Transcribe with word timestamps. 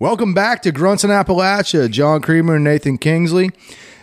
Welcome 0.00 0.32
back 0.32 0.62
to 0.62 0.72
Grunts 0.72 1.04
in 1.04 1.10
Appalachia, 1.10 1.90
John 1.90 2.22
Creamer 2.22 2.54
and 2.54 2.64
Nathan 2.64 2.96
Kingsley. 2.96 3.50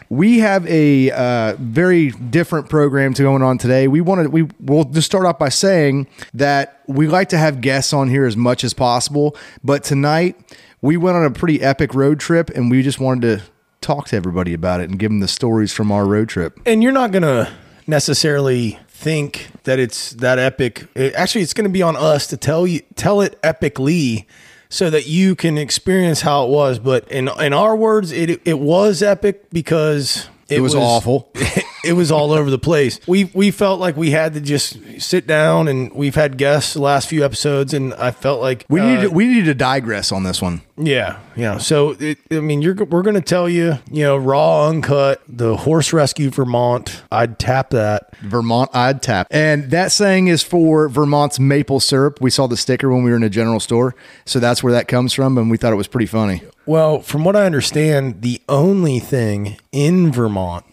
We 0.10 0.38
have 0.38 0.64
a 0.68 1.10
uh, 1.10 1.56
very 1.58 2.12
different 2.12 2.70
program 2.70 3.16
to 3.16 3.24
going 3.24 3.42
on 3.42 3.58
today. 3.58 3.88
We 3.88 4.02
wanted 4.02 4.28
we 4.28 4.44
will 4.60 4.84
just 4.84 5.08
start 5.08 5.26
off 5.26 5.40
by 5.40 5.50
saying 5.50 6.06
that 6.36 6.84
we 6.86 7.08
like 7.08 7.30
to 7.30 7.40
have 7.40 7.62
guests 7.62 7.94
on 7.94 8.10
here 8.10 8.28
as 8.28 8.38
much 8.38 8.64
as 8.64 8.76
possible, 8.76 9.36
but 9.64 9.84
tonight 9.84 10.36
we 10.84 10.98
went 10.98 11.18
on 11.18 11.26
a 11.26 11.32
pretty 11.32 11.64
epic 11.64 11.96
road 11.96 12.20
trip, 12.20 12.52
and 12.52 12.70
we 12.70 12.84
just 12.84 13.00
wanted 13.00 13.40
to 13.40 13.46
talk 13.82 14.08
to 14.10 14.16
everybody 14.16 14.54
about 14.54 14.82
it 14.82 14.92
and 14.92 15.00
give 15.00 15.10
them 15.10 15.20
the 15.20 15.28
stories 15.28 15.74
from 15.74 15.92
our 15.92 16.06
road 16.06 16.30
trip. 16.30 16.60
And 16.68 16.84
you're 16.84 16.92
not 16.92 17.12
going 17.12 17.24
to 17.24 17.52
necessarily 17.88 18.78
think 18.88 19.48
that 19.64 19.80
it's 19.80 20.12
that 20.12 20.38
epic. 20.38 20.86
It- 20.94 21.16
actually, 21.16 21.42
it's 21.42 21.56
going 21.56 21.68
to 21.68 21.74
be 21.74 21.82
on 21.82 21.96
us 21.96 22.28
to 22.28 22.38
tell 22.38 22.68
you 22.68 22.82
tell 22.96 23.20
it 23.22 23.42
epically 23.42 24.28
so 24.70 24.90
that 24.90 25.08
you 25.08 25.36
can 25.36 25.58
experience 25.58 26.22
how 26.22 26.46
it 26.46 26.50
was. 26.50 26.80
But 26.80 27.10
in 27.12 27.30
in 27.40 27.54
our 27.54 27.76
words, 27.76 28.12
it 28.12 28.42
it 28.46 28.60
was 28.60 29.02
epic 29.02 29.50
because 29.52 30.28
It 30.50 30.62
was 30.62 30.76
awful. 30.76 31.32
it 31.84 31.94
was 31.94 32.12
all 32.12 32.32
over 32.32 32.50
the 32.50 32.58
place. 32.60 33.00
We 33.08 33.26
we 33.34 33.52
felt 33.52 33.80
like 33.80 33.96
we 33.98 34.12
had 34.12 34.34
to 34.34 34.42
just 34.42 34.78
sit 35.02 35.28
down, 35.28 35.68
and 35.68 35.92
we've 35.94 36.16
had 36.16 36.38
guests 36.38 36.74
the 36.74 36.82
last 36.82 37.08
few 37.10 37.24
episodes, 37.24 37.74
and 37.74 37.94
I 37.96 38.12
felt 38.12 38.42
like 38.42 38.66
We 38.70 38.80
uh, 38.82 38.86
need 38.86 39.02
to, 39.02 39.10
we 39.10 39.28
need 39.28 39.46
to 39.46 39.54
digress 39.54 40.12
on 40.12 40.24
this 40.24 40.42
one. 40.42 40.62
yeah, 40.78 41.20
yeah. 41.36 41.58
So 41.58 41.96
it, 42.00 42.18
I 42.32 42.40
mean, 42.40 42.62
you're 42.62 42.76
we're 42.76 43.04
gonna 43.04 43.22
tell 43.22 43.48
you, 43.48 43.80
you 43.92 44.04
know, 44.04 44.18
raw, 44.18 44.68
uncut, 44.68 45.22
the 45.28 45.58
horse 45.58 45.94
rescue 45.94 46.30
Vermont. 46.30 47.04
I'd 47.12 47.40
tap 47.40 47.70
that. 47.72 48.16
Vermont 48.18 48.70
I'd 48.74 49.02
tap. 49.02 49.28
And 49.32 49.70
that 49.72 49.92
saying 49.92 50.28
is 50.28 50.44
for 50.44 50.90
Vermont's 50.90 51.40
maple 51.40 51.80
syrup. 51.80 52.20
We 52.22 52.30
saw 52.30 52.48
the 52.48 52.58
sticker 52.58 52.90
when 52.92 53.04
we 53.04 53.12
were 53.12 53.18
in 53.18 53.24
a 53.24 53.30
general 53.30 53.60
store. 53.60 53.96
So 54.26 54.40
that's 54.40 54.64
where 54.64 54.74
that 54.74 54.88
comes 54.88 55.14
from. 55.14 55.38
And 55.38 55.52
we 55.52 55.58
thought 55.58 55.74
it 55.74 55.78
was 55.78 55.88
pretty 55.88 56.08
funny. 56.08 56.42
Well, 56.66 57.02
from 57.02 57.24
what 57.24 57.36
I 57.36 57.46
understand, 57.46 58.22
the 58.22 58.42
only 58.50 59.00
thing 59.00 59.58
in 59.72 60.12
Vermont 60.12 60.66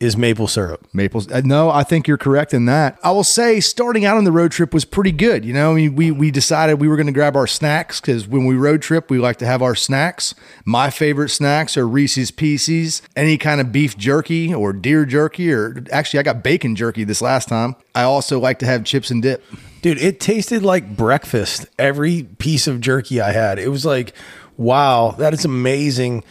is 0.00 0.16
maple 0.16 0.48
syrup. 0.48 0.88
Maples. 0.94 1.30
Uh, 1.30 1.42
no, 1.44 1.70
I 1.70 1.82
think 1.82 2.08
you're 2.08 2.16
correct 2.16 2.54
in 2.54 2.64
that. 2.64 2.98
I 3.02 3.10
will 3.10 3.22
say 3.22 3.60
starting 3.60 4.06
out 4.06 4.16
on 4.16 4.24
the 4.24 4.32
road 4.32 4.50
trip 4.50 4.72
was 4.72 4.86
pretty 4.86 5.12
good. 5.12 5.44
You 5.44 5.52
know, 5.52 5.72
I 5.72 5.74
mean, 5.74 5.94
we, 5.94 6.10
we 6.10 6.30
decided 6.30 6.80
we 6.80 6.88
were 6.88 6.96
going 6.96 7.06
to 7.06 7.12
grab 7.12 7.36
our 7.36 7.46
snacks 7.46 8.00
because 8.00 8.26
when 8.26 8.46
we 8.46 8.54
road 8.54 8.80
trip, 8.80 9.10
we 9.10 9.18
like 9.18 9.36
to 9.38 9.46
have 9.46 9.60
our 9.60 9.74
snacks. 9.74 10.34
My 10.64 10.88
favorite 10.88 11.28
snacks 11.28 11.76
are 11.76 11.86
Reese's 11.86 12.30
Pieces, 12.30 13.02
any 13.14 13.36
kind 13.36 13.60
of 13.60 13.72
beef 13.72 13.96
jerky 13.98 14.54
or 14.54 14.72
deer 14.72 15.04
jerky, 15.04 15.52
or 15.52 15.84
actually, 15.92 16.20
I 16.20 16.22
got 16.22 16.42
bacon 16.42 16.74
jerky 16.74 17.04
this 17.04 17.20
last 17.20 17.48
time. 17.48 17.76
I 17.94 18.02
also 18.02 18.40
like 18.40 18.58
to 18.60 18.66
have 18.66 18.84
chips 18.84 19.10
and 19.10 19.22
dip. 19.22 19.44
Dude, 19.82 19.98
it 19.98 20.18
tasted 20.18 20.62
like 20.62 20.96
breakfast. 20.96 21.66
Every 21.78 22.22
piece 22.22 22.66
of 22.66 22.80
jerky 22.80 23.20
I 23.20 23.32
had, 23.32 23.58
it 23.58 23.68
was 23.68 23.84
like, 23.84 24.14
wow, 24.56 25.14
that 25.18 25.34
is 25.34 25.44
amazing. 25.44 26.24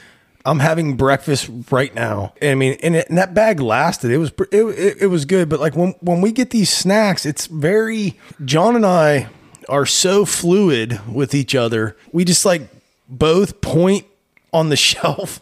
I'm 0.46 0.60
having 0.60 0.96
breakfast 0.96 1.50
right 1.70 1.94
now. 1.94 2.34
I 2.42 2.56
mean, 2.56 2.78
and, 2.82 2.96
it, 2.96 3.10
and 3.10 3.18
that 3.18 3.34
bag 3.34 3.60
lasted. 3.60 4.12
It 4.12 4.18
was 4.18 4.32
it, 4.52 4.64
it, 4.64 4.98
it 5.02 5.08
was 5.08 5.26
good, 5.26 5.50
but 5.50 5.60
like 5.60 5.76
when 5.76 5.96
when 6.00 6.22
we 6.22 6.32
get 6.32 6.52
these 6.52 6.72
snacks, 6.72 7.26
it's 7.26 7.48
very 7.48 8.18
John 8.46 8.76
and 8.76 8.86
I 8.86 9.30
are 9.68 9.86
so 9.86 10.26
fluid 10.26 11.00
with 11.08 11.36
each 11.36 11.56
other. 11.56 11.98
We 12.12 12.26
just 12.26 12.46
like 12.46 12.62
both 13.08 13.62
point 13.62 14.06
on 14.52 14.70
the 14.70 14.76
shelf 14.78 15.42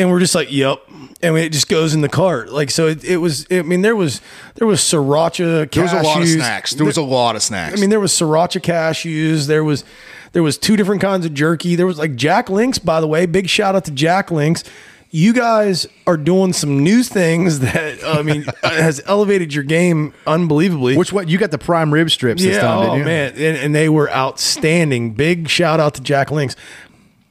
and 0.00 0.10
we're 0.10 0.20
just 0.20 0.34
like, 0.34 0.50
"Yep." 0.50 0.78
And 1.22 1.36
it 1.36 1.52
just 1.52 1.68
goes 1.68 1.92
in 1.92 2.00
the 2.00 2.08
cart. 2.08 2.50
Like 2.50 2.70
so 2.70 2.86
it, 2.86 3.04
it 3.04 3.18
was 3.18 3.46
I 3.50 3.62
mean 3.62 3.82
there 3.82 3.96
was 3.96 4.20
there 4.54 4.66
was 4.66 4.80
sriracha 4.80 5.66
cashews. 5.66 5.72
There 5.72 5.82
was 5.82 5.92
a 5.92 6.02
lot 6.02 6.22
of 6.22 6.28
snacks. 6.28 6.70
There 6.72 6.86
was 6.86 6.96
a 6.96 7.02
lot 7.02 7.36
of 7.36 7.42
snacks. 7.42 7.76
I 7.76 7.80
mean, 7.80 7.90
there 7.90 8.00
was 8.00 8.12
sriracha 8.12 8.60
cashews. 8.60 9.46
There 9.46 9.62
was 9.64 9.84
there 10.32 10.42
was 10.42 10.58
two 10.58 10.76
different 10.76 11.00
kinds 11.00 11.26
of 11.26 11.34
jerky. 11.34 11.76
There 11.76 11.86
was 11.86 11.98
like 11.98 12.14
Jack 12.16 12.48
Links, 12.48 12.78
by 12.78 13.00
the 13.00 13.06
way. 13.06 13.26
Big 13.26 13.48
shout 13.48 13.74
out 13.74 13.84
to 13.86 13.90
Jack 13.90 14.30
Links. 14.30 14.64
You 15.12 15.32
guys 15.32 15.88
are 16.06 16.16
doing 16.16 16.52
some 16.52 16.84
new 16.84 17.02
things 17.02 17.58
that 17.60 18.04
I 18.04 18.22
mean 18.22 18.44
uh, 18.62 18.70
has 18.70 19.02
elevated 19.06 19.52
your 19.52 19.64
game 19.64 20.14
unbelievably. 20.26 20.96
which 20.96 21.12
one? 21.12 21.26
You 21.26 21.36
got 21.36 21.50
the 21.50 21.58
prime 21.58 21.92
rib 21.92 22.10
strips 22.10 22.42
this 22.42 22.54
yeah, 22.54 22.60
time, 22.62 22.78
oh 22.78 22.82
didn't 22.82 22.98
you? 22.98 23.04
man, 23.04 23.32
and, 23.32 23.56
and 23.56 23.74
they 23.74 23.88
were 23.88 24.08
outstanding. 24.10 25.14
Big 25.14 25.48
shout 25.48 25.80
out 25.80 25.94
to 25.94 26.00
Jack 26.00 26.30
Links. 26.30 26.54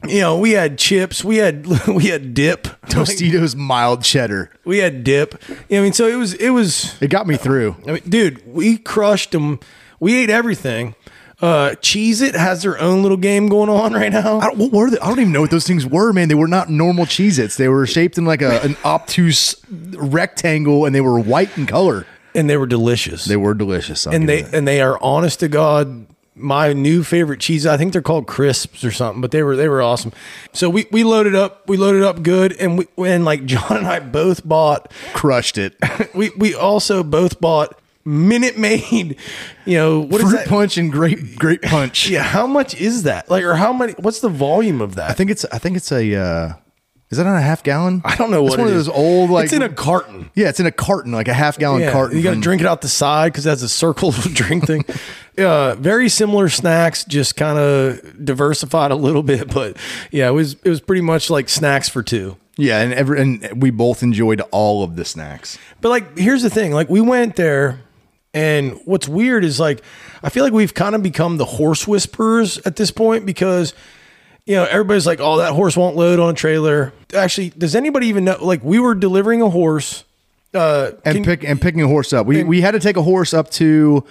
You 0.08 0.22
know, 0.22 0.38
we 0.38 0.52
had 0.52 0.78
chips, 0.78 1.24
we 1.24 1.38
had 1.38 1.66
we 1.88 2.08
had 2.08 2.34
dip, 2.34 2.64
Tostitos 2.88 3.56
mild 3.58 4.04
cheddar. 4.04 4.52
we 4.66 4.80
had 4.80 5.04
dip. 5.06 5.42
I 5.50 5.80
mean, 5.80 5.94
so 5.94 6.06
it 6.06 6.16
was 6.16 6.34
it 6.34 6.50
was 6.50 7.02
It 7.02 7.10
got 7.10 7.28
me 7.28 7.38
through. 7.38 7.78
I 7.88 7.94
mean, 7.94 8.04
dude, 8.08 8.46
we 8.46 8.78
crushed 8.78 9.32
them. 9.32 9.60
We 10.02 10.16
ate 10.16 10.30
everything. 10.30 10.96
Uh, 11.42 11.76
Cheez 11.82 12.22
It 12.22 12.36
has 12.36 12.64
their 12.64 12.78
own 12.80 13.02
little 13.02 13.18
game 13.18 13.48
going 13.48 13.70
on 13.70 13.94
right 13.94 14.12
now. 14.12 14.40
I 14.40 14.48
don't, 14.48 14.58
what 14.58 14.72
were 14.72 14.90
they? 14.90 15.00
I 15.00 15.08
don't 15.08 15.20
even 15.20 15.32
know 15.32 15.42
what 15.42 15.52
those 15.52 15.66
things 15.66 15.86
were, 15.86 16.12
man. 16.12 16.28
They 16.28 16.36
were 16.36 16.48
not 16.48 16.70
normal 16.70 17.06
Cheez 17.06 17.40
Its. 17.40 17.56
They 17.56 17.70
were 17.70 17.88
shaped 17.88 18.18
in 18.18 18.26
like 18.26 18.42
a, 18.42 18.62
an 18.62 18.76
obtuse 18.84 19.56
rectangle 19.70 20.86
and 20.86 20.94
they 20.94 21.02
were 21.02 21.20
white 21.20 21.58
in 21.58 21.66
color. 21.66 22.06
And 22.36 22.50
they 22.50 22.58
were 22.58 22.68
delicious. 22.68 23.26
They 23.26 23.38
were 23.38 23.54
delicious. 23.54 24.06
I'll 24.06 24.14
and 24.14 24.28
they 24.28 24.44
that. 24.44 24.54
and 24.54 24.68
they 24.68 24.82
are 24.82 25.02
honest 25.02 25.40
to 25.40 25.48
God 25.48 26.08
my 26.40 26.74
new 26.74 27.04
favorite 27.04 27.40
cheese. 27.40 27.66
I 27.66 27.78
think 27.78 27.94
they're 27.94 28.02
called 28.02 28.28
crisps 28.28 28.84
or 28.84 28.92
something, 28.92 29.22
but 29.22 29.32
they 29.32 29.44
were 29.44 29.56
they 29.56 29.68
were 29.68 29.82
awesome. 29.82 30.12
So 30.54 30.70
we 30.70 30.88
we 30.92 31.04
loaded 31.04 31.36
up, 31.36 31.68
we 31.68 31.78
loaded 31.78 32.04
up 32.04 32.24
good, 32.24 32.54
and 32.54 32.78
we 32.78 32.88
when 32.96 33.26
like 33.26 33.46
John 33.46 33.78
and 33.78 33.88
I 33.88 34.00
both 34.00 34.48
bought 34.48 34.92
crushed 35.14 35.58
it. 35.58 35.76
we 36.14 36.30
we 36.38 36.56
also 36.56 37.04
both 37.04 37.40
bought 37.40 37.80
Minute 38.10 38.58
Maid. 38.58 39.18
You 39.66 39.78
know 39.78 40.00
what 40.00 40.20
is 40.22 40.28
Fruit 40.30 40.38
that? 40.38 40.48
punch 40.48 40.78
and 40.78 40.92
grape 40.92 41.36
grape 41.38 41.62
punch. 41.62 42.10
Yeah, 42.10 42.24
how 42.24 42.48
much 42.48 42.74
is 42.82 43.04
that? 43.04 43.30
Like, 43.30 43.44
or 43.44 43.54
how 43.54 43.72
many? 43.72 43.94
What's 44.00 44.20
the 44.20 44.30
volume 44.30 44.82
of 44.82 44.96
that? 44.96 45.12
I 45.12 45.14
think 45.14 45.30
it's 45.30 45.46
I 45.46 45.60
think 45.60 45.78
it's 45.78 45.92
a 45.92 46.16
uh, 46.16 46.54
is 47.12 47.20
that 47.20 47.28
on 47.28 47.36
a 47.36 47.42
half 47.42 47.62
gallon? 47.62 48.02
I 48.04 48.16
don't 48.16 48.32
know 48.32 48.44
It's 48.48 48.52
what 48.52 48.60
one 48.62 48.68
it 48.70 48.72
of 48.72 48.78
is. 48.78 48.86
those 48.88 48.96
old 48.96 49.30
like 49.30 49.44
it's 49.46 49.54
in 49.54 49.62
a 49.62 49.70
carton. 49.70 50.32
yeah, 50.34 50.50
it's 50.50 50.60
in 50.60 50.66
a 50.66 50.72
carton 50.72 51.12
like 51.12 51.28
a 51.28 51.36
half 51.36 51.60
gallon 51.60 51.82
Yeah, 51.82 51.92
carton. 51.92 52.18
you 52.18 52.24
got 52.24 52.34
to 52.34 52.40
drink 52.40 52.62
it 52.62 52.68
out 52.68 52.82
the 52.82 52.88
side 52.88 53.32
because 53.32 53.44
that's 53.44 53.62
a 53.62 53.70
circle 53.70 54.10
drink 54.34 54.66
thing. 54.66 54.86
Uh, 55.38 55.76
very 55.76 56.10
similar 56.10 56.50
snacks, 56.50 57.06
just 57.06 57.36
kind 57.36 57.60
of 57.60 58.26
diversified 58.26 58.90
a 58.90 58.96
little 58.96 59.22
bit, 59.24 59.54
but 59.54 59.78
yeah, 60.10 60.28
it 60.30 60.34
was 60.34 60.54
it 60.64 60.70
was 60.70 60.82
pretty 60.82 61.02
much 61.02 61.30
like 61.30 61.48
snacks 61.48 61.88
for 61.90 62.02
two. 62.02 62.38
Yeah, 62.58 62.82
and 62.82 62.92
every 62.92 63.22
and 63.22 63.62
we 63.62 63.70
both 63.70 64.02
enjoyed 64.02 64.42
all 64.52 64.82
of 64.84 64.96
the 64.96 65.06
snacks. 65.06 65.60
But 65.80 65.90
like, 65.90 66.18
here's 66.18 66.42
the 66.42 66.50
thing: 66.50 66.72
like, 66.74 66.90
we 66.90 67.02
went 67.02 67.36
there, 67.36 67.80
and 68.34 68.80
what's 68.86 69.08
weird 69.08 69.44
is 69.44 69.60
like, 69.60 69.82
I 70.24 70.30
feel 70.30 70.44
like 70.44 70.54
we've 70.54 70.74
kind 70.74 70.96
of 70.96 71.04
become 71.04 71.38
the 71.38 71.46
horse 71.46 71.88
whisperers 71.88 72.58
at 72.60 72.76
this 72.76 72.92
point 72.92 73.26
because. 73.26 73.74
You 74.46 74.56
know, 74.56 74.64
everybody's 74.64 75.06
like, 75.06 75.20
"Oh, 75.22 75.38
that 75.38 75.52
horse 75.54 75.78
won't 75.78 75.96
load 75.96 76.20
on 76.20 76.32
a 76.32 76.34
trailer." 76.34 76.92
Actually, 77.14 77.50
does 77.52 77.76
anybody 77.76 78.08
even 78.08 78.24
know? 78.24 78.38
Like, 78.42 78.64
we 78.64 78.80
were 78.80 78.96
delivering 78.96 79.44
a 79.44 79.50
horse, 79.50 80.06
uh, 80.56 80.92
and 81.06 81.18
can- 81.18 81.24
pick 81.24 81.44
and 81.44 81.62
picking 81.62 81.84
a 81.84 81.88
horse 81.88 82.14
up. 82.14 82.26
We 82.26 82.44
we 82.44 82.62
had 82.62 82.72
to 82.72 82.80
take 82.80 82.98
a 82.98 83.04
horse 83.04 83.32
up 83.32 83.52
to 83.52 84.04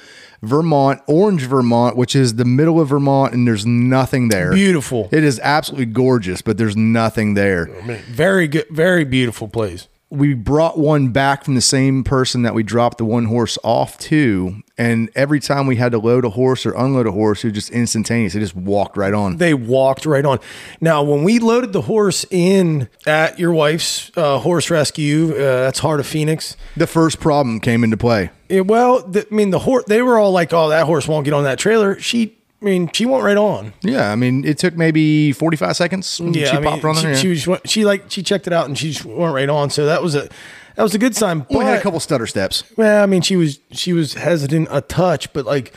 Vermont, 0.42 1.00
Orange, 1.08 1.42
Vermont, 1.46 1.96
which 1.96 2.14
is 2.14 2.36
the 2.36 2.44
middle 2.44 2.80
of 2.80 2.90
Vermont, 2.90 3.34
and 3.34 3.48
there's 3.48 3.66
nothing 3.66 4.28
there. 4.28 4.52
Beautiful. 4.52 5.08
It 5.10 5.24
is 5.24 5.40
absolutely 5.42 5.86
gorgeous, 5.86 6.40
but 6.40 6.56
there's 6.56 6.76
nothing 6.76 7.34
there. 7.34 7.66
very 8.08 8.46
good, 8.46 8.66
very 8.70 9.02
beautiful 9.04 9.48
place. 9.48 9.88
We 10.10 10.32
brought 10.32 10.78
one 10.78 11.08
back 11.08 11.44
from 11.44 11.54
the 11.54 11.60
same 11.60 12.02
person 12.02 12.40
that 12.42 12.54
we 12.54 12.62
dropped 12.62 12.96
the 12.96 13.04
one 13.04 13.26
horse 13.26 13.58
off 13.62 13.98
to, 13.98 14.62
and 14.78 15.10
every 15.14 15.38
time 15.38 15.66
we 15.66 15.76
had 15.76 15.92
to 15.92 15.98
load 15.98 16.24
a 16.24 16.30
horse 16.30 16.64
or 16.64 16.72
unload 16.72 17.06
a 17.06 17.12
horse, 17.12 17.44
it 17.44 17.48
was 17.48 17.54
just 17.54 17.70
instantaneous. 17.70 18.34
It 18.34 18.40
just 18.40 18.56
walked 18.56 18.96
right 18.96 19.12
on. 19.12 19.36
they 19.36 19.52
walked 19.52 20.06
right 20.06 20.24
on. 20.24 20.38
Now, 20.80 21.02
when 21.02 21.24
we 21.24 21.38
loaded 21.38 21.74
the 21.74 21.82
horse 21.82 22.24
in 22.30 22.88
at 23.06 23.38
your 23.38 23.52
wife's 23.52 24.10
uh, 24.16 24.38
horse 24.38 24.70
rescue, 24.70 25.32
uh, 25.34 25.36
that's 25.64 25.80
Heart 25.80 26.00
of 26.00 26.06
Phoenix. 26.06 26.56
The 26.74 26.86
first 26.86 27.20
problem 27.20 27.60
came 27.60 27.84
into 27.84 27.98
play. 27.98 28.30
it- 28.48 28.66
well, 28.66 29.02
the, 29.06 29.26
I 29.30 29.34
mean, 29.34 29.50
the 29.50 29.58
horse. 29.58 29.84
They 29.88 30.00
were 30.00 30.18
all 30.18 30.32
like, 30.32 30.54
"Oh, 30.54 30.70
that 30.70 30.86
horse 30.86 31.06
won't 31.06 31.26
get 31.26 31.34
on 31.34 31.44
that 31.44 31.58
trailer." 31.58 32.00
She, 32.00 32.38
I 32.60 32.64
mean, 32.64 32.90
she 32.92 33.06
went 33.06 33.22
right 33.22 33.36
on. 33.36 33.72
Yeah, 33.82 34.10
I 34.10 34.16
mean, 34.16 34.44
it 34.44 34.58
took 34.58 34.76
maybe 34.76 35.32
45 35.32 35.76
seconds. 35.76 36.20
Yeah, 36.20 36.50
she 36.50 36.56
I 36.56 36.60
mean, 36.60 36.80
popped 36.80 36.98
she, 37.00 37.36
she, 37.36 37.48
was, 37.48 37.60
she 37.64 37.84
like 37.84 38.10
she 38.10 38.22
checked 38.22 38.46
it 38.48 38.52
out 38.52 38.66
and 38.66 38.76
she 38.76 38.92
just 38.92 39.04
went 39.04 39.32
right 39.34 39.48
on. 39.48 39.70
So 39.70 39.86
that 39.86 40.02
was 40.02 40.14
a 40.16 40.28
that 40.74 40.82
was 40.82 40.94
a 40.94 40.98
good 40.98 41.14
sign. 41.14 41.46
we 41.50 41.64
had 41.64 41.78
a 41.78 41.80
couple 41.80 42.00
stutter 42.00 42.26
steps. 42.26 42.64
Well, 42.76 43.02
I 43.02 43.06
mean, 43.06 43.22
she 43.22 43.36
was 43.36 43.60
she 43.70 43.92
was 43.92 44.14
hesitant 44.14 44.68
a 44.70 44.80
touch, 44.80 45.32
but 45.32 45.44
like 45.44 45.72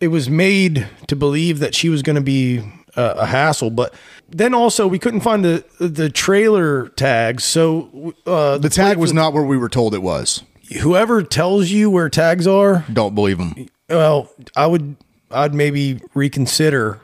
it 0.00 0.08
was 0.08 0.28
made 0.28 0.88
to 1.08 1.16
believe 1.16 1.58
that 1.58 1.74
she 1.74 1.88
was 1.88 2.02
going 2.02 2.16
to 2.16 2.22
be 2.22 2.58
a, 2.96 3.02
a 3.02 3.26
hassle. 3.26 3.70
But 3.70 3.94
then 4.28 4.52
also 4.54 4.86
we 4.86 4.98
couldn't 4.98 5.20
find 5.20 5.42
the 5.44 5.64
the 5.78 6.10
trailer 6.10 6.88
tags, 6.88 7.44
so 7.44 8.14
uh, 8.26 8.58
The 8.58 8.68
tag 8.70 8.98
was 8.98 9.12
not 9.12 9.32
where 9.32 9.44
we 9.44 9.56
were 9.56 9.68
told 9.70 9.94
it 9.94 10.02
was. 10.02 10.42
whoever 10.82 11.22
tells 11.22 11.70
you 11.70 11.88
where 11.90 12.08
tags 12.10 12.46
are. 12.46 12.84
Don't 12.92 13.14
believe 13.14 13.38
them. 13.38 13.66
Well, 13.88 14.30
I 14.54 14.66
would 14.66 14.96
I'd 15.30 15.54
maybe 15.54 16.00
reconsider. 16.14 17.00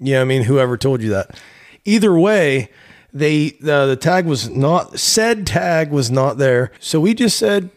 You 0.00 0.14
know, 0.14 0.20
I 0.22 0.24
mean, 0.24 0.44
whoever 0.44 0.76
told 0.76 1.02
you 1.02 1.10
that. 1.10 1.38
Either 1.84 2.16
way, 2.18 2.70
they 3.12 3.50
the, 3.60 3.86
the 3.86 3.96
tag 3.96 4.26
was 4.26 4.48
not 4.48 4.98
said 4.98 5.46
tag 5.46 5.90
was 5.90 6.10
not 6.10 6.38
there, 6.38 6.70
so 6.78 7.00
we 7.00 7.14
just 7.14 7.38
said, 7.38 7.70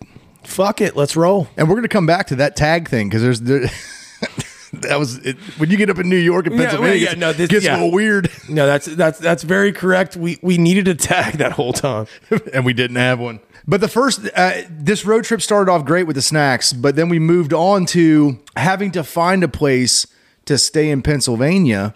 "Fuck 0.44 0.82
it, 0.82 0.96
let's 0.96 1.16
roll." 1.16 1.48
And 1.58 1.68
we're 1.68 1.76
going 1.76 1.84
to 1.84 1.88
come 1.90 2.06
back 2.06 2.28
to 2.28 2.36
that 2.38 2.56
tag 2.56 2.90
thing 2.90 3.10
because 3.10 3.22
there's 3.22 3.42
there, 3.42 3.62
that 4.74 5.00
was 5.00 5.18
it, 5.26 5.38
when 5.58 5.70
you 5.72 5.78
get 5.78 5.90
up 5.90 5.98
in 6.00 6.10
New 6.10 6.16
York 6.18 6.48
and 6.48 6.56
Yeah, 6.56 6.62
Pennsylvania. 6.66 6.98
yeah, 7.06 7.12
it 7.14 7.18
no, 7.18 7.34
this- 7.34 7.50
gets 7.50 7.66
yeah. 7.66 7.74
a 7.74 7.78
little 7.78 7.92
weird, 7.92 8.30
No, 8.50 8.66
that's 8.68 8.86
that's 8.86 9.20
that's 9.20 9.44
very 9.44 9.72
correct. 9.72 10.16
We 10.18 10.38
we 10.42 10.58
needed 10.58 10.88
a 10.88 10.96
tag 10.96 11.36
that 11.36 11.54
whole 11.54 11.74
time. 11.74 12.08
and 12.54 12.66
we 12.66 12.74
didn't 12.74 12.98
have 12.98 13.20
one. 13.20 13.40
But 13.68 13.82
the 13.82 13.88
first, 13.88 14.28
uh, 14.36 14.62
this 14.70 15.06
road 15.06 15.24
trip 15.24 15.42
started 15.42 15.72
off 15.72 15.86
great 15.86 16.08
with 16.08 16.16
the 16.16 16.22
snacks, 16.22 16.74
but 16.74 16.96
then 16.96 17.10
we 17.10 17.20
moved 17.20 17.54
on 17.54 17.86
to 17.88 18.40
having 18.56 18.92
to 18.92 19.04
find 19.04 19.44
a 19.44 19.48
place 19.48 20.08
to 20.46 20.58
stay 20.58 20.90
in 20.90 21.02
Pennsylvania, 21.02 21.94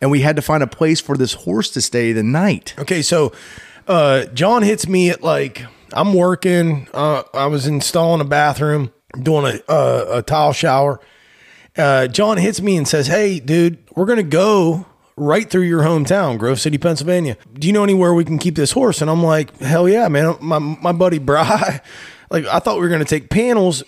and 0.00 0.10
we 0.10 0.20
had 0.20 0.36
to 0.36 0.42
find 0.42 0.62
a 0.62 0.66
place 0.66 1.00
for 1.00 1.16
this 1.16 1.32
horse 1.32 1.70
to 1.70 1.80
stay 1.80 2.12
the 2.12 2.22
night. 2.22 2.74
Okay, 2.78 3.00
so 3.00 3.32
uh, 3.88 4.26
John 4.26 4.62
hits 4.62 4.86
me 4.86 5.10
at 5.10 5.22
like 5.22 5.64
I'm 5.92 6.12
working. 6.12 6.88
Uh, 6.92 7.22
I 7.32 7.46
was 7.46 7.66
installing 7.66 8.20
a 8.20 8.24
bathroom, 8.24 8.92
doing 9.20 9.46
a 9.46 9.72
a, 9.72 10.18
a 10.18 10.22
tile 10.22 10.52
shower. 10.52 11.00
Uh, 11.76 12.06
John 12.08 12.36
hits 12.36 12.60
me 12.60 12.76
and 12.76 12.86
says, 12.86 13.06
"Hey, 13.06 13.40
dude, 13.40 13.78
we're 13.94 14.06
gonna 14.06 14.22
go 14.22 14.86
right 15.16 15.48
through 15.48 15.62
your 15.62 15.82
hometown, 15.82 16.38
Grove 16.38 16.60
City, 16.60 16.78
Pennsylvania. 16.78 17.36
Do 17.54 17.66
you 17.66 17.72
know 17.72 17.84
anywhere 17.84 18.14
we 18.14 18.24
can 18.24 18.38
keep 18.38 18.54
this 18.54 18.72
horse?" 18.72 19.00
And 19.02 19.10
I'm 19.10 19.22
like, 19.22 19.56
"Hell 19.58 19.88
yeah, 19.88 20.08
man! 20.08 20.36
My 20.40 20.58
my 20.58 20.92
buddy 20.92 21.18
Bry." 21.18 21.80
Like 22.28 22.44
I 22.46 22.58
thought 22.58 22.74
we 22.76 22.82
were 22.82 22.88
gonna 22.88 23.04
take 23.04 23.30
panels. 23.30 23.84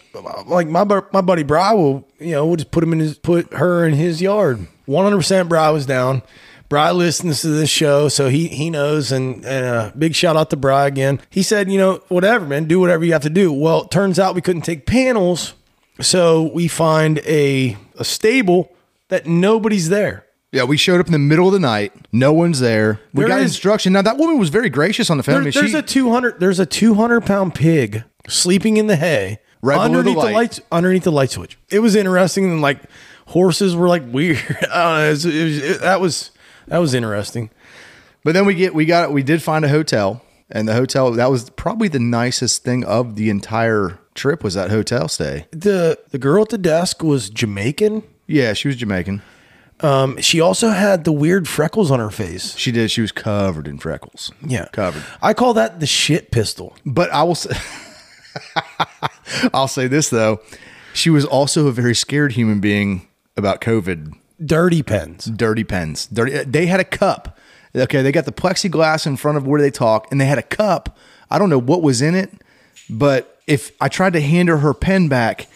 Like 0.46 0.68
my 0.68 0.84
my 1.12 1.20
buddy 1.20 1.42
Bry 1.42 1.74
will, 1.74 2.06
you 2.20 2.30
know, 2.30 2.46
we'll 2.46 2.54
just 2.54 2.70
put 2.70 2.84
him 2.84 2.92
in 2.92 3.00
his 3.00 3.18
put 3.18 3.52
her 3.52 3.84
in 3.84 3.94
his 3.94 4.22
yard. 4.22 4.64
100 4.86 5.16
percent 5.16 5.48
Bry 5.48 5.70
was 5.70 5.86
down. 5.86 6.22
Bry 6.68 6.90
listens 6.90 7.40
to 7.40 7.48
this 7.48 7.70
show, 7.70 8.08
so 8.08 8.28
he 8.28 8.48
he 8.48 8.68
knows. 8.68 9.10
And, 9.10 9.44
and 9.44 9.66
uh, 9.66 9.92
big 9.96 10.14
shout 10.14 10.36
out 10.36 10.50
to 10.50 10.56
Bry 10.56 10.86
again. 10.86 11.20
He 11.30 11.42
said, 11.42 11.70
you 11.70 11.78
know, 11.78 12.02
whatever, 12.08 12.46
man, 12.46 12.66
do 12.66 12.78
whatever 12.78 13.04
you 13.04 13.12
have 13.12 13.22
to 13.22 13.30
do. 13.30 13.52
Well, 13.52 13.84
it 13.84 13.90
turns 13.90 14.18
out 14.18 14.34
we 14.34 14.42
couldn't 14.42 14.62
take 14.62 14.86
panels, 14.86 15.54
so 16.00 16.50
we 16.54 16.68
find 16.68 17.18
a 17.20 17.76
a 17.96 18.04
stable 18.04 18.70
that 19.08 19.26
nobody's 19.26 19.88
there. 19.88 20.26
Yeah, 20.52 20.64
we 20.64 20.76
showed 20.78 20.98
up 21.00 21.06
in 21.06 21.12
the 21.12 21.18
middle 21.18 21.46
of 21.46 21.52
the 21.52 21.58
night. 21.60 21.92
No 22.10 22.32
one's 22.32 22.60
there. 22.60 23.00
We 23.12 23.22
There 23.24 23.28
got 23.28 23.40
is- 23.40 23.50
instruction. 23.52 23.92
Now 23.92 24.02
that 24.02 24.16
woman 24.16 24.38
was 24.38 24.48
very 24.48 24.70
gracious 24.70 25.10
on 25.10 25.16
the 25.18 25.22
phone. 25.22 25.34
I 25.34 25.38
There- 25.38 25.44
mean, 25.44 25.52
there's 25.54 25.70
she- 25.72 25.76
a 25.76 25.82
200 25.82 26.40
there's 26.40 26.58
a 26.58 26.66
200 26.66 27.20
pound 27.26 27.54
pig 27.54 28.04
sleeping 28.28 28.76
in 28.78 28.86
the 28.86 28.96
hay 28.96 29.40
Right 29.60 29.74
below 29.74 29.88
the 29.88 29.98
underneath 29.98 30.14
the, 30.16 30.22
light. 30.24 30.34
lights 30.34 30.60
underneath 30.72 31.02
the 31.04 31.12
light 31.12 31.30
switch. 31.30 31.58
It 31.70 31.80
was 31.80 31.94
interesting 31.94 32.44
and 32.50 32.62
like 32.62 32.78
horses 33.26 33.76
were 33.76 33.88
like 33.88 34.02
weird. 34.10 34.38
I 34.72 34.82
don't 34.82 34.98
know. 34.98 35.06
It 35.06 35.10
was, 35.10 35.26
it 35.26 35.44
was- 35.44 35.58
it- 35.58 35.80
that 35.82 36.00
was 36.00 36.30
that 36.68 36.78
was 36.78 36.94
interesting. 36.94 37.50
But 38.24 38.32
then 38.34 38.46
we 38.46 38.54
get 38.54 38.74
we 38.74 38.84
got 38.86 39.12
we 39.12 39.22
did 39.22 39.42
find 39.42 39.64
a 39.64 39.68
hotel, 39.68 40.22
and 40.50 40.66
the 40.66 40.74
hotel 40.74 41.10
that 41.12 41.30
was 41.30 41.50
probably 41.50 41.88
the 41.88 41.98
nicest 42.00 42.64
thing 42.64 42.84
of 42.84 43.16
the 43.16 43.28
entire 43.30 43.98
trip 44.14 44.42
was 44.42 44.54
that 44.54 44.70
hotel 44.70 45.08
stay. 45.08 45.46
The 45.50 45.98
the 46.10 46.18
girl 46.18 46.42
at 46.42 46.48
the 46.48 46.58
desk 46.58 47.02
was 47.02 47.28
Jamaican. 47.30 48.02
Yeah, 48.26 48.52
she 48.54 48.68
was 48.68 48.76
Jamaican. 48.76 49.22
Um, 49.80 50.20
she 50.20 50.40
also 50.40 50.70
had 50.70 51.04
the 51.04 51.12
weird 51.12 51.48
freckles 51.48 51.90
on 51.90 52.00
her 52.00 52.10
face. 52.10 52.56
She 52.56 52.72
did. 52.72 52.90
She 52.90 53.00
was 53.00 53.12
covered 53.12 53.68
in 53.68 53.78
freckles. 53.78 54.32
Yeah, 54.44 54.66
covered. 54.72 55.04
I 55.22 55.34
call 55.34 55.54
that 55.54 55.80
the 55.80 55.86
shit 55.86 56.30
pistol. 56.30 56.76
But 56.84 57.12
I 57.12 57.22
will 57.22 57.36
say, 57.36 57.56
I'll 59.54 59.68
say 59.68 59.86
this 59.86 60.08
though, 60.08 60.40
she 60.94 61.10
was 61.10 61.24
also 61.24 61.68
a 61.68 61.72
very 61.72 61.94
scared 61.94 62.32
human 62.32 62.60
being 62.60 63.06
about 63.36 63.60
COVID. 63.60 64.14
Dirty 64.44 64.82
pens. 64.82 65.26
Dirty 65.26 65.64
pens. 65.64 66.06
Dirty. 66.06 66.44
They 66.44 66.66
had 66.66 66.80
a 66.80 66.84
cup. 66.84 67.38
Okay, 67.74 68.02
they 68.02 68.12
got 68.12 68.24
the 68.24 68.32
plexiglass 68.32 69.06
in 69.06 69.16
front 69.16 69.36
of 69.36 69.46
where 69.46 69.60
they 69.60 69.70
talk, 69.70 70.10
and 70.10 70.20
they 70.20 70.26
had 70.26 70.38
a 70.38 70.42
cup. 70.42 70.96
I 71.30 71.38
don't 71.38 71.50
know 71.50 71.58
what 71.58 71.82
was 71.82 72.00
in 72.02 72.14
it, 72.14 72.32
but 72.88 73.40
if 73.46 73.72
I 73.80 73.88
tried 73.88 74.14
to 74.14 74.20
hand 74.20 74.48
her 74.48 74.58
her 74.58 74.74
pen 74.74 75.08
back, 75.08 75.46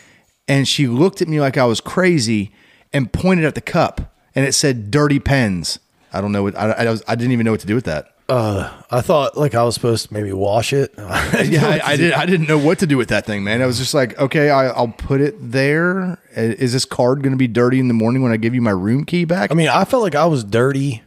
and 0.46 0.69
she 0.69 0.86
looked 0.86 1.22
at 1.22 1.28
me 1.28 1.40
like 1.40 1.56
I 1.56 1.64
was 1.64 1.80
crazy 1.80 2.52
and 2.92 3.12
pointed 3.12 3.44
at 3.44 3.54
the 3.54 3.60
cup, 3.60 4.11
and 4.34 4.44
it 4.46 4.52
said 4.52 4.90
"dirty 4.90 5.19
pens." 5.20 5.79
I 6.12 6.20
don't 6.20 6.32
know 6.32 6.43
what 6.43 6.56
I, 6.58 6.70
I 6.73 6.90
was. 6.90 7.02
I 7.08 7.14
didn't 7.14 7.32
even 7.32 7.44
know 7.44 7.52
what 7.52 7.61
to 7.61 7.67
do 7.67 7.75
with 7.75 7.84
that. 7.84 8.08
Uh, 8.29 8.70
I 8.90 9.00
thought 9.02 9.37
like 9.37 9.55
I 9.55 9.62
was 9.64 9.75
supposed 9.75 10.08
to 10.08 10.14
maybe 10.14 10.32
wash 10.32 10.73
it. 10.73 10.94
yeah, 10.99 11.67
I, 11.67 11.81
I 11.84 11.96
did. 11.96 12.12
I 12.12 12.25
didn't 12.25 12.49
know 12.49 12.56
what 12.58 12.79
to 12.79 12.87
do 12.87 12.96
with 12.96 13.08
that 13.08 13.26
thing, 13.26 13.44
man. 13.44 13.61
I 13.61 13.67
was 13.67 13.79
just 13.79 13.94
like, 13.94 14.19
okay, 14.19 14.49
I, 14.49 14.69
I'll 14.69 14.88
put 14.88 15.20
it 15.20 15.34
there. 15.38 16.12
Uh, 16.34 16.55
this 16.58 16.84
card 16.84 17.23
going 17.23 17.32
to 17.32 17.37
be 17.38 17.49
dirty 17.49 17.79
in 17.79 17.88
the 17.88 17.94
morning 17.94 18.23
when 18.23 18.32
I 18.32 18.37
give 18.37 18.55
you 18.55 18.62
my 18.62 18.70
room 18.70 19.05
key 19.05 19.25
back? 19.25 19.50
I 19.50 19.55
mean, 19.55 19.69
I 19.69 19.84
felt 19.84 20.02
like 20.02 20.14
I 20.14 20.26
was 20.26 20.44
dirty 20.44 21.02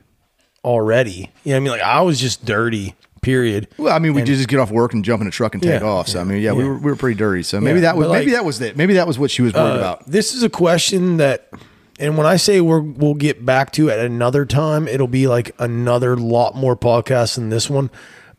already. 0.64 1.32
You 1.44 1.52
know 1.52 1.58
I 1.58 1.60
mean? 1.62 1.72
Like 1.72 1.82
I 1.82 2.02
was 2.02 2.20
just 2.20 2.46
dirty, 2.46 2.96
period. 3.22 3.68
well, 3.78 3.94
I 3.96 4.00
mean, 4.00 4.14
we 4.14 4.22
did 4.22 4.36
just 4.36 4.50
get 4.50 4.60
off 4.60 4.70
work 4.72 4.94
and 4.94 5.04
jump 5.04 5.22
in 5.22 5.28
a 5.28 5.32
truck 5.32 5.54
and 5.54 5.64
take 5.64 5.82
Yeah, 5.82 5.88
off. 5.88 6.08
So 6.08 6.20
I 6.20 6.24
mean, 6.24 6.42
yeah, 6.42 6.52
we 6.52 6.64
yeah. 6.64 6.70
were 6.70 6.76
we 6.78 6.92
were 6.92 6.96
pretty 6.96 7.18
dirty. 7.18 7.44
So 7.44 7.60
maybe 7.62 7.80
Yeah, 7.80 7.82
that 7.94 7.98
was 7.98 8.06
but, 8.08 8.10
like, 8.12 8.20
maybe 8.20 8.32
that 8.32 8.46
was 8.46 8.62
it. 8.62 8.78
Maybe 8.78 8.94
that 8.96 9.08
was 9.08 9.18
what 9.18 9.32
she 9.32 9.42
was 9.42 9.54
worried 9.54 9.76
Uh, 9.76 9.78
about. 9.78 10.06
This 10.06 10.34
is 10.34 10.44
a 10.44 10.50
question 10.50 11.18
that, 11.18 11.50
and 12.00 12.18
when 12.18 12.28
I 12.28 12.36
say 12.36 12.62
we're, 12.62 12.82
we'll 12.82 13.14
get 13.14 13.46
back 13.46 13.72
to 13.74 13.90
at 13.90 14.00
another 14.00 14.46
time, 14.46 14.88
it'll 14.88 15.08
be 15.08 15.28
like 15.28 15.56
another 15.60 16.16
lot 16.18 16.56
more 16.56 16.76
podcasts 16.76 17.36
than 17.36 17.50
this 17.50 17.70
one. 17.70 17.90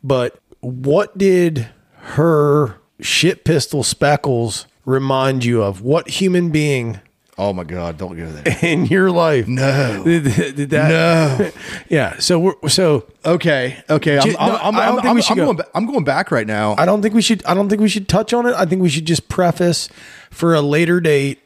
But 0.03 0.39
what 0.59 1.17
did 1.17 1.69
her 1.95 2.79
shit 2.99 3.43
pistol 3.45 3.83
speckles 3.83 4.67
remind 4.85 5.43
you 5.43 5.63
of? 5.63 5.81
What 5.81 6.09
human 6.09 6.49
being 6.49 7.01
Oh 7.39 7.53
my 7.53 7.63
God, 7.63 7.99
don't 7.99 8.17
go 8.17 8.25
there. 8.25 8.57
in 8.63 8.87
your 8.87 9.11
life? 9.11 9.47
No. 9.47 10.01
Did, 10.05 10.55
did 10.55 10.69
that? 10.71 10.89
No. 10.89 11.51
Yeah. 11.89 12.17
So 12.17 12.39
we're 12.39 12.69
so 12.69 13.05
Okay, 13.23 13.77
okay. 13.89 14.17
I'm, 14.17 14.31
no, 14.31 14.35
I'm, 14.37 14.75
I 14.75 14.85
don't 14.87 14.97
I'm, 14.97 15.03
think 15.03 15.15
we 15.15 15.21
should 15.21 15.37
I'm 15.39 15.45
going. 15.45 15.59
I'm 15.75 15.85
going 15.85 16.03
back 16.03 16.31
right 16.31 16.47
now. 16.47 16.75
I 16.77 16.85
don't 16.85 17.01
think 17.03 17.13
we 17.13 17.21
should. 17.21 17.45
I 17.45 17.53
don't 17.53 17.69
think 17.69 17.79
we 17.79 17.89
should 17.89 18.09
touch 18.09 18.33
on 18.33 18.47
it. 18.47 18.55
I 18.55 18.65
think 18.65 18.81
we 18.81 18.89
should 18.89 19.05
just 19.05 19.29
preface 19.29 19.87
for 20.31 20.55
a 20.55 20.61
later 20.61 20.99
date. 20.99 21.39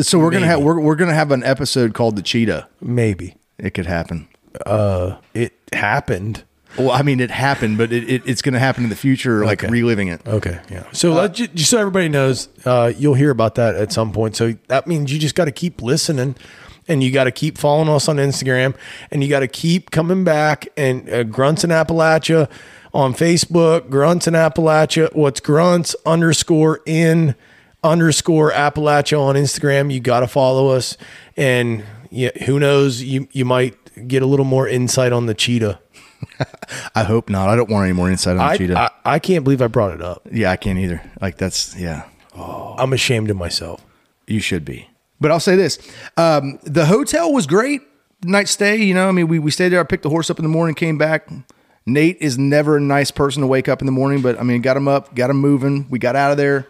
So 0.00 0.18
we're 0.18 0.30
gonna 0.30 0.46
have 0.46 0.60
we're, 0.62 0.80
we're 0.80 0.96
gonna 0.96 1.14
have 1.14 1.30
an 1.32 1.42
episode 1.44 1.94
called 1.94 2.16
the 2.16 2.22
cheetah. 2.22 2.68
Maybe 2.80 3.36
It 3.58 3.74
could 3.74 3.86
happen. 3.86 4.28
uh, 4.64 5.16
it 5.34 5.52
happened. 5.72 6.44
Well, 6.78 6.90
I 6.90 7.00
mean, 7.00 7.20
it 7.20 7.30
happened, 7.30 7.78
but 7.78 7.90
it, 7.90 8.06
it, 8.06 8.22
it's 8.26 8.42
going 8.42 8.52
to 8.52 8.58
happen 8.58 8.84
in 8.84 8.90
the 8.90 8.96
future, 8.96 9.46
like 9.46 9.64
Okay. 9.64 9.72
reliving 9.72 10.08
it. 10.08 10.20
Okay, 10.26 10.60
yeah. 10.70 10.84
So 10.92 11.14
let 11.14 11.32
ju- 11.32 11.46
just 11.46 11.70
so 11.70 11.78
everybody 11.78 12.10
knows, 12.10 12.48
uh, 12.66 12.92
you'll 12.98 13.14
hear 13.14 13.30
about 13.30 13.54
that 13.54 13.76
at 13.76 13.92
some 13.92 14.12
point. 14.12 14.36
So 14.36 14.56
that 14.68 14.86
means 14.86 15.10
you 15.10 15.18
just 15.18 15.34
got 15.34 15.46
to 15.46 15.52
keep 15.52 15.80
listening, 15.80 16.36
and 16.86 17.02
you 17.02 17.10
got 17.12 17.24
to 17.24 17.30
keep 17.30 17.56
following 17.56 17.88
us 17.88 18.10
on 18.10 18.16
Instagram, 18.16 18.74
and 19.10 19.22
you 19.24 19.30
got 19.30 19.40
to 19.40 19.48
keep 19.48 19.90
coming 19.90 20.22
back 20.22 20.68
and 20.76 21.08
uh, 21.08 21.22
grunts 21.22 21.64
in 21.64 21.70
Appalachia 21.70 22.46
on 22.92 23.14
Facebook, 23.14 23.88
grunts 23.88 24.26
in 24.26 24.34
Appalachia. 24.34 25.14
What's 25.14 25.40
grunts 25.40 25.96
underscore 26.04 26.80
in 26.84 27.36
underscore 27.82 28.52
Appalachia 28.52 29.18
on 29.20 29.34
Instagram. 29.34 29.92
You 29.92 30.00
got 30.00 30.20
to 30.20 30.28
follow 30.28 30.68
us, 30.68 30.96
and 31.36 31.84
yeah, 32.10 32.30
who 32.44 32.58
knows, 32.58 33.02
you 33.02 33.28
you 33.32 33.44
might 33.44 33.76
get 34.08 34.22
a 34.22 34.26
little 34.26 34.44
more 34.44 34.68
insight 34.68 35.12
on 35.12 35.26
the 35.26 35.34
cheetah. 35.34 35.80
I 36.94 37.04
hope 37.04 37.28
not. 37.28 37.48
I 37.48 37.56
don't 37.56 37.70
want 37.70 37.84
any 37.84 37.92
more 37.92 38.10
insight 38.10 38.32
on 38.32 38.38
the 38.38 38.42
I, 38.44 38.56
cheetah. 38.56 38.78
I 38.78 38.90
I 39.14 39.18
can't 39.18 39.44
believe 39.44 39.62
I 39.62 39.66
brought 39.66 39.94
it 39.94 40.02
up. 40.02 40.26
yeah, 40.30 40.50
I 40.50 40.56
can't 40.56 40.78
either. 40.78 41.02
Like 41.20 41.36
that's 41.36 41.76
yeah. 41.76 42.08
Oh. 42.34 42.74
I'm 42.78 42.92
ashamed 42.92 43.30
of 43.30 43.36
myself. 43.36 43.84
You 44.26 44.40
should 44.40 44.64
be. 44.64 44.88
But 45.20 45.30
I'll 45.30 45.40
say 45.40 45.56
this: 45.56 45.78
um, 46.16 46.58
the 46.64 46.86
hotel 46.86 47.32
was 47.32 47.46
great. 47.46 47.82
Night 48.24 48.48
stay. 48.48 48.76
You 48.76 48.94
know, 48.94 49.08
I 49.08 49.12
mean, 49.12 49.28
we 49.28 49.38
we 49.38 49.50
stayed 49.50 49.70
there. 49.70 49.80
I 49.80 49.84
picked 49.84 50.02
the 50.02 50.10
horse 50.10 50.30
up 50.30 50.38
in 50.38 50.42
the 50.42 50.48
morning, 50.48 50.74
came 50.74 50.98
back. 50.98 51.28
Nate 51.88 52.18
is 52.20 52.36
never 52.36 52.78
a 52.78 52.80
nice 52.80 53.12
person 53.12 53.42
to 53.42 53.46
wake 53.46 53.68
up 53.68 53.80
in 53.80 53.86
the 53.86 53.92
morning, 53.92 54.20
but 54.20 54.40
I 54.40 54.42
mean, 54.42 54.60
got 54.60 54.76
him 54.76 54.88
up, 54.88 55.14
got 55.14 55.30
him 55.30 55.36
moving. 55.36 55.86
We 55.88 56.00
got 56.00 56.16
out 56.16 56.32
of 56.32 56.36
there, 56.36 56.66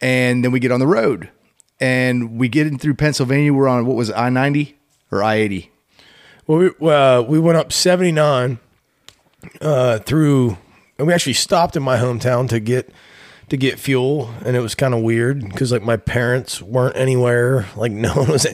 and 0.00 0.44
then 0.44 0.52
we 0.52 0.60
get 0.60 0.72
on 0.72 0.80
the 0.80 0.86
road, 0.86 1.30
and 1.80 2.38
we 2.38 2.48
get 2.48 2.66
in 2.66 2.78
through 2.78 2.94
Pennsylvania. 2.94 3.52
We're 3.52 3.68
on 3.68 3.86
what 3.86 3.96
was 3.96 4.10
I 4.10 4.30
ninety 4.30 4.78
or 5.10 5.22
I 5.22 5.36
eighty? 5.36 5.70
Well, 6.48 6.72
we 6.78 6.90
uh, 6.90 7.22
we 7.22 7.38
went 7.38 7.58
up 7.58 7.72
79 7.72 8.58
uh, 9.60 9.98
through, 9.98 10.56
and 10.96 11.06
we 11.06 11.12
actually 11.12 11.34
stopped 11.34 11.76
in 11.76 11.82
my 11.82 11.98
hometown 11.98 12.48
to 12.48 12.58
get 12.58 12.90
to 13.50 13.56
get 13.58 13.78
fuel, 13.78 14.32
and 14.46 14.56
it 14.56 14.60
was 14.60 14.74
kind 14.74 14.94
of 14.94 15.02
weird 15.02 15.42
because 15.42 15.72
like 15.72 15.82
my 15.82 15.98
parents 15.98 16.62
weren't 16.62 16.96
anywhere, 16.96 17.66
like 17.76 17.92
no 17.92 18.14
one 18.16 18.30
was. 18.30 18.46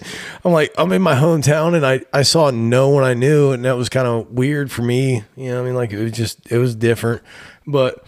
I'm 0.45 0.53
like 0.53 0.73
I'm 0.77 0.91
in 0.91 1.03
my 1.03 1.15
hometown, 1.15 1.77
and 1.77 1.87
I 1.87 2.01
I 2.13 2.23
saw 2.23 2.51
no 2.51 2.89
one 2.89 3.05
I 3.05 3.15
knew, 3.15 3.53
and 3.53 3.65
that 3.65 3.77
was 3.77 3.89
kind 3.89 4.09
of 4.09 4.29
weird 4.33 4.73
for 4.73 4.83
me. 4.83 5.23
You 5.37 5.53
know, 5.53 5.63
I 5.63 5.65
mean, 5.65 5.77
like 5.77 5.93
it 5.93 6.03
was 6.03 6.13
just 6.13 6.51
it 6.51 6.59
was 6.59 6.75
different, 6.75 7.23
but 7.65 8.05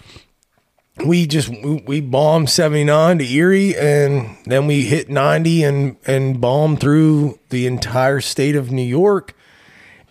we 1.04 1.26
just 1.26 1.48
we, 1.48 2.00
bombed 2.00 2.48
79 2.48 3.18
to 3.18 3.24
Erie 3.32 3.76
and 3.76 4.36
then 4.46 4.66
we 4.66 4.82
hit 4.82 5.10
90 5.10 5.62
and 5.62 5.96
and 6.06 6.40
bombed 6.40 6.80
through 6.80 7.38
the 7.50 7.66
entire 7.66 8.20
state 8.20 8.56
of 8.56 8.72
New 8.72 8.82
York 8.82 9.34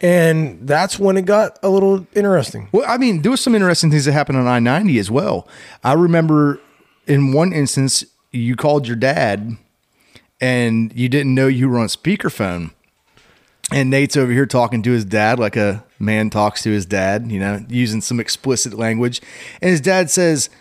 and 0.01 0.67
that's 0.67 0.99
when 0.99 1.17
it 1.17 1.25
got 1.25 1.57
a 1.63 1.69
little 1.69 2.05
interesting. 2.13 2.67
Well, 2.71 2.83
I 2.87 2.97
mean, 2.97 3.21
there 3.21 3.31
was 3.31 3.41
some 3.41 3.55
interesting 3.55 3.89
things 3.89 4.05
that 4.05 4.11
happened 4.11 4.37
on 4.37 4.47
I 4.47 4.59
ninety 4.59 4.99
as 4.99 5.09
well. 5.09 5.47
I 5.83 5.93
remember 5.93 6.59
in 7.07 7.33
one 7.33 7.53
instance, 7.53 8.03
you 8.31 8.55
called 8.55 8.87
your 8.87 8.97
dad, 8.97 9.57
and 10.41 10.91
you 10.93 11.07
didn't 11.09 11.33
know 11.33 11.47
you 11.47 11.69
were 11.69 11.79
on 11.79 11.87
speakerphone. 11.87 12.71
And 13.71 13.89
Nate's 13.89 14.15
over 14.15 14.31
here 14.31 14.45
talking 14.45 14.83
to 14.83 14.91
his 14.91 15.05
dad 15.05 15.39
like 15.39 15.55
a 15.55 15.83
man 15.97 16.29
talks 16.29 16.61
to 16.63 16.69
his 16.71 16.85
dad, 16.85 17.31
you 17.31 17.39
know, 17.39 17.65
using 17.67 17.99
some 17.99 18.19
explicit 18.19 18.75
language. 18.75 19.21
And 19.59 19.71
his 19.71 19.81
dad 19.81 20.11
says, 20.11 20.51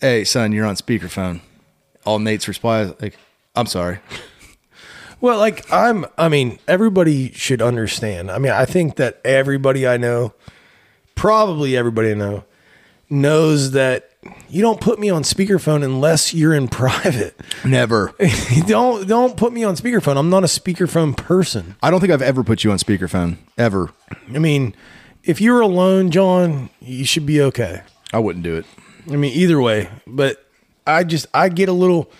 "Hey, 0.00 0.24
son, 0.24 0.52
you're 0.52 0.66
on 0.66 0.76
speakerphone." 0.76 1.40
All 2.04 2.18
Nate's 2.18 2.48
reply 2.48 2.82
is 2.82 2.94
like, 3.00 3.16
"I'm 3.54 3.66
sorry." 3.66 3.98
Well, 5.20 5.38
like 5.38 5.70
I'm, 5.72 6.06
I 6.16 6.28
mean, 6.28 6.58
everybody 6.68 7.32
should 7.32 7.60
understand. 7.60 8.30
I 8.30 8.38
mean, 8.38 8.52
I 8.52 8.64
think 8.64 8.96
that 8.96 9.20
everybody 9.24 9.86
I 9.86 9.96
know, 9.96 10.32
probably 11.16 11.76
everybody 11.76 12.12
I 12.12 12.14
know, 12.14 12.44
knows 13.10 13.72
that 13.72 14.10
you 14.48 14.62
don't 14.62 14.80
put 14.80 14.98
me 14.98 15.10
on 15.10 15.22
speakerphone 15.22 15.84
unless 15.84 16.32
you're 16.34 16.54
in 16.54 16.68
private. 16.68 17.38
Never. 17.64 18.14
don't 18.66 19.08
don't 19.08 19.36
put 19.36 19.52
me 19.52 19.64
on 19.64 19.74
speakerphone. 19.76 20.16
I'm 20.16 20.30
not 20.30 20.44
a 20.44 20.48
speakerphone 20.48 21.16
person. 21.16 21.74
I 21.82 21.90
don't 21.90 22.00
think 22.00 22.12
I've 22.12 22.22
ever 22.22 22.44
put 22.44 22.62
you 22.62 22.70
on 22.70 22.78
speakerphone 22.78 23.38
ever. 23.56 23.90
I 24.32 24.38
mean, 24.38 24.74
if 25.24 25.40
you're 25.40 25.60
alone, 25.60 26.10
John, 26.12 26.70
you 26.80 27.04
should 27.04 27.26
be 27.26 27.40
okay. 27.42 27.82
I 28.12 28.20
wouldn't 28.20 28.44
do 28.44 28.54
it. 28.56 28.66
I 29.10 29.16
mean, 29.16 29.32
either 29.32 29.60
way, 29.60 29.88
but 30.06 30.44
I 30.86 31.04
just 31.04 31.26
I 31.34 31.48
get 31.48 31.68
a 31.68 31.72
little 31.72 32.10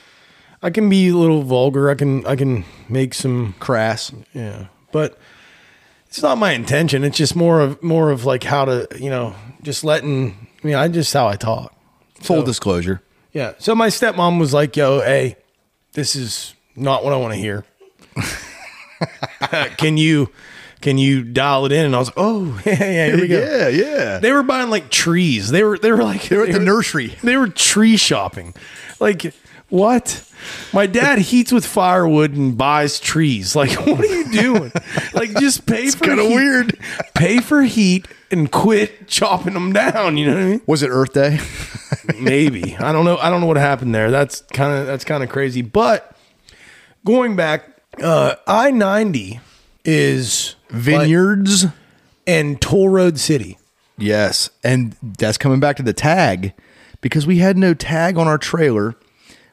I 0.62 0.70
can 0.70 0.88
be 0.88 1.08
a 1.08 1.14
little 1.16 1.42
vulgar. 1.42 1.90
I 1.90 1.94
can 1.94 2.26
I 2.26 2.34
can 2.36 2.64
make 2.88 3.14
some 3.14 3.54
Crass. 3.60 4.12
yeah, 4.34 4.66
but 4.92 5.18
it's 6.08 6.22
not 6.22 6.38
my 6.38 6.52
intention. 6.52 7.04
It's 7.04 7.16
just 7.18 7.36
more 7.36 7.60
of 7.60 7.82
more 7.82 8.10
of 8.10 8.24
like 8.24 8.42
how 8.44 8.64
to 8.64 8.88
you 8.98 9.10
know 9.10 9.34
just 9.62 9.84
letting. 9.84 10.48
I 10.62 10.66
mean, 10.66 10.76
I 10.76 10.88
just 10.88 11.12
how 11.12 11.28
I 11.28 11.36
talk. 11.36 11.74
Full 12.20 12.40
So- 12.40 12.46
disclosure. 12.46 13.02
Yeah. 13.32 13.52
So 13.58 13.74
my 13.74 13.88
stepmom 13.88 14.40
was 14.40 14.52
like, 14.54 14.74
"Yo, 14.76 15.00
hey, 15.00 15.36
this 15.92 16.16
is 16.16 16.54
not 16.74 17.04
what 17.04 17.12
I 17.12 17.16
want 17.16 17.34
to 17.34 17.38
hear. 17.40 17.64
Uh, 19.40 19.68
can 19.76 19.96
you 19.96 20.28
can 20.80 20.98
you 20.98 21.22
dial 21.22 21.66
it 21.66 21.72
in?" 21.72 21.86
And 21.86 21.94
I 21.94 21.98
was 21.98 22.08
like, 22.08 22.18
"Oh, 22.18 22.60
yeah, 22.66 22.72
yeah, 22.78 23.06
here 23.06 23.20
we 23.20 23.28
go." 23.28 23.38
Yeah, 23.40 23.68
yeah. 23.68 24.18
They 24.18 24.32
were 24.32 24.42
buying 24.42 24.70
like 24.70 24.90
trees. 24.90 25.50
They 25.50 25.62
were 25.64 25.78
they 25.78 25.90
were 25.92 26.02
like 26.02 26.28
They 26.28 26.36
were 26.36 26.44
at 26.44 26.52
the 26.52 26.58
nursery. 26.60 27.16
They 27.22 27.36
were 27.36 27.48
tree 27.48 27.96
shopping. 27.96 28.54
Like 29.00 29.34
what? 29.68 30.24
My 30.72 30.86
dad 30.86 31.18
heats 31.18 31.52
with 31.52 31.66
firewood 31.66 32.32
and 32.32 32.56
buys 32.56 32.98
trees. 33.00 33.54
Like 33.54 33.72
what 33.86 34.00
are 34.00 34.06
you 34.06 34.30
doing? 34.32 34.72
Like 35.12 35.30
just 35.38 35.66
pay 35.66 35.90
for 35.90 36.04
kinda 36.04 36.24
weird. 36.24 36.78
Pay 37.14 37.38
for 37.40 37.62
heat 37.62 38.06
and 38.30 38.50
quit 38.50 39.08
chopping 39.08 39.54
them 39.54 39.72
down. 39.72 40.16
You 40.16 40.26
know 40.26 40.34
what 40.34 40.42
I 40.42 40.46
mean? 40.46 40.60
Was 40.66 40.82
it 40.82 40.88
Earth 40.88 41.12
Day? 41.12 41.38
Maybe 42.18 42.76
I 42.76 42.92
don't 42.92 43.04
know. 43.04 43.18
I 43.18 43.30
don't 43.30 43.40
know 43.40 43.46
what 43.46 43.56
happened 43.56 43.94
there. 43.94 44.10
That's 44.10 44.40
kind 44.52 44.72
of 44.72 44.86
that's 44.86 45.04
kind 45.04 45.22
of 45.22 45.28
crazy. 45.28 45.62
But 45.62 46.16
going 47.04 47.36
back, 47.36 47.64
uh, 48.02 48.36
I 48.46 48.70
ninety 48.70 49.40
is 49.84 50.54
Vineyards. 50.70 51.66
and 52.26 52.60
Toll 52.60 52.88
Road 52.88 53.18
City. 53.18 53.58
Yes. 53.96 54.50
And 54.62 54.96
that's 55.02 55.38
coming 55.38 55.60
back 55.60 55.76
to 55.76 55.82
the 55.82 55.92
tag 55.92 56.52
because 57.00 57.26
we 57.26 57.38
had 57.38 57.56
no 57.56 57.74
tag 57.74 58.18
on 58.18 58.28
our 58.28 58.38
trailer. 58.38 58.94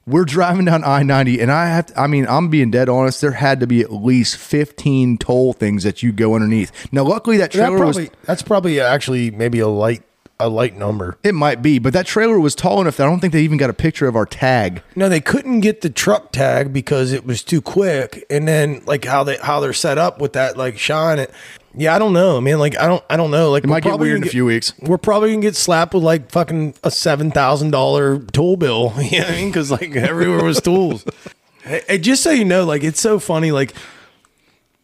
We're 0.08 0.26
driving 0.26 0.66
down 0.66 0.84
I 0.84 1.02
90, 1.02 1.42
and 1.42 1.52
I 1.52 1.66
have, 1.68 1.88
to, 1.88 2.00
I 2.00 2.06
mean, 2.06 2.28
I'm 2.30 2.50
being 2.50 2.70
dead 2.70 2.90
honest. 2.90 3.22
There 3.22 3.32
had 3.32 3.60
to 3.62 3.66
be 3.66 3.82
at 3.82 3.92
least 3.92 4.38
15 4.38 5.18
toll 5.18 5.54
things 5.54 5.82
that 5.84 6.04
you 6.04 6.12
go 6.12 6.36
underneath. 6.36 6.72
Now, 6.94 7.04
luckily, 7.04 7.38
that 7.38 7.52
That 7.52 7.58
trailer 7.58 7.78
probably, 7.78 8.04
was, 8.04 8.12
that's 8.24 8.44
probably 8.44 8.80
actually 8.80 9.32
maybe 9.32 9.58
a 9.60 9.68
light 9.68 10.04
a 10.40 10.50
light 10.50 10.76
number. 10.76 11.18
it 11.24 11.34
might 11.34 11.62
be, 11.62 11.80
but 11.80 11.94
that 11.94 12.06
trailer 12.06 12.40
was 12.40 12.56
tall 12.56 12.82
enough 12.82 12.98
that 12.98 13.08
I 13.08 13.10
don't 13.10 13.20
think 13.20 13.32
they 13.34 13.42
even 13.44 13.58
got 13.58 13.70
a 13.70 13.74
picture 13.74 14.08
of 14.08 14.16
our 14.16 14.26
tag. 14.26 14.82
No, 14.96 15.08
they 15.08 15.22
couldn't 15.22 15.62
get 15.62 15.82
the 15.82 15.90
truck 15.90 16.32
tag 16.34 16.74
because 16.74 17.12
it 17.14 17.26
was 17.26 17.44
too 17.44 17.62
quick. 17.62 18.26
And 18.30 18.48
then 18.48 18.82
like 18.86 19.06
how 19.06 19.24
they 19.24 19.38
how 19.38 19.60
they're 19.62 19.72
set 19.74 19.98
up 19.98 20.20
with 20.20 20.34
that 20.34 20.58
like 20.58 20.78
shine 20.78 21.20
it. 21.20 21.32
Yeah, 21.78 21.96
I 21.96 22.00
don't 22.00 22.14
know. 22.14 22.38
I 22.38 22.40
mean, 22.42 22.60
like 22.60 22.78
I 22.78 22.88
don't 22.88 23.04
I 23.10 23.16
don't 23.18 23.32
know. 23.32 23.52
Like 23.52 23.64
It 23.64 23.68
might 23.68 23.84
get 23.84 23.98
weird 24.00 24.18
in 24.22 24.28
a 24.28 24.30
few 24.30 24.46
weeks. 24.46 24.74
We're 24.82 24.98
probably 24.98 25.32
gonna 25.32 25.42
get 25.42 25.56
slapped 25.56 25.94
with 25.94 26.04
like 26.04 26.32
fucking 26.32 26.76
a 26.84 26.92
seven 26.92 27.32
thousand 27.32 27.72
dollar 27.72 28.20
tool 28.20 28.58
bill. 28.58 28.94
You 29.02 29.20
know 29.20 29.26
what 29.26 29.34
I 29.34 29.36
mean? 29.36 29.50
Because 29.50 29.72
like 29.72 29.96
everywhere 29.96 30.44
was 30.44 30.60
tools. 30.62 31.06
hey, 31.64 31.82
hey, 31.88 31.98
just 31.98 32.24
so 32.24 32.32
you 32.32 32.46
know, 32.46 32.66
like 32.66 32.84
it's 32.84 33.00
so 33.00 33.20
funny. 33.20 33.52
Like 33.52 33.74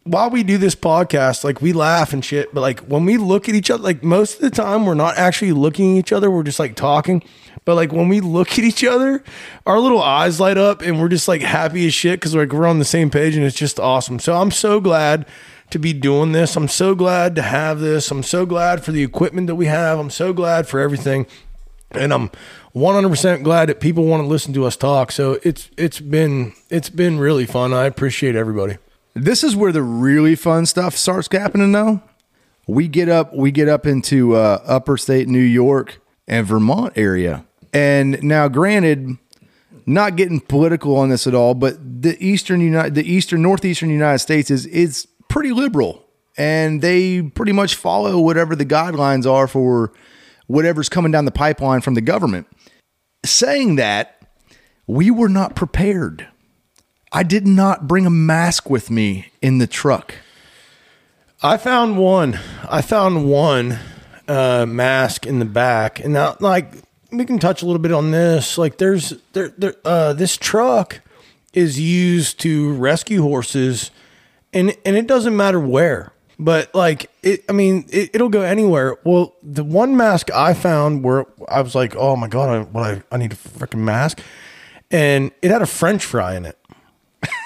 while 0.04 0.30
we 0.30 0.44
do 0.44 0.58
this 0.58 0.76
podcast, 0.76 1.44
like 1.44 1.62
we 1.62 1.74
laugh 1.74 2.12
and 2.12 2.26
shit, 2.26 2.54
but 2.54 2.62
like 2.62 2.80
when 2.82 3.06
we 3.06 3.18
look 3.18 3.48
at 3.48 3.56
each 3.56 3.70
other, 3.70 3.84
like 3.84 4.04
most 4.04 4.36
of 4.36 4.42
the 4.42 4.50
time 4.50 4.86
we're 4.86 4.96
not 4.96 5.18
actually 5.18 5.52
looking 5.52 5.98
at 5.98 6.00
each 6.00 6.12
other, 6.12 6.32
we're 6.32 6.44
just 6.44 6.60
like 6.60 6.76
talking. 6.76 7.24
But 7.66 7.76
like 7.76 7.92
when 7.92 8.10
we 8.10 8.20
look 8.20 8.54
at 8.54 8.60
each 8.60 8.84
other, 8.84 9.24
our 9.68 9.80
little 9.80 10.02
eyes 10.02 10.40
light 10.40 10.58
up 10.58 10.82
and 10.82 11.00
we're 11.00 11.10
just 11.10 11.28
like 11.28 11.42
happy 11.42 11.86
as 11.86 11.94
shit 11.94 12.20
because 12.20 12.34
like 12.34 12.52
we're 12.52 12.66
on 12.66 12.80
the 12.80 12.86
same 12.86 13.12
page 13.12 13.36
and 13.36 13.46
it's 13.46 13.56
just 13.56 13.80
awesome. 13.80 14.18
So 14.18 14.36
I'm 14.36 14.50
so 14.50 14.80
glad 14.80 15.28
to 15.70 15.78
be 15.78 15.94
doing 15.94 16.32
this. 16.32 16.56
I'm 16.56 16.68
so 16.68 16.96
glad 16.96 17.36
to 17.36 17.44
have 17.44 17.80
this. 17.80 18.10
I'm 18.10 18.24
so 18.24 18.48
glad 18.48 18.84
for 18.84 18.92
the 18.92 19.04
equipment 19.04 19.48
that 19.48 19.56
we 19.56 19.68
have. 19.68 20.00
I'm 20.00 20.10
so 20.10 20.34
glad 20.34 20.68
for 20.68 20.80
everything. 20.80 21.28
And 21.92 22.12
I'm 22.12 22.32
100% 22.74 23.44
glad 23.44 23.70
that 23.70 23.80
people 23.80 24.06
want 24.06 24.24
to 24.24 24.28
listen 24.28 24.54
to 24.54 24.66
us 24.66 24.76
talk. 24.76 25.12
So 25.12 25.40
it's 25.44 25.70
it's 25.78 26.00
been 26.00 26.54
it's 26.70 26.90
been 26.90 27.20
really 27.20 27.46
fun. 27.46 27.74
I 27.74 27.86
appreciate 27.86 28.36
everybody. 28.36 28.78
This 29.14 29.44
is 29.44 29.56
where 29.56 29.72
the 29.72 29.84
really 29.84 30.36
fun 30.36 30.66
stuff 30.66 30.96
starts 30.96 31.28
happening 31.32 31.72
though. 31.72 32.02
We 32.68 32.88
get 32.88 33.10
up 33.10 33.34
we 33.34 33.52
get 33.52 33.68
up 33.68 33.86
into 33.86 34.36
uh, 34.36 34.62
upper 34.66 34.98
state 34.98 35.28
New 35.28 35.40
York 35.40 36.02
and 36.28 36.46
Vermont 36.46 36.94
area. 36.96 37.46
And 37.74 38.22
now 38.24 38.48
granted 38.48 39.18
not 39.86 40.16
getting 40.16 40.40
political 40.40 40.96
on 40.96 41.10
this 41.10 41.28
at 41.28 41.36
all, 41.36 41.54
but 41.54 42.02
the 42.02 42.18
eastern 42.26 42.62
United 42.62 42.96
the 42.96 43.10
eastern 43.10 43.42
northeastern 43.42 43.90
United 43.90 44.20
States 44.20 44.50
is 44.50 44.66
is 44.68 45.08
pretty 45.28 45.52
liberal 45.52 46.06
and 46.38 46.82
they 46.82 47.22
pretty 47.22 47.52
much 47.52 47.76
follow 47.76 48.20
whatever 48.20 48.56
the 48.56 48.66
guidelines 48.66 49.30
are 49.30 49.48
for 49.48 49.92
whatever's 50.48 50.90
coming 50.90 51.12
down 51.12 51.26
the 51.26 51.32
pipeline 51.32 51.82
from 51.82 51.94
the 51.94 52.02
government. 52.02 52.48
Saying 53.26 53.76
that, 53.76 54.22
we 54.88 55.12
were 55.12 55.30
not 55.30 55.56
prepared. 55.56 56.28
I 57.12 57.24
did 57.24 57.46
not 57.46 57.88
bring 57.88 58.06
a 58.06 58.12
mask 58.12 58.70
with 58.70 58.90
me 58.90 59.32
in 59.42 59.58
the 59.58 59.68
truck. 59.68 60.16
I 61.44 61.58
found 61.58 61.98
one. 61.98 62.40
I 62.70 62.82
found 62.82 63.30
one 63.30 63.80
uh, 64.28 64.66
mask 64.66 65.26
in 65.26 65.40
the 65.40 65.46
back, 65.46 66.00
and 66.00 66.14
now 66.14 66.38
like 66.40 66.74
we 67.12 67.26
can 67.26 67.40
touch 67.40 67.62
a 67.62 67.66
little 67.66 67.82
bit 67.82 67.92
on 67.92 68.12
this. 68.12 68.58
Like, 68.58 68.78
there's 68.78 69.14
there, 69.34 69.50
there 69.50 69.76
uh, 69.84 70.14
this 70.14 70.38
truck 70.38 71.02
is 71.54 71.80
used 71.80 72.40
to 72.42 72.74
rescue 72.76 73.22
horses, 73.22 73.92
and 74.54 74.76
and 74.86 74.96
it 74.96 75.08
doesn't 75.08 75.36
matter 75.36 75.60
where. 75.60 76.14
But 76.40 76.74
like 76.74 77.12
it, 77.22 77.44
I 77.50 77.52
mean, 77.52 77.86
it, 77.90 78.12
it'll 78.14 78.30
go 78.30 78.42
anywhere. 78.42 78.98
Well, 79.04 79.36
the 79.44 79.64
one 79.64 79.98
mask 79.98 80.32
I 80.34 80.54
found 80.54 81.04
where 81.04 81.26
I 81.50 81.62
was 81.62 81.76
like, 81.76 81.96
oh 81.96 82.16
my 82.16 82.28
god, 82.28 82.50
I, 82.50 82.62
what 82.62 82.84
I, 82.84 83.04
I 83.12 83.18
need 83.18 83.34
a 83.34 83.36
freaking 83.36 83.80
mask, 83.80 84.22
and 84.90 85.32
it 85.42 85.52
had 85.52 85.62
a 85.62 85.68
French 85.68 86.06
fry 86.06 86.36
in 86.36 86.46
it. 86.46 86.58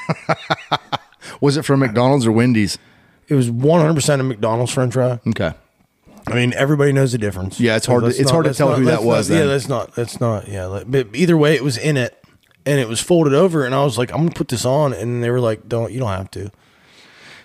Was 1.42 1.58
it 1.58 1.64
from 1.64 1.80
McDonald's 1.82 2.26
or 2.26 2.32
Wendy's? 2.32 2.78
It 3.28 3.36
was 3.36 3.50
100% 3.50 4.20
a 4.20 4.24
McDonald's 4.24 4.72
French 4.72 4.94
fry. 4.94 5.20
Okay. 5.28 5.54
I 6.28 6.34
mean, 6.34 6.54
everybody 6.54 6.92
knows 6.92 7.12
the 7.12 7.18
difference. 7.18 7.60
Yeah, 7.60 7.76
it's 7.76 7.86
hard 7.86 8.02
to- 8.02 8.08
Let's 8.08 8.20
it's 8.20 8.32
hard 8.32 8.46
to 8.46 8.54
tell 8.54 8.74
who 8.76 8.86
that 8.86 9.04
was 9.04 9.30
Not, 9.30 9.36
yeah, 9.38 9.46
that's 9.46 9.68
not. 9.68 9.94
That's 9.96 10.20
not. 10.20 10.48
Yeah, 10.48 10.66
like, 10.66 10.90
but 10.90 11.08
either 11.14 11.38
way, 11.38 11.56
it 11.56 11.64
was 11.64 11.78
in 11.78 11.98
it, 11.98 12.18
and 12.66 12.80
it 12.80 12.88
was 12.88 13.00
folded 13.00 13.34
over, 13.34 13.64
and 13.66 13.76
I 13.76 13.84
was 13.84 13.98
like, 13.98 14.12
I'm 14.12 14.18
gonna 14.20 14.32
put 14.32 14.48
this 14.48 14.66
on, 14.66 14.92
and 14.94 15.24
they 15.24 15.30
were 15.30 15.40
like, 15.40 15.68
Don't 15.70 15.92
you 15.92 16.00
don't 16.00 16.10
have 16.10 16.32
to. 16.32 16.52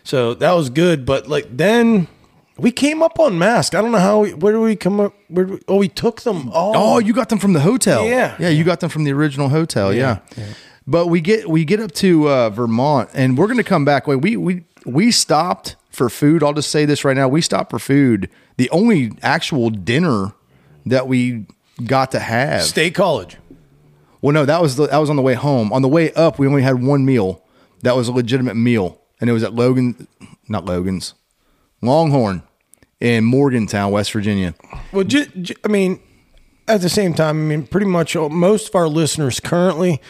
So 0.03 0.33
that 0.35 0.53
was 0.53 0.71
good, 0.71 1.05
but 1.05 1.29
like 1.29 1.55
then 1.55 2.09
we 2.57 2.71
came 2.71 3.03
up 3.03 3.19
on 3.21 3.39
mask. 3.39 3.75
I 3.75 3.83
don't 3.83 3.93
know 3.93 3.99
how. 3.99 4.21
We, 4.21 4.33
where 4.33 4.53
do 4.55 4.61
we 4.63 4.77
come 4.77 4.99
up? 5.01 5.15
Where 5.29 5.45
we, 5.47 5.59
oh, 5.69 5.77
we 5.77 5.89
took 5.89 6.23
them. 6.23 6.51
Oh, 6.55 6.73
Oh, 6.75 6.99
you 6.99 7.13
got 7.13 7.29
them 7.29 7.39
from 7.39 7.53
the 7.53 7.61
hotel. 7.61 8.07
Yeah. 8.07 8.35
Yeah, 8.39 8.49
you 8.49 8.65
got 8.65 8.81
them 8.81 8.89
from 8.89 9.05
the 9.05 9.13
original 9.13 9.51
hotel. 9.51 9.93
Yeah. 9.93 10.21
But 10.91 11.07
we 11.07 11.21
get 11.21 11.49
we 11.49 11.65
get 11.65 11.79
up 11.79 11.93
to 11.93 12.29
uh, 12.29 12.51
Vermont 12.51 13.11
and 13.15 13.39
we're 13.39 13.47
going 13.47 13.59
to 13.59 13.63
come 13.65 13.85
back. 13.85 14.09
Wait, 14.09 14.17
we 14.17 14.37
we 14.37 14.65
we 14.85 15.13
stopped 15.13 15.77
for 15.91 16.11
food. 16.11 16.43
I'll 16.43 16.53
just 16.53 16.71
say 16.73 16.85
this 16.85 17.05
right 17.05 17.17
now. 17.17 17.29
We 17.29 17.41
stopped 17.43 17.71
for 17.71 17.79
food. 17.79 18.29
The 18.57 18.69
only 18.71 19.13
actual 19.23 19.71
dinner 19.71 20.33
that 20.87 21.07
we 21.07 21.47
got 21.87 22.11
to 22.11 22.19
have. 22.19 22.65
State 22.65 22.95
College. 22.97 23.37
Well, 24.21 24.35
no, 24.35 24.45
that 24.45 24.61
was 24.61 24.75
the, 24.75 24.89
that 24.89 24.99
was 24.99 25.09
on 25.09 25.15
the 25.17 25.23
way 25.23 25.35
home. 25.35 25.73
On 25.73 25.81
the 25.81 25.89
way 25.89 26.13
up, 26.15 26.41
we 26.41 26.47
only 26.49 26.63
had 26.63 26.83
one 26.83 27.05
meal. 27.05 27.43
That 27.83 27.95
was 27.95 28.09
a 28.09 28.13
legitimate 28.13 28.57
meal, 28.57 29.01
and 29.21 29.31
it 29.31 29.33
was 29.33 29.43
at 29.45 29.55
Logan, 29.55 30.09
not 30.49 30.65
Logan's, 30.67 31.15
Longhorn, 31.81 32.43
in 32.99 33.25
Morgantown, 33.25 33.93
West 33.93 34.13
Virginia. 34.13 34.55
Well, 34.93 35.05
ju- 35.05 35.25
ju- 35.41 35.55
I 35.65 35.69
mean, 35.69 36.01
at 36.69 36.83
the 36.83 36.91
same 36.91 37.15
time, 37.15 37.39
I 37.39 37.57
mean, 37.57 37.67
pretty 37.67 37.87
much 37.87 38.15
all- 38.17 38.29
most 38.29 38.69
of 38.69 38.75
our 38.75 38.89
listeners 38.89 39.41
currently, 39.41 40.03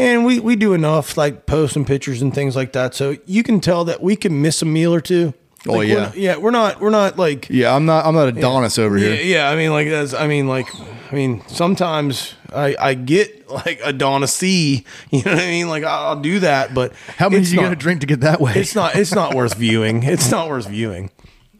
and 0.00 0.24
we 0.24 0.40
we 0.40 0.56
do 0.56 0.72
enough 0.72 1.16
like 1.16 1.46
posting 1.46 1.84
pictures 1.84 2.22
and 2.22 2.34
things 2.34 2.56
like 2.56 2.72
that, 2.72 2.94
so 2.94 3.16
you 3.26 3.42
can 3.42 3.60
tell 3.60 3.84
that 3.84 4.02
we 4.02 4.16
can 4.16 4.40
miss 4.42 4.62
a 4.62 4.64
meal 4.66 4.94
or 4.94 5.00
two. 5.00 5.34
Oh, 5.68 5.72
Like, 5.72 5.78
we're 5.80 5.84
yeah. 5.84 5.94
not- 6.04 6.16
yeah. 6.16 6.36
We're 6.38 6.50
not 6.52 6.80
we're 6.80 6.88
not 6.90 7.18
like 7.18 7.46
Yeah, 7.50 7.74
I'm 7.76 7.84
not 7.84 8.06
I'm 8.06 8.14
not 8.14 8.28
Adonis 8.28 8.78
over 8.78 8.96
here. 8.96 9.14
yeah. 9.14 9.50
I 9.50 9.56
mean, 9.56 9.70
like 9.72 9.88
that's 9.90 10.14
I 10.14 10.26
mean, 10.26 10.48
like 10.48 10.66
I 11.12 11.14
mean, 11.14 11.42
sometimes 11.48 12.34
I 12.52 12.74
I 12.80 12.94
get 12.94 13.50
like 13.50 13.78
Adonis 13.84 14.34
C. 14.34 14.84
You 15.10 15.22
know 15.22 15.32
what 15.34 15.42
I 15.42 15.46
mean? 15.48 15.68
Like 15.68 15.84
I'll, 15.84 16.16
do 16.20 16.38
that, 16.40 16.72
but 16.72 16.94
How 17.18 17.28
many 17.28 17.44
you 17.44 17.56
got 17.56 17.62
not- 17.64 17.68
to 17.70 17.76
drink 17.76 18.00
to 18.00 18.06
get 18.06 18.20
that 18.20 18.40
way? 18.40 18.54
It's 18.56 18.74
not. 18.74 18.96
It's 18.96 19.14
not 19.14 19.34
worth 19.34 19.54
viewing. 19.54 20.02
It's 20.02 20.30
not 20.30 20.48
worth 20.48 20.66
viewing. 20.66 21.10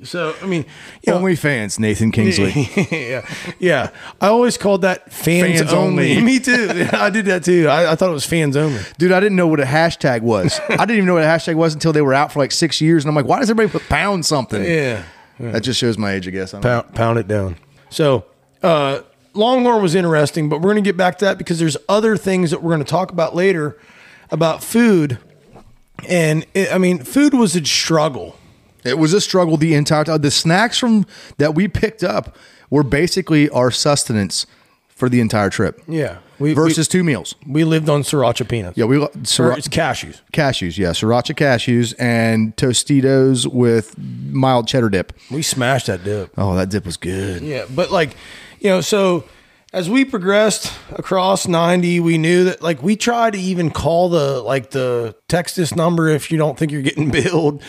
So 0.02 0.35
I 0.42 0.47
mean, 0.47 0.64
you 1.07 1.12
know, 1.12 1.19
Only 1.19 1.37
fans, 1.37 1.78
Nathan 1.78 2.11
Kingsley. 2.11 2.52
yeah, 2.90 3.28
yeah. 3.59 3.90
I 4.21 4.28
always 4.28 4.57
called 4.57 4.83
that 4.83 5.12
fans, 5.12 5.59
Fans 5.59 5.73
only. 5.73 6.12
only. 6.16 6.23
Me 6.25 6.38
too. 6.38 6.88
I 6.92 7.11
did 7.11 7.26
that 7.26 7.45
too. 7.45 7.69
I, 7.69 7.92
I 7.92 7.95
thought 7.97 8.09
it 8.09 8.14
was 8.14 8.25
fans 8.25 8.57
only. 8.57 8.80
Dude, 8.99 9.12
I 9.12 9.21
didn't 9.21 9.37
know 9.37 9.47
what 9.47 9.61
a 9.61 9.64
hashtag 9.64 10.23
was. 10.23 10.59
I 10.69 10.76
didn't 10.78 10.92
even 10.97 11.07
know 11.07 11.14
what 11.14 11.23
a 11.25 11.26
hashtag 11.26 11.54
was 11.57 11.75
until 11.75 11.92
they 11.92 12.00
were 12.02 12.14
out 12.14 12.33
for 12.33 12.38
like 12.38 12.50
six 12.52 12.80
years. 12.80 13.04
And 13.04 13.11
I'm 13.11 13.14
like, 13.14 13.26
why 13.26 13.40
does 13.40 13.50
everybody 13.50 13.78
put 13.78 13.88
pound 13.90 14.25
something? 14.25 14.64
Yeah, 14.64 15.04
That 15.38 15.61
just 15.61 15.78
shows 15.78 15.99
my 15.99 16.12
age, 16.12 16.26
I 16.26 16.30
guess. 16.30 16.54
I 16.54 16.61
don't 16.61 16.64
know. 16.64 16.83
pound, 16.83 16.95
pound 16.95 17.19
it 17.19 17.28
down. 17.28 17.57
So, 17.90 18.25
uh, 18.62 19.00
Longhorn 19.35 19.83
was 19.83 19.95
interesting, 19.95 20.49
but 20.49 20.57
we're 20.61 20.73
going 20.73 20.83
to 20.83 20.88
get 20.88 20.97
back 20.97 21.19
to 21.19 21.25
that 21.26 21.38
because 21.38 21.59
there's 21.59 21.76
other 21.88 22.16
things 22.16 22.50
that 22.50 22.62
we're 22.62 22.71
going 22.71 22.85
to 22.85 22.90
talk 22.90 23.12
about 23.12 23.35
later 23.35 23.78
about 24.30 24.64
food. 24.64 25.19
And 26.09 26.47
it, 26.54 26.73
I 26.73 26.78
mean, 26.78 26.99
food 27.04 27.35
was 27.35 27.54
a 27.54 27.64
struggle. 27.64 28.37
It 28.84 28.99
was 28.99 29.12
a 29.12 29.20
struggle 29.20 29.56
the 29.56 29.75
entire 29.75 30.04
time. 30.04 30.20
The 30.20 30.30
snacks 30.30 30.78
from 30.78 31.06
that 31.38 31.54
we 31.54 31.68
picked 31.68 32.02
up 32.02 32.37
were 32.70 32.82
basically 32.82 33.49
our 33.50 33.70
sustenance 33.70 34.46
for 34.88 35.08
the 35.08 35.20
entire 35.20 35.49
trip. 35.50 35.80
Yeah, 35.88 36.18
we 36.38 36.52
Versus 36.52 36.87
two 36.87 37.02
meals. 37.02 37.34
we, 37.46 37.52
we 37.52 37.64
lived 37.64 37.88
on 37.88 38.02
sriracha 38.02 38.46
peanuts. 38.49 38.76
Yeah, 38.76 38.84
we 38.84 38.99
sriracha, 38.99 39.58
it's 39.58 39.68
cashews. 39.68 40.20
cashews. 40.32 40.76
Yeah, 40.76 40.90
sriracha 40.90 41.34
cashews 41.34 41.94
and 41.99 42.54
Tostitos 42.56 43.46
with 43.46 43.96
mild 43.99 44.68
cheddar 44.68 44.90
dip. 44.90 45.12
We 45.30 45.42
smashed 45.42 45.87
that 45.87 46.04
dip. 46.04 46.32
Oh, 46.37 46.54
that 46.54 46.68
dip 46.68 46.84
was 46.84 46.96
good. 46.99 47.42
Yeah, 47.42 47.64
but 47.75 47.90
like, 47.90 48.14
you 48.60 48.68
know, 48.68 48.82
so 48.82 49.25
as 49.73 49.89
we 49.89 50.05
progressed 50.05 50.73
across 50.93 51.47
90, 51.47 52.00
we 52.00 52.19
knew 52.19 52.45
that 52.45 52.61
like 52.61 52.83
we 52.83 52.97
tried 52.97 53.35
to 53.35 53.39
even 53.39 53.71
call 53.71 54.09
the 54.09 54.43
like 54.43 54.71
the 54.71 55.15
text 55.29 55.57
this 55.57 55.77
number 55.77 56.09
if 56.09 56.31
you 56.33 56.39
don't 56.39 56.59
think 56.59 56.73
you're 56.73 56.83
getting 56.83 57.11
billed. 57.12 57.62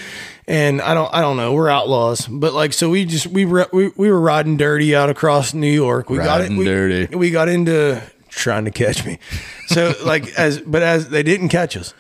And 0.48 0.82
I 0.82 0.94
don't 0.94 1.14
I 1.14 1.22
don't 1.22 1.38
know, 1.38 1.54
we're 1.54 1.70
outlaws. 1.70 2.26
But 2.28 2.54
like 2.54 2.74
so 2.74 2.90
we 2.90 3.06
just 3.06 3.28
we 3.28 3.46
were 3.46 3.68
we, 3.72 3.92
we 3.96 4.10
were 4.10 4.20
riding 4.20 4.58
dirty 4.58 4.96
out 4.96 5.10
across 5.10 5.54
New 5.54 5.72
York. 5.72 6.10
We 6.10 6.18
got 6.18 6.42
it 6.42 6.44
Riding 6.46 6.58
we, 6.58 6.66
dirty. 6.66 7.16
We 7.16 7.30
got 7.30 7.50
into 7.50 8.02
trying 8.30 8.66
to 8.66 8.72
catch 8.72 9.06
me. 9.06 9.20
So 9.68 9.94
like 10.04 10.28
as 10.40 10.60
but 10.60 10.82
as 10.82 11.10
they 11.10 11.24
didn't 11.24 11.50
catch 11.50 11.78
us. 11.78 11.94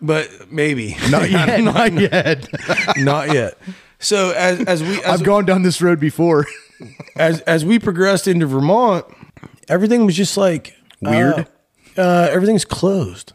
But 0.00 0.52
maybe. 0.52 0.96
Not 1.10 1.28
yet. 1.30 1.60
not 1.60 1.92
yet. 1.94 2.48
Not 2.96 3.34
yet. 3.34 3.58
So 3.98 4.30
as 4.30 4.60
as 4.60 4.82
we 4.84 5.02
as 5.02 5.20
I've 5.20 5.24
gone 5.24 5.44
down 5.44 5.62
this 5.62 5.82
road 5.82 5.98
before. 5.98 6.46
as 7.16 7.40
as 7.40 7.64
we 7.64 7.80
progressed 7.80 8.28
into 8.28 8.46
Vermont, 8.46 9.04
everything 9.68 10.06
was 10.06 10.16
just 10.16 10.36
like 10.36 10.74
Weird? 11.00 11.46
Uh, 11.96 12.00
uh, 12.00 12.28
everything's 12.30 12.64
closed. 12.64 13.32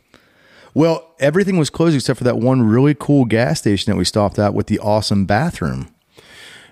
well, 0.73 1.13
everything 1.19 1.57
was 1.57 1.69
closed 1.69 1.95
except 1.95 2.17
for 2.17 2.23
that 2.25 2.37
one 2.37 2.61
really 2.63 2.95
cool 2.97 3.25
gas 3.25 3.59
station 3.59 3.91
that 3.91 3.97
we 3.97 4.05
stopped 4.05 4.37
at 4.39 4.53
with 4.53 4.67
the 4.67 4.79
awesome 4.79 5.25
bathroom. 5.25 5.93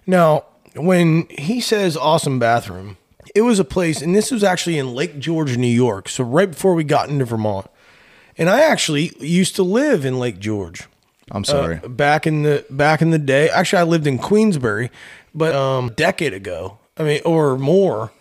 Now, 0.06 0.46
when 0.76 1.28
he 1.30 1.62
says 1.62 1.96
awesome 1.96 2.40
bathroom, 2.40 2.98
it 3.36 3.42
was 3.42 3.60
a 3.60 3.64
place, 3.64 4.02
and 4.02 4.16
this 4.16 4.32
was 4.32 4.44
actually 4.44 4.78
in 4.78 4.94
Lake 4.94 5.20
George, 5.20 5.58
New 5.58 5.68
York. 5.68 6.10
So 6.10 6.24
right 6.24 6.50
before 6.50 6.74
we 6.74 6.84
got 6.84 7.10
into 7.10 7.24
Vermont, 7.26 7.68
and 8.38 8.50
I 8.50 8.62
actually 8.62 9.14
used 9.20 9.56
to 9.58 9.64
live 9.64 10.04
in 10.06 10.20
Lake 10.20 10.40
George. 10.40 10.88
I'm 11.30 11.44
sorry. 11.46 11.80
Uh, 11.84 11.88
back 11.88 12.28
in 12.28 12.44
the 12.44 12.66
back 12.70 13.02
in 13.02 13.12
the 13.12 13.20
day. 13.20 13.50
Actually, 13.50 13.80
I 13.80 13.84
lived 13.84 14.08
in 14.08 14.18
Queensbury, 14.18 14.92
but 15.34 15.56
um, 15.56 15.88
a 15.88 15.92
decade 15.92 16.34
ago. 16.34 16.80
I 16.98 17.04
mean, 17.04 17.22
or 17.24 17.58
more. 17.58 18.12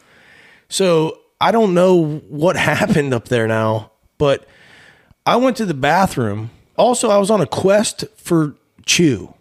So 0.69 1.20
I 1.41 1.53
don't 1.53 1.75
know 1.75 2.19
what 2.29 2.57
happened 2.73 3.15
up 3.15 3.29
there 3.29 3.47
now, 3.47 3.93
but 4.19 4.47
I 5.27 5.37
went 5.37 5.57
to 5.59 5.67
the 5.67 5.75
bathroom. 5.75 6.51
Also, 6.77 7.11
I 7.11 7.19
was 7.19 7.31
on 7.31 7.41
a 7.41 7.47
quest 7.47 8.05
for 8.17 8.57
chew. 8.87 9.35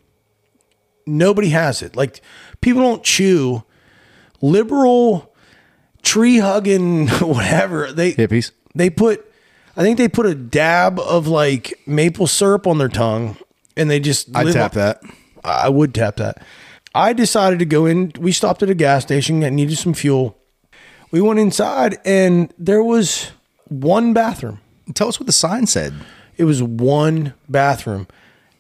Nobody 1.06 1.50
has 1.50 1.82
it. 1.82 1.96
Like 1.96 2.22
people 2.62 2.82
don't 2.82 3.04
chew. 3.04 3.64
Liberal, 4.42 5.34
tree 6.04 6.38
hugging, 6.38 7.08
whatever 7.20 7.92
they 7.92 8.14
Hippies. 8.14 8.52
they 8.76 8.90
put 8.90 9.26
I 9.76 9.82
think 9.82 9.98
they 9.98 10.08
put 10.08 10.26
a 10.26 10.36
dab 10.36 11.00
of 11.00 11.28
like 11.28 11.74
maple 11.86 12.28
syrup 12.28 12.68
on 12.68 12.78
their 12.78 12.90
tongue 12.90 13.38
and 13.78 13.90
they 13.90 14.00
just 14.00 14.36
I 14.36 14.44
tap 14.52 14.74
on- 14.74 14.78
that. 14.80 15.02
I 15.44 15.70
would 15.70 15.94
tap 15.94 16.18
that. 16.18 16.44
I 16.96 17.14
decided 17.14 17.60
to 17.60 17.66
go 17.66 17.86
in. 17.86 18.12
We 18.20 18.32
stopped 18.32 18.62
at 18.64 18.70
a 18.70 18.74
gas 18.76 19.04
station 19.04 19.42
and 19.44 19.56
needed 19.56 19.78
some 19.78 19.94
fuel. 19.94 20.38
We 21.12 21.22
went 21.22 21.40
inside 21.40 21.98
and 22.06 22.54
there 22.58 22.84
was 22.84 23.32
one 23.68 24.14
bathroom. 24.14 24.60
Tell 24.94 25.08
us 25.08 25.20
what 25.20 25.28
the 25.28 25.34
sign 25.34 25.66
said. 25.66 25.94
It 26.38 26.44
was 26.44 26.62
one 26.62 27.34
bathroom. 27.48 28.08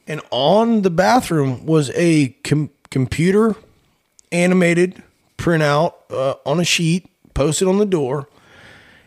And 0.07 0.21
on 0.31 0.81
the 0.81 0.89
bathroom 0.89 1.65
was 1.65 1.91
a 1.95 2.29
com- 2.43 2.71
computer 2.89 3.55
animated 4.31 5.03
printout 5.37 5.93
uh, 6.09 6.35
on 6.45 6.59
a 6.59 6.63
sheet 6.63 7.09
posted 7.33 7.67
on 7.67 7.77
the 7.77 7.85
door. 7.85 8.27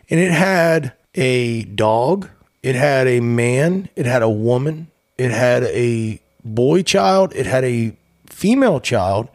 And 0.09 0.19
it 0.19 0.31
had 0.31 0.93
a 1.15 1.63
dog, 1.63 2.29
it 2.61 2.75
had 2.75 3.07
a 3.07 3.19
man, 3.19 3.89
it 3.95 4.05
had 4.05 4.21
a 4.21 4.29
woman, 4.29 4.87
it 5.17 5.31
had 5.31 5.63
a 5.63 6.21
boy 6.43 6.81
child, 6.81 7.33
it 7.35 7.45
had 7.45 7.63
a 7.63 7.95
female 8.27 8.79
child, 8.79 9.27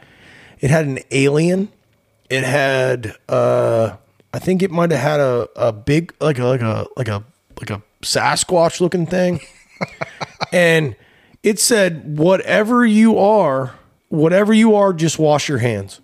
it 0.60 0.70
had 0.70 0.86
an 0.86 0.98
alien, 1.10 1.70
it 2.30 2.44
had 2.44 3.16
uh 3.28 3.96
I 4.32 4.38
think 4.38 4.62
it 4.62 4.70
might 4.70 4.90
have 4.90 5.00
had 5.00 5.20
a, 5.20 5.48
a 5.56 5.72
big 5.72 6.14
like 6.20 6.38
a 6.38 6.44
like 6.44 6.60
a 6.60 6.86
like 6.96 7.08
a 7.08 7.24
like 7.58 7.70
a 7.70 7.82
Sasquatch 8.02 8.80
looking 8.80 9.06
thing. 9.06 9.40
and 10.52 10.94
it 11.42 11.58
said, 11.58 12.18
Whatever 12.18 12.84
you 12.86 13.18
are, 13.18 13.74
whatever 14.08 14.52
you 14.52 14.74
are, 14.74 14.92
just 14.92 15.18
wash 15.18 15.48
your 15.48 15.58
hands. 15.58 16.00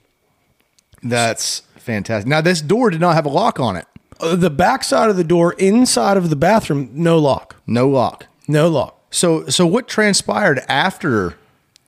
That's 1.02 1.60
fantastic. 1.76 2.26
Now, 2.28 2.40
this 2.40 2.60
door 2.60 2.90
did 2.90 3.00
not 3.00 3.14
have 3.14 3.26
a 3.26 3.30
lock 3.30 3.60
on 3.60 3.76
it. 3.76 3.86
Uh, 4.20 4.36
The 4.36 4.50
back 4.50 4.84
side 4.84 5.10
of 5.10 5.16
the 5.16 5.24
door, 5.24 5.52
inside 5.54 6.16
of 6.16 6.30
the 6.30 6.36
bathroom, 6.36 6.90
no 6.92 7.18
lock. 7.18 7.56
No 7.66 7.88
lock. 7.88 8.26
No 8.48 8.68
lock. 8.68 8.98
So, 9.10 9.46
so 9.46 9.66
what 9.66 9.86
transpired 9.86 10.60
after 10.68 11.36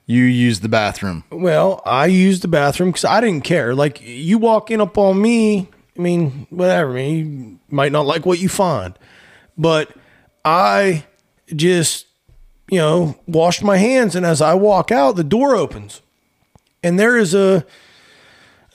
you 0.06 0.22
used 0.22 0.62
the 0.62 0.68
bathroom? 0.68 1.24
Well, 1.30 1.82
I 1.84 2.06
used 2.06 2.42
the 2.42 2.48
bathroom 2.48 2.90
because 2.90 3.04
I 3.04 3.20
didn't 3.20 3.44
care. 3.44 3.74
Like 3.74 4.00
you 4.00 4.38
walk 4.38 4.70
in 4.70 4.80
up 4.80 4.96
on 4.96 5.20
me, 5.20 5.68
I 5.96 6.00
mean, 6.00 6.46
whatever. 6.50 6.92
I 6.92 6.94
mean, 6.94 7.16
you 7.16 7.58
might 7.68 7.92
not 7.92 8.06
like 8.06 8.24
what 8.24 8.38
you 8.38 8.48
find, 8.48 8.98
but 9.58 9.92
I 10.44 11.04
just, 11.54 12.06
you 12.70 12.78
know, 12.78 13.18
washed 13.26 13.62
my 13.62 13.76
hands, 13.76 14.14
and 14.14 14.24
as 14.24 14.40
I 14.40 14.54
walk 14.54 14.90
out, 14.92 15.16
the 15.16 15.24
door 15.24 15.56
opens, 15.56 16.02
and 16.82 16.98
there 16.98 17.16
is 17.16 17.34
a 17.34 17.66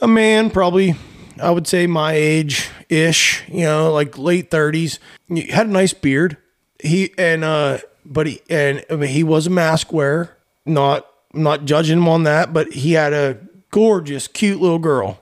a 0.02 0.08
man, 0.08 0.50
probably 0.50 0.96
I 1.42 1.52
would 1.52 1.68
say 1.68 1.88
my 1.88 2.14
age 2.14 2.70
ish, 2.90 3.44
you 3.48 3.64
know, 3.64 3.92
like 3.92 4.18
late 4.18 4.52
thirties. 4.52 5.00
He 5.28 5.48
had 5.48 5.68
a 5.68 5.72
nice 5.72 5.94
beard. 5.94 6.38
He 6.80 7.14
and 7.18 7.44
uh, 7.44 7.80
but 8.06 8.28
he 8.28 8.42
and 8.50 8.84
I 8.90 8.96
mean, 8.96 9.10
he 9.10 9.24
was 9.24 9.48
a 9.48 9.52
mask 9.52 9.94
wearer. 9.94 10.38
Not 10.66 11.08
not 11.34 11.66
judging 11.66 11.98
him 12.00 12.08
on 12.08 12.24
that, 12.24 12.54
but 12.54 12.72
he 12.74 12.94
had 12.94 13.14
a 13.14 13.38
gorgeous, 13.72 14.28
cute 14.28 14.60
little 14.62 14.80
girl 14.80 15.20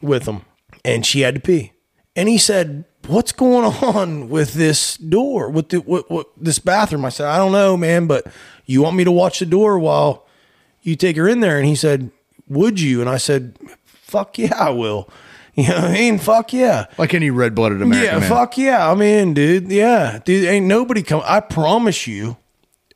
with 0.00 0.26
him, 0.26 0.42
and 0.84 1.04
she 1.04 1.20
had 1.20 1.34
to 1.34 1.40
pee. 1.40 1.72
And 2.16 2.28
he 2.28 2.38
said, 2.38 2.84
"What's 3.06 3.32
going 3.32 3.64
on 3.64 4.28
with 4.28 4.54
this 4.54 4.96
door? 4.96 5.48
With 5.50 5.70
the 5.70 5.78
what, 5.78 6.10
what 6.10 6.26
this 6.36 6.58
bathroom?" 6.58 7.04
I 7.04 7.08
said, 7.10 7.26
"I 7.26 7.36
don't 7.38 7.52
know, 7.52 7.76
man, 7.76 8.06
but 8.06 8.26
you 8.66 8.82
want 8.82 8.96
me 8.96 9.04
to 9.04 9.12
watch 9.12 9.38
the 9.38 9.46
door 9.46 9.78
while 9.78 10.26
you 10.82 10.96
take 10.96 11.16
her 11.16 11.28
in 11.28 11.40
there?" 11.40 11.58
And 11.58 11.66
he 11.66 11.74
said, 11.74 12.10
"Would 12.48 12.80
you?" 12.80 13.00
And 13.00 13.08
I 13.08 13.16
said, 13.16 13.56
"Fuck 13.86 14.38
yeah, 14.38 14.56
I 14.58 14.70
will." 14.70 15.08
You 15.54 15.68
know 15.68 15.74
what 15.82 15.84
I 15.90 15.92
mean? 15.92 16.16
Fuck 16.18 16.54
yeah. 16.54 16.86
Like 16.96 17.12
any 17.12 17.28
red 17.28 17.54
blooded 17.54 17.82
American 17.82 18.10
Yeah, 18.14 18.18
man. 18.20 18.28
fuck 18.30 18.56
yeah. 18.56 18.90
I'm 18.90 19.02
in, 19.02 19.34
dude. 19.34 19.70
Yeah. 19.70 20.18
Dude, 20.24 20.46
ain't 20.46 20.64
nobody 20.64 21.02
come. 21.02 21.20
I 21.26 21.40
promise 21.40 22.06
you 22.06 22.38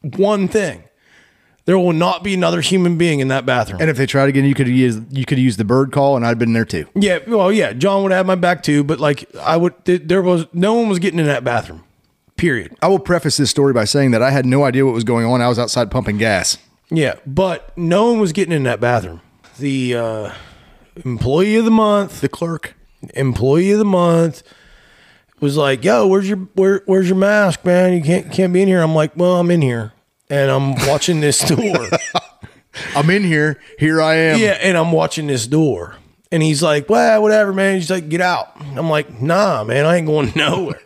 one 0.01 0.49
thing. 0.49 0.85
There 1.67 1.77
will 1.79 1.93
not 1.93 2.23
be 2.25 2.33
another 2.33 2.61
human 2.61 2.97
being 2.97 3.21
in 3.21 3.29
that 3.29 3.45
bathroom. 3.45 3.81
And 3.81 3.91
if 3.91 3.97
they 3.97 4.07
tried 4.07 4.29
again, 4.29 4.45
you 4.45 4.55
could 4.55 4.69
use 4.69 5.01
you 5.11 5.25
could 5.25 5.39
use 5.39 5.57
the 5.57 5.65
bird 5.65 5.93
call, 5.93 6.17
and 6.17 6.25
I'd 6.25 6.39
been 6.39 6.53
there 6.53 6.65
too. 6.65 6.87
yeah, 6.95 7.19
well, 7.27 7.53
yeah, 7.53 7.73
John 7.73 8.03
would 8.05 8.13
have 8.13 8.25
my 8.25 8.37
back 8.37 8.63
too, 8.63 8.83
but 8.85 8.99
like 9.01 9.29
I 9.37 9.57
would 9.57 9.85
th- 9.85 10.03
there 10.07 10.23
was 10.23 10.47
no 10.53 10.75
one 10.75 10.89
was 10.89 10.99
getting 10.99 11.19
in 11.21 11.27
that 11.27 11.43
bathroom. 11.45 11.83
Period. 12.37 12.77
I 12.83 12.89
will 12.89 12.99
preface 12.99 13.37
this 13.37 13.51
story 13.51 13.73
by 13.73 13.85
saying 13.85 14.11
that 14.13 14.23
I 14.23 14.31
had 14.31 14.47
no 14.47 14.65
idea 14.65 14.85
what 14.85 14.95
was 14.95 15.05
going 15.05 15.27
on. 15.27 15.41
I 15.43 15.49
was 15.49 15.59
outside 15.59 15.91
pumping 15.91 16.19
gas. 16.19 16.59
Yeah, 16.91 17.15
but 17.27 17.77
no 17.77 18.11
one 18.13 18.21
was 18.21 18.33
getting 18.33 18.53
in 18.55 18.63
that 18.65 18.79
bathroom. 18.81 19.21
The 19.59 19.95
uh 19.97 20.33
employee 21.05 21.57
of 21.57 21.65
the 21.65 21.71
month, 21.71 22.21
The 22.21 22.29
clerk. 22.29 22.75
employee 23.15 23.73
of 23.73 23.79
the 23.79 23.85
month 23.85 24.43
was 25.41 25.57
like, 25.57 25.83
"Yo, 25.85 26.07
where's 26.07 26.29
your 26.29 26.39
where, 26.55 26.83
where's 26.87 27.09
your 27.09 27.19
mask, 27.19 27.65
man? 27.65 27.93
You 27.95 28.03
can't 28.03 28.31
can't 28.31 28.53
be 28.53 28.63
in 28.63 28.69
here." 28.69 28.83
I'm 28.83 28.95
like, 28.95 29.17
"Well, 29.17 29.35
I'm 29.41 29.51
in 29.51 29.63
here." 29.63 29.93
And 30.29 30.51
I'm 30.51 30.75
watching 30.89 31.21
this 31.21 31.41
door. 31.41 31.89
I'm 32.95 33.09
in 33.11 33.23
here. 33.23 33.61
Here 33.79 34.01
I 34.01 34.15
am. 34.15 34.39
Yeah, 34.39 34.59
and 34.61 34.77
I'm 34.77 34.93
watching 34.93 35.27
this 35.27 35.47
door. 35.47 35.97
And 36.33 36.43
he's 36.43 36.63
like, 36.63 36.89
well, 36.89 37.23
whatever, 37.23 37.53
man. 37.53 37.77
He's 37.77 37.91
like, 37.91 38.09
get 38.09 38.21
out. 38.21 38.61
I'm 38.61 38.91
like, 38.91 39.21
nah, 39.21 39.63
man, 39.65 39.87
I 39.87 39.97
ain't 39.97 40.07
going 40.07 40.33
nowhere. 40.37 40.81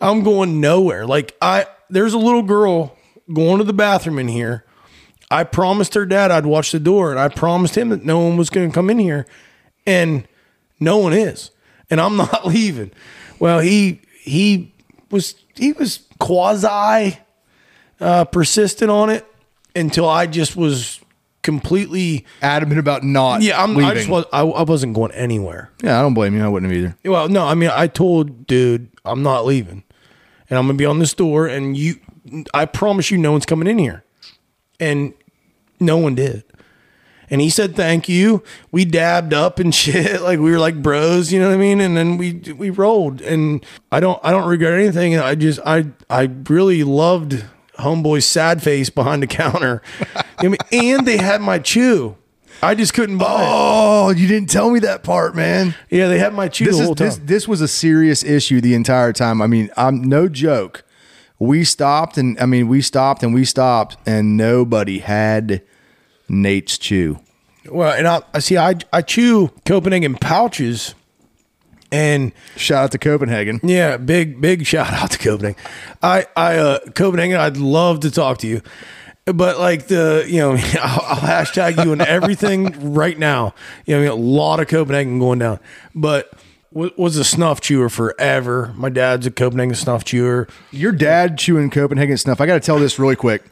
I'm 0.00 0.22
going 0.22 0.60
nowhere. 0.60 1.06
Like, 1.06 1.36
I 1.40 1.66
there's 1.88 2.14
a 2.14 2.18
little 2.18 2.42
girl 2.42 2.96
going 3.32 3.58
to 3.58 3.64
the 3.64 3.72
bathroom 3.72 4.18
in 4.18 4.28
here. 4.28 4.64
I 5.30 5.44
promised 5.44 5.94
her 5.94 6.04
dad 6.04 6.30
I'd 6.30 6.44
watch 6.44 6.72
the 6.72 6.80
door, 6.80 7.10
and 7.10 7.18
I 7.18 7.28
promised 7.28 7.76
him 7.76 7.88
that 7.88 8.04
no 8.04 8.18
one 8.18 8.36
was 8.36 8.50
going 8.50 8.68
to 8.68 8.74
come 8.74 8.90
in 8.90 8.98
here, 8.98 9.26
and 9.86 10.28
no 10.78 10.98
one 10.98 11.14
is, 11.14 11.50
and 11.88 12.00
I'm 12.00 12.16
not 12.18 12.46
leaving. 12.46 12.90
Well, 13.38 13.60
he 13.60 14.02
he 14.20 14.74
was 15.10 15.34
he 15.54 15.72
was 15.72 16.00
quasi 16.18 17.18
uh, 18.02 18.24
persistent 18.26 18.90
on 18.90 19.08
it 19.10 19.24
until 19.74 20.08
I 20.08 20.26
just 20.26 20.56
was 20.56 21.00
completely 21.42 22.24
Adamant 22.40 22.78
about 22.78 23.02
not. 23.02 23.42
yeah. 23.42 23.62
I'm, 23.62 23.70
I 23.72 23.80
leaving. 23.80 23.94
just 23.94 24.08
was 24.08 24.24
I, 24.32 24.42
I 24.42 24.62
wasn't 24.62 24.94
going 24.94 25.12
anywhere. 25.12 25.70
Yeah, 25.82 25.98
I 25.98 26.02
don't 26.02 26.14
blame 26.14 26.36
you. 26.36 26.44
I 26.44 26.48
wouldn't 26.48 26.70
have 26.70 26.78
either. 26.78 26.96
Well, 27.04 27.28
no, 27.28 27.46
I 27.46 27.54
mean, 27.54 27.70
I 27.72 27.86
told 27.86 28.46
dude, 28.46 28.88
I'm 29.04 29.22
not 29.22 29.44
leaving, 29.44 29.82
and 30.50 30.58
I'm 30.58 30.66
gonna 30.66 30.76
be 30.78 30.86
on 30.86 30.98
this 30.98 31.14
door, 31.14 31.46
and 31.46 31.76
you, 31.76 31.96
I 32.52 32.64
promise 32.66 33.10
you, 33.10 33.18
no 33.18 33.32
one's 33.32 33.46
coming 33.46 33.68
in 33.68 33.78
here, 33.78 34.04
and 34.78 35.14
no 35.80 35.96
one 35.96 36.14
did. 36.14 36.44
And 37.30 37.40
he 37.40 37.48
said 37.48 37.74
thank 37.74 38.10
you. 38.10 38.42
We 38.70 38.84
dabbed 38.84 39.32
up 39.32 39.58
and 39.58 39.74
shit, 39.82 40.20
like 40.20 40.38
we 40.38 40.50
were 40.50 40.58
like 40.58 40.82
bros, 40.82 41.32
you 41.32 41.40
know 41.40 41.48
what 41.48 41.54
I 41.54 41.58
mean? 41.58 41.80
And 41.80 41.96
then 41.96 42.18
we 42.18 42.34
we 42.56 42.68
rolled, 42.70 43.20
and 43.22 43.64
I 43.90 44.00
don't 44.00 44.20
I 44.22 44.30
don't 44.32 44.46
regret 44.48 44.74
anything. 44.74 45.16
I 45.18 45.34
just 45.34 45.58
I 45.64 45.86
I 46.10 46.28
really 46.48 46.84
loved 46.84 47.44
homeboy's 47.78 48.26
sad 48.26 48.62
face 48.62 48.90
behind 48.90 49.22
the 49.22 49.26
counter, 49.26 49.82
I 50.38 50.48
mean, 50.48 50.56
and 50.72 51.06
they 51.06 51.16
had 51.16 51.40
my 51.40 51.58
chew. 51.58 52.16
I 52.64 52.76
just 52.76 52.94
couldn't 52.94 53.18
buy 53.18 53.42
it. 53.42 53.48
Oh, 53.50 54.10
you 54.10 54.28
didn't 54.28 54.48
tell 54.50 54.70
me 54.70 54.78
that 54.80 55.02
part, 55.02 55.34
man. 55.34 55.74
Yeah, 55.90 56.06
they 56.06 56.18
had 56.20 56.32
my 56.32 56.48
chew 56.48 56.66
This 56.66 56.76
the 56.76 56.82
is 56.82 56.86
whole 56.86 56.94
time. 56.94 57.06
this 57.08 57.16
this 57.18 57.48
was 57.48 57.60
a 57.60 57.66
serious 57.66 58.22
issue 58.22 58.60
the 58.60 58.74
entire 58.74 59.12
time. 59.12 59.42
I 59.42 59.48
mean, 59.48 59.68
I'm 59.76 60.02
no 60.02 60.28
joke. 60.28 60.84
We 61.40 61.64
stopped 61.64 62.16
and 62.18 62.38
I 62.38 62.46
mean, 62.46 62.68
we 62.68 62.80
stopped 62.80 63.24
and 63.24 63.34
we 63.34 63.44
stopped 63.44 63.96
and 64.06 64.36
nobody 64.36 65.00
had 65.00 65.62
Nate's 66.28 66.78
chew. 66.78 67.18
Well, 67.68 67.92
and 67.92 68.06
I, 68.06 68.22
I 68.32 68.38
see. 68.38 68.56
I 68.56 68.76
I 68.92 69.02
chew 69.02 69.50
Copenhagen 69.64 70.14
pouches, 70.14 70.94
and 71.92 72.32
Shout 72.56 72.84
out 72.84 72.92
to 72.92 72.98
Copenhagen. 72.98 73.60
yeah, 73.62 73.96
big 73.98 74.40
big 74.40 74.66
shout 74.66 74.92
out 74.92 75.10
to 75.12 75.18
Copenhagen. 75.18 75.62
I 76.02 76.26
I 76.36 76.56
uh, 76.56 76.78
Copenhagen. 76.94 77.36
I'd 77.36 77.56
love 77.58 78.00
to 78.00 78.10
talk 78.10 78.38
to 78.38 78.48
you, 78.48 78.62
but 79.26 79.58
like 79.58 79.86
the 79.86 80.24
you 80.26 80.38
know 80.38 80.52
I'll, 80.80 81.04
I'll 81.06 81.16
hashtag 81.20 81.84
you 81.84 81.92
and 81.92 82.02
everything 82.02 82.92
right 82.94 83.18
now. 83.18 83.54
You 83.86 83.94
know, 83.94 84.00
I 84.00 84.02
mean, 84.04 84.12
a 84.12 84.14
lot 84.14 84.58
of 84.60 84.66
Copenhagen 84.68 85.18
going 85.18 85.38
down, 85.38 85.60
but. 85.94 86.32
Was 86.74 87.18
a 87.18 87.24
snuff 87.24 87.60
chewer 87.60 87.90
forever. 87.90 88.72
My 88.74 88.88
dad's 88.88 89.26
a 89.26 89.30
Copenhagen 89.30 89.74
snuff 89.74 90.04
chewer. 90.04 90.48
Your 90.70 90.90
dad 90.90 91.36
chewing 91.36 91.68
Copenhagen 91.68 92.16
snuff. 92.16 92.40
I 92.40 92.46
got 92.46 92.54
to 92.54 92.60
tell 92.60 92.78
this 92.78 92.98
really 92.98 93.14
quick. 93.14 93.44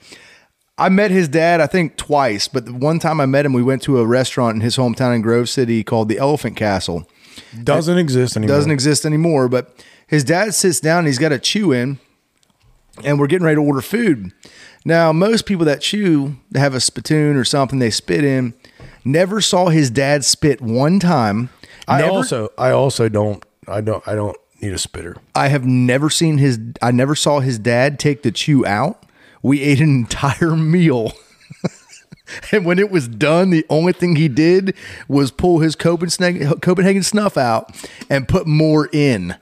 I 0.79 0.89
met 0.89 1.11
his 1.11 1.29
dad, 1.29 1.61
I 1.61 1.67
think 1.67 1.99
twice, 1.99 2.49
but 2.49 2.65
the 2.65 2.73
one 2.73 2.99
time 2.99 3.21
I 3.21 3.27
met 3.27 3.45
him, 3.45 3.53
we 3.53 3.63
went 3.63 3.83
to 3.83 3.99
a 3.99 4.07
restaurant 4.07 4.55
in 4.55 4.61
his 4.63 4.79
hometown 4.79 5.15
in 5.15 5.21
Grove 5.21 5.51
City 5.51 5.85
called 5.85 6.09
the 6.09 6.17
Elephant 6.17 6.57
Castle. 6.57 7.07
Doesn't 7.63 7.99
exist 7.99 8.37
anymore. 8.37 8.57
doesn't 8.57 8.71
exist 8.71 9.05
anymore. 9.07 9.49
But 9.49 9.85
his 10.07 10.25
dad 10.25 10.55
sits 10.55 10.81
down 10.81 11.01
and 11.01 11.07
he's 11.07 11.19
got 11.19 11.33
a 11.33 11.39
chew 11.39 11.73
in, 11.73 11.99
and 13.05 13.19
we're 13.19 13.27
getting 13.27 13.45
ready 13.45 13.57
to 13.57 13.63
order 13.63 13.81
food. 13.81 14.33
Now, 14.85 15.13
most 15.13 15.45
people 15.47 15.65
that 15.67 15.81
chew, 15.83 16.37
they 16.51 16.61
have 16.61 16.75
a 16.75 16.81
spittoon 16.81 17.37
or 17.37 17.45
something 17.45 17.79
they 17.79 17.91
spit 17.91 18.25
in. 18.25 18.55
Never 19.05 19.41
saw 19.41 19.69
his 19.69 19.91
dad 19.91 20.25
spit 20.25 20.61
one 20.61 20.99
time. 21.01 21.51
I 21.89 22.01
Never- 22.01 22.11
also 22.13 22.49
I 22.59 22.71
also 22.71 23.09
don't 23.09 23.45
I 23.69 23.81
don't 23.81 24.07
I 24.07 24.15
don't 24.15 24.37
need 24.61 24.73
a 24.73 24.79
spitter. 24.79 25.17
I 25.35 25.49
have 25.49 25.65
never 25.67 26.09
seen 26.11 26.39
his. 26.39 26.59
I 26.83 26.91
never 26.93 27.15
saw 27.15 27.41
his 27.41 27.59
dad 27.59 27.99
take 27.99 28.23
the 28.23 28.31
chew 28.31 28.65
out. 28.67 29.05
We 29.43 29.63
ate 29.63 29.81
an 29.81 29.89
entire 29.89 30.55
meal. 30.57 31.13
And 32.53 32.65
when 32.65 32.79
it 32.79 32.91
was 32.91 33.09
done, 33.09 33.51
the 33.51 33.65
only 33.71 33.93
thing 33.93 34.17
he 34.17 34.29
did 34.29 34.75
was 35.09 35.31
pull 35.31 35.61
his 35.61 35.77
Copenhagen, 35.77 36.59
Copenhagen 36.61 37.03
snuff 37.03 37.37
out 37.37 37.71
and 38.09 38.29
put 38.29 38.47
more 38.47 38.89
in 38.93 39.37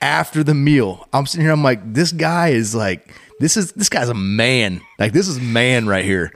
after 0.00 0.44
the 0.44 0.54
meal. 0.54 1.08
I'm 1.12 1.26
sitting 1.26 1.44
here, 1.44 1.52
I'm 1.52 1.64
like, 1.64 1.94
this 1.94 2.12
guy 2.12 2.48
is 2.48 2.74
like, 2.74 3.12
this 3.40 3.56
is 3.56 3.72
this 3.72 3.88
guy's 3.88 4.08
a 4.08 4.14
man. 4.14 4.80
Like 4.98 5.12
this 5.12 5.28
is 5.28 5.40
man 5.40 5.86
right 5.86 6.04
here. 6.04 6.32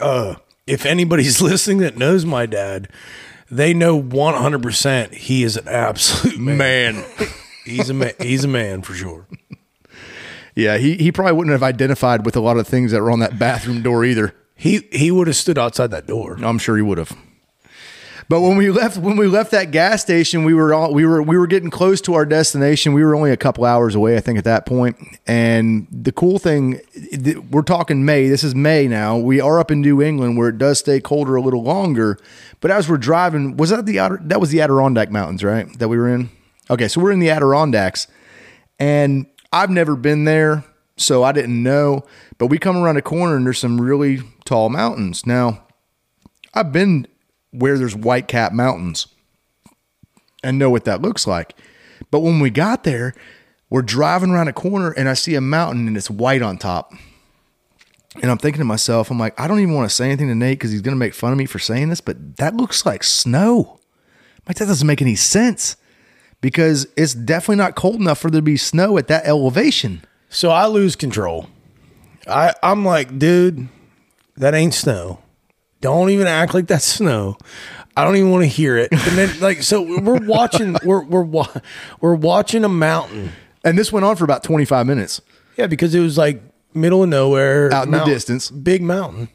Uh, 0.00 0.36
if 0.66 0.86
anybody's 0.86 1.40
listening 1.42 1.78
that 1.78 1.96
knows 1.96 2.24
my 2.24 2.46
dad, 2.46 2.88
they 3.50 3.74
know 3.74 4.00
100% 4.00 5.14
he 5.14 5.42
is 5.42 5.56
an 5.56 5.68
absolute 5.68 6.38
man. 6.38 7.04
he's 7.64 7.90
a 7.90 7.94
man. 7.94 8.12
He's 8.18 8.44
a 8.44 8.48
man 8.48 8.82
for 8.82 8.94
sure. 8.94 9.26
Yeah, 10.54 10.78
he 10.78 10.96
he 10.96 11.12
probably 11.12 11.32
wouldn't 11.32 11.52
have 11.52 11.62
identified 11.62 12.24
with 12.24 12.36
a 12.36 12.40
lot 12.40 12.58
of 12.58 12.66
things 12.66 12.92
that 12.92 13.00
were 13.00 13.10
on 13.10 13.20
that 13.20 13.38
bathroom 13.38 13.82
door 13.82 14.04
either. 14.04 14.34
He 14.62 14.86
he 14.92 15.10
would 15.10 15.26
have 15.26 15.34
stood 15.34 15.58
outside 15.58 15.90
that 15.90 16.06
door. 16.06 16.38
I'm 16.40 16.56
sure 16.56 16.76
he 16.76 16.82
would 16.82 16.98
have. 16.98 17.12
But 18.28 18.42
when 18.42 18.56
we 18.56 18.70
left 18.70 18.96
when 18.96 19.16
we 19.16 19.26
left 19.26 19.50
that 19.50 19.72
gas 19.72 20.02
station, 20.02 20.44
we 20.44 20.54
were 20.54 20.72
all 20.72 20.94
we 20.94 21.04
were 21.04 21.20
we 21.20 21.36
were 21.36 21.48
getting 21.48 21.68
close 21.68 22.00
to 22.02 22.14
our 22.14 22.24
destination. 22.24 22.92
We 22.92 23.02
were 23.02 23.16
only 23.16 23.32
a 23.32 23.36
couple 23.36 23.64
hours 23.64 23.96
away, 23.96 24.16
I 24.16 24.20
think, 24.20 24.38
at 24.38 24.44
that 24.44 24.64
point. 24.64 24.96
And 25.26 25.88
the 25.90 26.12
cool 26.12 26.38
thing, 26.38 26.80
we're 27.50 27.62
talking 27.62 28.04
May. 28.04 28.28
This 28.28 28.44
is 28.44 28.54
May 28.54 28.86
now. 28.86 29.18
We 29.18 29.40
are 29.40 29.58
up 29.58 29.72
in 29.72 29.80
New 29.80 30.00
England 30.00 30.38
where 30.38 30.50
it 30.50 30.58
does 30.58 30.78
stay 30.78 31.00
colder 31.00 31.34
a 31.34 31.42
little 31.42 31.64
longer. 31.64 32.16
But 32.60 32.70
as 32.70 32.88
we're 32.88 32.98
driving, 32.98 33.56
was 33.56 33.70
that 33.70 33.84
the 33.84 33.98
Adi- 33.98 34.22
that 34.28 34.40
was 34.40 34.50
the 34.50 34.60
Adirondack 34.60 35.10
Mountains, 35.10 35.42
right? 35.42 35.66
That 35.80 35.88
we 35.88 35.98
were 35.98 36.08
in. 36.08 36.30
Okay, 36.70 36.86
so 36.86 37.00
we're 37.00 37.10
in 37.10 37.18
the 37.18 37.30
Adirondacks, 37.30 38.06
and 38.78 39.26
I've 39.52 39.70
never 39.70 39.96
been 39.96 40.22
there, 40.22 40.62
so 40.96 41.22
I 41.22 41.32
didn't 41.32 41.62
know. 41.62 42.04
But 42.38 42.46
we 42.46 42.58
come 42.58 42.76
around 42.76 42.96
a 42.96 43.02
corner 43.02 43.36
and 43.36 43.46
there's 43.46 43.58
some 43.58 43.80
really 43.80 44.20
tall 44.44 44.68
mountains. 44.68 45.26
Now, 45.26 45.64
I've 46.54 46.72
been 46.72 47.06
where 47.50 47.78
there's 47.78 47.96
white 47.96 48.28
cap 48.28 48.52
mountains 48.52 49.06
and 50.42 50.58
know 50.58 50.70
what 50.70 50.84
that 50.84 51.02
looks 51.02 51.26
like. 51.26 51.54
But 52.10 52.20
when 52.20 52.40
we 52.40 52.50
got 52.50 52.84
there, 52.84 53.14
we're 53.70 53.82
driving 53.82 54.30
around 54.30 54.48
a 54.48 54.52
corner 54.52 54.90
and 54.90 55.08
I 55.08 55.14
see 55.14 55.34
a 55.34 55.40
mountain 55.40 55.86
and 55.86 55.96
it's 55.96 56.10
white 56.10 56.42
on 56.42 56.58
top. 56.58 56.92
And 58.20 58.30
I'm 58.30 58.38
thinking 58.38 58.58
to 58.58 58.64
myself, 58.64 59.10
I'm 59.10 59.18
like, 59.18 59.38
I 59.40 59.48
don't 59.48 59.60
even 59.60 59.74
want 59.74 59.88
to 59.88 59.94
say 59.94 60.06
anything 60.06 60.28
to 60.28 60.34
Nate 60.34 60.58
because 60.58 60.70
he's 60.70 60.82
going 60.82 60.94
to 60.94 60.98
make 60.98 61.14
fun 61.14 61.32
of 61.32 61.38
me 61.38 61.46
for 61.46 61.58
saying 61.58 61.88
this, 61.88 62.02
but 62.02 62.36
that 62.36 62.54
looks 62.54 62.84
like 62.84 63.02
snow. 63.02 63.78
I'm 64.36 64.42
like, 64.48 64.58
that 64.58 64.66
doesn't 64.66 64.86
make 64.86 65.00
any 65.00 65.14
sense 65.14 65.76
because 66.42 66.86
it's 66.96 67.14
definitely 67.14 67.56
not 67.56 67.74
cold 67.74 67.96
enough 67.96 68.18
for 68.18 68.30
there 68.30 68.40
to 68.40 68.44
be 68.44 68.58
snow 68.58 68.98
at 68.98 69.08
that 69.08 69.24
elevation. 69.24 70.02
So 70.32 70.50
I 70.50 70.66
lose 70.66 70.96
control. 70.96 71.48
I 72.26 72.54
I'm 72.62 72.84
like, 72.84 73.18
dude, 73.18 73.68
that 74.36 74.54
ain't 74.54 74.74
snow. 74.74 75.18
Don't 75.80 76.10
even 76.10 76.26
act 76.26 76.54
like 76.54 76.66
that's 76.66 76.84
snow. 76.84 77.36
I 77.96 78.04
don't 78.04 78.16
even 78.16 78.30
want 78.30 78.42
to 78.44 78.48
hear 78.48 78.76
it. 78.78 78.88
And 78.92 79.00
then 79.18 79.40
like 79.40 79.62
so 79.62 79.82
we're 79.82 80.18
watching 80.24 80.76
we're 80.84 81.04
we're 81.04 81.22
wa- 81.22 81.52
we're 82.00 82.14
watching 82.14 82.64
a 82.64 82.68
mountain. 82.68 83.32
And 83.64 83.78
this 83.78 83.92
went 83.92 84.04
on 84.04 84.16
for 84.16 84.24
about 84.24 84.42
25 84.42 84.86
minutes. 84.86 85.20
Yeah, 85.56 85.66
because 85.66 85.94
it 85.94 86.00
was 86.00 86.16
like 86.18 86.42
middle 86.74 87.02
of 87.02 87.08
nowhere, 87.10 87.72
Out 87.72 87.86
in 87.86 87.92
the 87.92 88.04
distance. 88.04 88.50
big 88.50 88.82
mountain. 88.82 89.28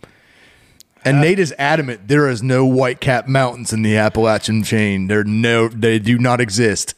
And 1.05 1.21
Nate 1.21 1.39
is 1.39 1.53
adamant 1.57 2.07
there 2.10 2.27
is 2.27 2.41
no 2.43 2.65
white 2.65 2.99
cap 2.99 3.27
mountains 3.27 3.71
in 3.71 3.81
the 3.83 3.95
Appalachian 3.95 4.63
chain. 4.63 5.07
They're 5.07 5.23
no, 5.23 5.67
they 5.69 5.99
do 5.99 6.17
not 6.17 6.41
exist. 6.41 6.95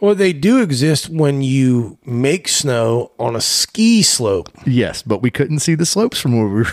Well, 0.00 0.14
they 0.14 0.32
do 0.32 0.60
exist 0.60 1.08
when 1.08 1.42
you 1.42 1.98
make 2.04 2.48
snow 2.48 3.12
on 3.18 3.36
a 3.36 3.40
ski 3.40 4.02
slope. 4.02 4.50
Yes, 4.66 5.02
but 5.02 5.22
we 5.22 5.30
couldn't 5.30 5.60
see 5.60 5.74
the 5.74 5.86
slopes 5.86 6.18
from 6.20 6.36
where 6.36 6.46
we 6.48 6.62
were 6.62 6.72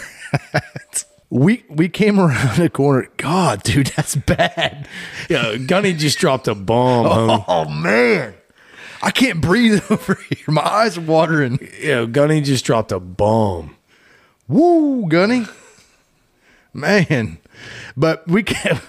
at. 0.54 1.06
We 1.30 1.64
we 1.70 1.88
came 1.88 2.20
around 2.20 2.60
a 2.60 2.70
corner. 2.70 3.08
God, 3.18 3.64
dude, 3.64 3.88
that's 3.96 4.16
bad. 4.16 4.88
Yeah, 5.30 5.56
Gunny 5.56 5.94
just 5.94 6.20
dropped 6.20 6.48
a 6.50 6.56
bomb. 6.56 7.06
Oh, 7.06 7.38
homie. 7.38 7.46
Oh 7.48 7.70
man, 7.70 8.34
I 9.02 9.12
can't 9.12 9.40
breathe 9.40 9.82
over 9.90 10.16
here. 10.30 10.46
My 10.50 10.66
eyes 10.66 10.98
are 10.98 11.02
watering. 11.02 11.60
Yeah, 11.80 12.06
Gunny 12.06 12.42
just 12.42 12.66
dropped 12.66 12.92
a 12.92 13.00
bomb. 13.00 13.78
Woo, 14.50 15.08
Gunny, 15.08 15.46
man. 16.74 17.38
But 17.96 18.28
we 18.28 18.44
can't. 18.44 18.82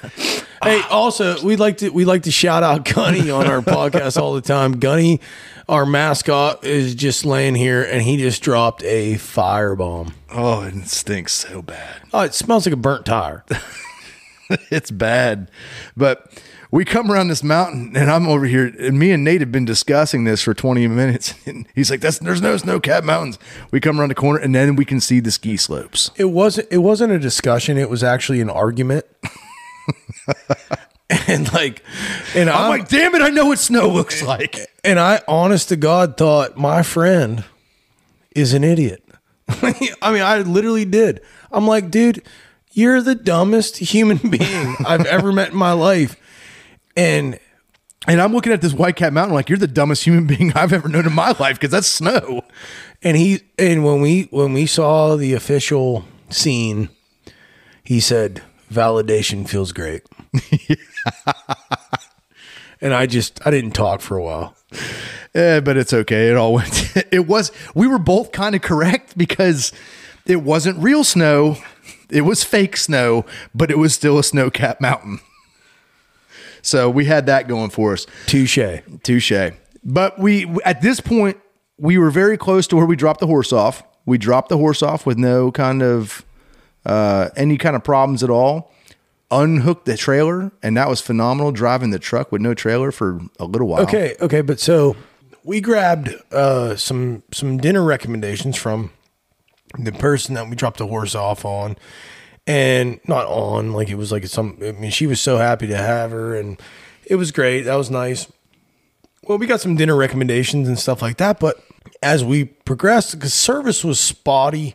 Hey, 0.62 0.81
also 0.90 1.42
we 1.42 1.57
like 1.57 1.79
to 1.79 1.90
we 1.90 2.05
like 2.05 2.22
to 2.22 2.31
shout 2.31 2.62
out 2.62 2.85
Gunny 2.85 3.31
on 3.31 3.48
our 3.48 3.61
podcast 3.62 4.16
all 4.16 4.35
the 4.35 4.40
time. 4.40 4.79
Gunny, 4.79 5.20
our 5.68 5.85
mascot, 5.85 6.64
is 6.64 6.94
just 6.94 7.25
laying 7.25 7.57
here 7.57 7.83
and 7.83 8.01
he 8.01 8.16
just 8.16 8.42
dropped 8.42 8.85
a 8.85 9.14
firebomb. 9.14 10.12
Oh, 10.31 10.62
it 10.62 10.87
stinks 10.87 11.33
so 11.33 11.62
bad. 11.62 12.03
Oh, 12.12 12.20
it 12.20 12.33
smells 12.35 12.64
like 12.64 12.75
a 12.75 12.77
burnt 12.77 13.07
tire. 13.07 13.44
it's 14.70 14.92
bad. 14.92 15.51
But 15.96 16.40
we 16.70 16.85
come 16.85 17.11
around 17.11 17.27
this 17.27 17.42
mountain 17.42 17.96
and 17.96 18.09
I'm 18.09 18.29
over 18.29 18.44
here 18.46 18.72
and 18.79 18.96
me 19.01 19.11
and 19.11 19.25
Nate 19.25 19.40
have 19.40 19.51
been 19.51 19.64
discussing 19.64 20.22
this 20.22 20.42
for 20.42 20.55
20 20.55 20.87
minutes. 20.87 21.35
And 21.44 21.66
he's 21.75 21.90
like, 21.90 22.01
That's 22.01 22.20
there's 22.20 22.40
no 22.40 22.57
snow 22.57 22.79
cap 22.79 23.03
mountains. 23.03 23.37
We 23.72 23.81
come 23.81 23.98
around 23.98 24.11
the 24.11 24.14
corner 24.14 24.38
and 24.38 24.55
then 24.55 24.77
we 24.77 24.85
can 24.85 25.01
see 25.01 25.18
the 25.18 25.33
ski 25.33 25.57
slopes. 25.57 26.12
It 26.14 26.27
wasn't 26.27 26.68
it 26.70 26.79
wasn't 26.79 27.12
a 27.12 27.18
discussion, 27.18 27.79
it 27.79 27.90
was 27.90 28.05
actually 28.05 28.40
an 28.40 28.48
argument. 28.48 29.07
and 31.28 31.52
like 31.52 31.82
and 32.35 32.48
I'm, 32.48 32.64
I'm, 32.64 32.70
like, 32.70 32.88
damn 32.88 33.14
it, 33.14 33.22
I 33.22 33.30
know 33.30 33.46
what 33.46 33.58
snow 33.58 33.88
looks 33.88 34.22
like. 34.22 34.58
and 34.85 34.98
I 34.98 35.20
honest 35.28 35.68
to 35.70 35.76
God 35.76 36.16
thought 36.16 36.56
my 36.56 36.82
friend 36.82 37.44
is 38.35 38.54
an 38.54 38.64
idiot. 38.64 39.02
I 39.48 40.12
mean, 40.12 40.22
I 40.22 40.38
literally 40.38 40.85
did. 40.85 41.20
I'm 41.50 41.66
like, 41.66 41.90
dude, 41.90 42.22
you're 42.72 43.02
the 43.02 43.14
dumbest 43.14 43.78
human 43.78 44.18
being 44.30 44.76
I've 44.87 45.06
ever 45.06 45.32
met 45.32 45.50
in 45.50 45.56
my 45.56 45.72
life. 45.72 46.16
And 46.96 47.38
And 48.06 48.20
I'm 48.20 48.32
looking 48.32 48.52
at 48.52 48.61
this 48.61 48.72
White 48.72 48.96
Cat 48.96 49.12
Mountain 49.12 49.35
like 49.35 49.48
you're 49.48 49.58
the 49.58 49.66
dumbest 49.66 50.04
human 50.04 50.26
being 50.26 50.52
I've 50.54 50.72
ever 50.72 50.88
known 50.88 51.06
in 51.06 51.12
my 51.12 51.32
life 51.38 51.58
because 51.58 51.70
that's 51.70 51.87
snow. 51.87 52.42
and 53.02 53.16
he 53.16 53.40
and 53.58 53.85
when 53.85 54.00
we 54.00 54.28
when 54.30 54.52
we 54.52 54.66
saw 54.66 55.16
the 55.16 55.35
official 55.35 56.04
scene, 56.30 56.88
he 57.85 58.00
said, 58.00 58.42
"Validation 58.72 59.48
feels 59.48 59.72
great." 59.72 60.02
and 62.81 62.95
I 62.95 63.07
just 63.07 63.45
I 63.47 63.51
didn't 63.51 63.73
talk 63.73 64.01
for 64.01 64.16
a 64.16 64.23
while. 64.23 64.57
Eh, 65.35 65.61
but 65.61 65.77
it's 65.77 65.92
okay. 65.92 66.29
It 66.29 66.37
all 66.37 66.55
went. 66.55 66.92
It 67.12 67.27
was. 67.27 67.53
We 67.75 67.87
were 67.87 67.99
both 67.99 68.33
kind 68.33 68.55
of 68.55 68.62
correct 68.62 69.16
because 69.18 69.73
it 70.27 70.42
wasn't 70.42 70.79
real 70.79 71.05
snow. 71.05 71.57
It 72.11 72.23
was 72.23 72.42
fake 72.45 72.77
snow, 72.77 73.27
but 73.55 73.71
it 73.71 73.79
was 73.79 73.95
still 73.95 74.18
a 74.18 74.25
snow 74.25 74.51
capped 74.51 74.81
mountain. 74.81 75.21
So 76.62 76.88
we 76.88 77.07
had 77.07 77.27
that 77.27 77.49
going 77.49 77.71
for 77.71 77.92
us. 77.92 78.07
Touche. 78.27 78.59
Touche. 79.03 79.53
But 79.85 80.18
we 80.18 80.47
at 80.64 80.81
this 80.81 81.01
point 81.01 81.38
we 81.79 81.99
were 81.99 82.11
very 82.11 82.38
close 82.38 82.66
to 82.68 82.77
where 82.77 82.87
we 82.87 82.97
dropped 82.97 83.21
the 83.21 83.27
horse 83.27 83.53
off. 83.53 83.83
We 84.07 84.18
dropped 84.18 84.49
the 84.49 84.57
horse 84.57 84.83
off 84.83 85.05
with 85.05 85.18
no 85.18 85.51
kind 85.51 85.83
of 85.83 86.25
uh, 86.87 87.31
any 87.37 87.59
kind 87.59 87.77
of 87.77 87.85
problems 87.85 88.23
at 88.23 88.31
all. 88.31 88.73
Unhooked 89.33 89.87
the 89.87 89.97
trailer, 89.97 90.53
and 90.62 90.77
that 90.77 90.88
was 90.88 91.01
phenomenal. 91.01 91.53
Driving 91.53 91.90
the 91.90 91.99
truck 91.99 92.31
with 92.31 92.42
no 92.42 92.53
trailer 92.53 92.92
for 92.92 93.18
a 93.40 93.47
little 93.47 93.66
while. 93.66 93.83
Okay, 93.83 94.14
okay, 94.21 94.42
but 94.42 94.61
so 94.61 94.95
we 95.42 95.61
grabbed 95.61 96.14
uh, 96.31 96.77
some 96.77 97.23
some 97.33 97.57
dinner 97.57 97.83
recommendations 97.83 98.57
from 98.57 98.90
the 99.79 99.92
person 99.92 100.35
that 100.35 100.49
we 100.49 100.55
dropped 100.55 100.77
the 100.77 100.87
horse 100.87 101.14
off 101.14 101.47
on, 101.47 101.77
and 102.47 103.01
not 103.09 103.27
on 103.27 103.73
like 103.73 103.88
it 103.88 103.97
was 103.97 104.12
like 104.12 104.27
some. 104.27 104.59
I 104.62 104.73
mean, 104.73 104.90
she 104.90 105.07
was 105.07 105.21
so 105.21 105.38
happy 105.38 105.66
to 105.66 105.77
have 105.77 106.11
her, 106.11 106.37
and 106.37 106.61
it 107.07 107.16
was 107.16 107.33
great. 107.33 107.62
That 107.62 107.77
was 107.77 107.90
nice. 107.90 108.31
Well, 109.25 109.38
we 109.38 109.47
got 109.47 109.61
some 109.61 109.77
dinner 109.77 109.97
recommendations 109.97 110.68
and 110.68 110.79
stuff 110.79 111.01
like 111.01 111.16
that, 111.16 111.40
but 111.40 111.57
as 112.03 112.25
we 112.25 112.45
progressed, 112.45 113.12
because 113.12 113.33
service 113.33 113.85
was 113.85 114.01
spotty, 114.01 114.75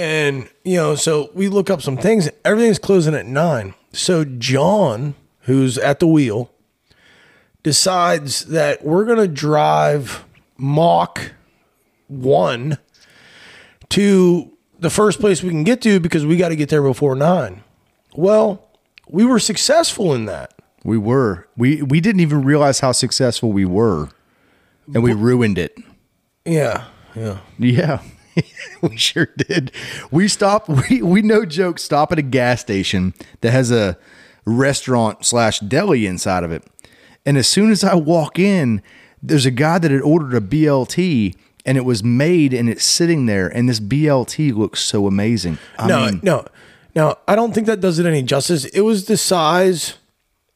and 0.00 0.48
you 0.64 0.76
know, 0.76 0.94
so 0.94 1.30
we 1.34 1.48
look 1.48 1.68
up 1.68 1.82
some 1.82 1.98
things. 1.98 2.30
Everything's 2.42 2.78
closing 2.78 3.14
at 3.14 3.26
nine. 3.26 3.74
So 3.92 4.24
John, 4.24 5.14
who's 5.40 5.76
at 5.76 6.00
the 6.00 6.06
wheel, 6.06 6.50
decides 7.62 8.46
that 8.46 8.82
we're 8.82 9.04
going 9.04 9.18
to 9.18 9.28
drive 9.28 10.24
Mach 10.56 11.32
1 12.08 12.78
to 13.90 14.52
the 14.78 14.90
first 14.90 15.20
place 15.20 15.42
we 15.42 15.50
can 15.50 15.64
get 15.64 15.82
to 15.82 16.00
because 16.00 16.24
we 16.24 16.38
got 16.38 16.48
to 16.48 16.56
get 16.56 16.70
there 16.70 16.82
before 16.82 17.14
9. 17.14 17.62
Well, 18.14 18.70
we 19.06 19.26
were 19.26 19.38
successful 19.38 20.14
in 20.14 20.24
that. 20.24 20.54
We 20.82 20.96
were. 20.96 21.46
We 21.58 21.82
we 21.82 22.00
didn't 22.00 22.20
even 22.20 22.42
realize 22.42 22.80
how 22.80 22.92
successful 22.92 23.52
we 23.52 23.66
were, 23.66 24.08
and 24.94 25.02
we 25.02 25.12
ruined 25.12 25.58
it. 25.58 25.76
Yeah. 26.46 26.84
Yeah. 27.14 27.40
Yeah, 27.58 28.00
we 28.82 28.96
sure 28.96 29.28
did. 29.36 29.72
We 30.10 30.28
stopped. 30.28 30.68
We 30.90 31.02
we 31.02 31.22
no 31.22 31.44
joke 31.44 31.78
stop 31.78 32.12
at 32.12 32.18
a 32.18 32.22
gas 32.22 32.60
station 32.60 33.14
that 33.40 33.50
has 33.50 33.70
a 33.70 33.98
restaurant 34.44 35.24
slash 35.24 35.60
deli 35.60 36.06
inside 36.06 36.44
of 36.44 36.52
it, 36.52 36.64
and 37.26 37.36
as 37.36 37.46
soon 37.46 37.70
as 37.70 37.84
I 37.84 37.94
walk 37.94 38.38
in, 38.38 38.82
there's 39.22 39.46
a 39.46 39.50
guy 39.50 39.78
that 39.78 39.90
had 39.90 40.02
ordered 40.02 40.34
a 40.34 40.40
BLT. 40.40 41.36
And 41.66 41.76
it 41.76 41.84
was 41.84 42.02
made 42.02 42.54
and 42.54 42.70
it's 42.70 42.82
sitting 42.82 43.26
there, 43.26 43.46
and 43.46 43.68
this 43.68 43.80
BLT 43.80 44.54
looks 44.54 44.80
so 44.80 45.06
amazing. 45.06 45.58
I 45.78 45.88
no, 45.88 46.06
mean, 46.06 46.20
no. 46.22 46.46
No, 46.94 47.16
I 47.28 47.36
don't 47.36 47.52
think 47.52 47.66
that 47.66 47.80
does 47.80 47.98
it 47.98 48.06
any 48.06 48.22
justice. 48.22 48.64
It 48.66 48.80
was 48.80 49.06
the 49.06 49.16
size. 49.16 49.94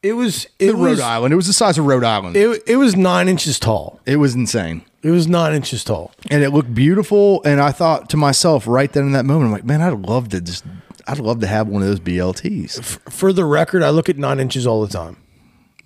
It 0.03 0.13
was 0.13 0.45
it 0.59 0.71
the 0.71 0.77
was 0.77 0.99
Rhode 0.99 1.05
Island. 1.05 1.33
It 1.33 1.35
was 1.35 1.47
the 1.47 1.53
size 1.53 1.77
of 1.77 1.85
Rhode 1.85 2.03
Island. 2.03 2.35
It, 2.35 2.63
it, 2.67 2.75
was 2.75 2.95
9 2.95 3.27
inches 3.27 3.59
tall. 3.59 3.99
It 4.05 4.17
was 4.17 4.35
insane. 4.35 4.83
It 5.05 5.11
was 5.11 5.27
9 5.27 5.53
inches 5.53 5.83
tall. 5.83 6.11
and 6.31 6.41
it 6.43 6.49
looked 6.49 6.73
beautiful. 6.73 7.43
And 7.43 7.61
I 7.61 7.71
thought 7.71 8.09
to 8.09 8.17
myself 8.17 8.65
right 8.65 8.91
then 8.91 9.03
in 9.05 9.11
that 9.11 9.23
moment, 9.23 9.45
I'm 9.45 9.51
like, 9.51 9.63
man, 9.63 9.79
I'd 9.81 9.93
love 9.93 10.29
to 10.29 10.41
just, 10.41 10.65
I'd 11.07 11.19
love 11.19 11.41
to 11.41 11.47
have 11.47 11.67
one 11.67 11.83
of 11.83 11.87
those 11.87 11.99
BLTs. 11.99 12.81
For 13.11 13.31
the 13.31 13.45
record, 13.45 13.83
I 13.83 13.91
look 13.91 14.09
at 14.09 14.17
9 14.17 14.39
inches 14.39 14.65
all 14.65 14.81
the 14.83 14.91
time. 14.91 15.17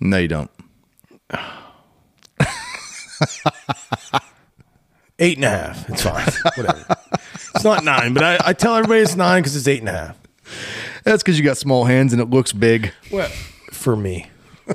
No, 0.00 0.16
you 0.16 0.28
don't. 0.28 0.50
Eight 5.18 5.36
and 5.36 5.44
a 5.44 5.50
half. 5.50 5.90
It's 5.90 6.02
fine. 6.02 6.26
Whatever. 6.56 6.96
it's 7.54 7.62
not 7.62 7.84
nine, 7.84 8.14
but 8.14 8.22
I, 8.24 8.38
I 8.42 8.52
tell 8.54 8.74
everybody 8.74 9.02
it's 9.02 9.16
nine 9.16 9.42
because 9.42 9.54
it's 9.54 9.68
eight 9.68 9.80
and 9.80 9.90
a 9.90 9.92
half. 9.92 10.16
That's 11.04 11.22
because 11.22 11.38
you 11.38 11.44
got 11.44 11.58
small 11.58 11.84
hands 11.84 12.14
and 12.14 12.22
it 12.22 12.30
looks 12.30 12.54
big. 12.54 12.94
Well, 13.12 13.28
for 13.70 13.96
me. 13.96 14.30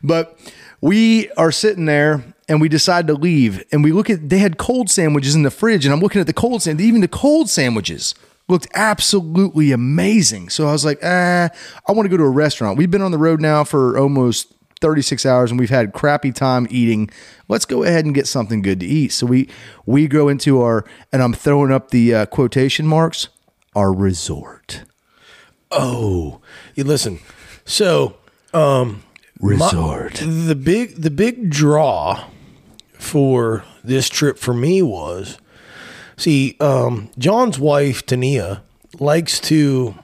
But 0.00 0.38
we 0.80 1.28
are 1.32 1.50
sitting 1.50 1.86
there 1.86 2.22
and 2.48 2.60
we 2.60 2.68
decide 2.68 3.06
to 3.08 3.14
leave. 3.14 3.62
And 3.70 3.84
we 3.84 3.92
look 3.92 4.08
at, 4.10 4.28
they 4.28 4.38
had 4.38 4.56
cold 4.58 4.90
sandwiches 4.90 5.34
in 5.34 5.42
the 5.42 5.50
fridge. 5.50 5.84
And 5.84 5.92
I'm 5.92 6.00
looking 6.00 6.20
at 6.20 6.26
the 6.26 6.32
cold 6.32 6.62
sand, 6.62 6.80
even 6.80 7.00
the 7.00 7.08
cold 7.08 7.50
sandwiches 7.50 8.14
looked 8.48 8.66
absolutely 8.74 9.72
amazing. 9.72 10.48
So 10.48 10.66
I 10.66 10.72
was 10.72 10.84
like, 10.84 10.98
ah, 11.02 11.50
I 11.86 11.92
want 11.92 12.06
to 12.06 12.10
go 12.10 12.16
to 12.16 12.22
a 12.24 12.30
restaurant. 12.30 12.78
We've 12.78 12.90
been 12.90 13.02
on 13.02 13.10
the 13.10 13.18
road 13.18 13.40
now 13.42 13.62
for 13.64 13.98
almost 13.98 14.54
36 14.80 15.26
hours 15.26 15.50
and 15.50 15.60
we've 15.60 15.68
had 15.70 15.92
crappy 15.92 16.32
time 16.32 16.66
eating. 16.70 17.10
Let's 17.48 17.64
go 17.66 17.82
ahead 17.82 18.04
and 18.06 18.14
get 18.14 18.26
something 18.26 18.62
good 18.62 18.80
to 18.80 18.86
eat. 18.86 19.12
So 19.12 19.26
we 19.26 19.48
we 19.84 20.06
go 20.08 20.28
into 20.28 20.62
our 20.62 20.84
and 21.12 21.22
I'm 21.22 21.34
throwing 21.34 21.70
up 21.72 21.90
the 21.90 22.14
uh, 22.14 22.26
quotation 22.26 22.86
marks, 22.86 23.28
our 23.74 23.92
resort. 23.92 24.82
Oh, 25.70 26.40
you 26.74 26.84
listen. 26.84 27.18
So, 27.66 28.16
um, 28.54 29.02
Resort. 29.40 30.22
my- 30.24 30.30
the 30.46 30.54
big 30.54 30.96
the 31.02 31.10
big 31.10 31.50
draw 31.50 32.24
for 32.98 33.64
this 33.84 34.08
trip 34.08 34.38
for 34.38 34.52
me 34.54 34.82
was 34.82 35.38
see, 36.16 36.56
um, 36.60 37.10
John's 37.18 37.58
wife 37.58 38.04
Tania 38.04 38.62
likes 38.98 39.38
to 39.40 39.94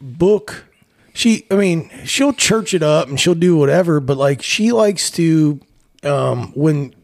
book. 0.00 0.64
She, 1.12 1.46
I 1.50 1.56
mean, 1.56 1.90
she'll 2.04 2.32
church 2.32 2.72
it 2.74 2.82
up 2.82 3.08
and 3.08 3.18
she'll 3.18 3.34
do 3.34 3.56
whatever, 3.56 4.00
but 4.00 4.16
like 4.16 4.42
she 4.42 4.70
likes 4.72 5.10
to, 5.12 5.60
um, 6.02 6.52
when 6.54 6.94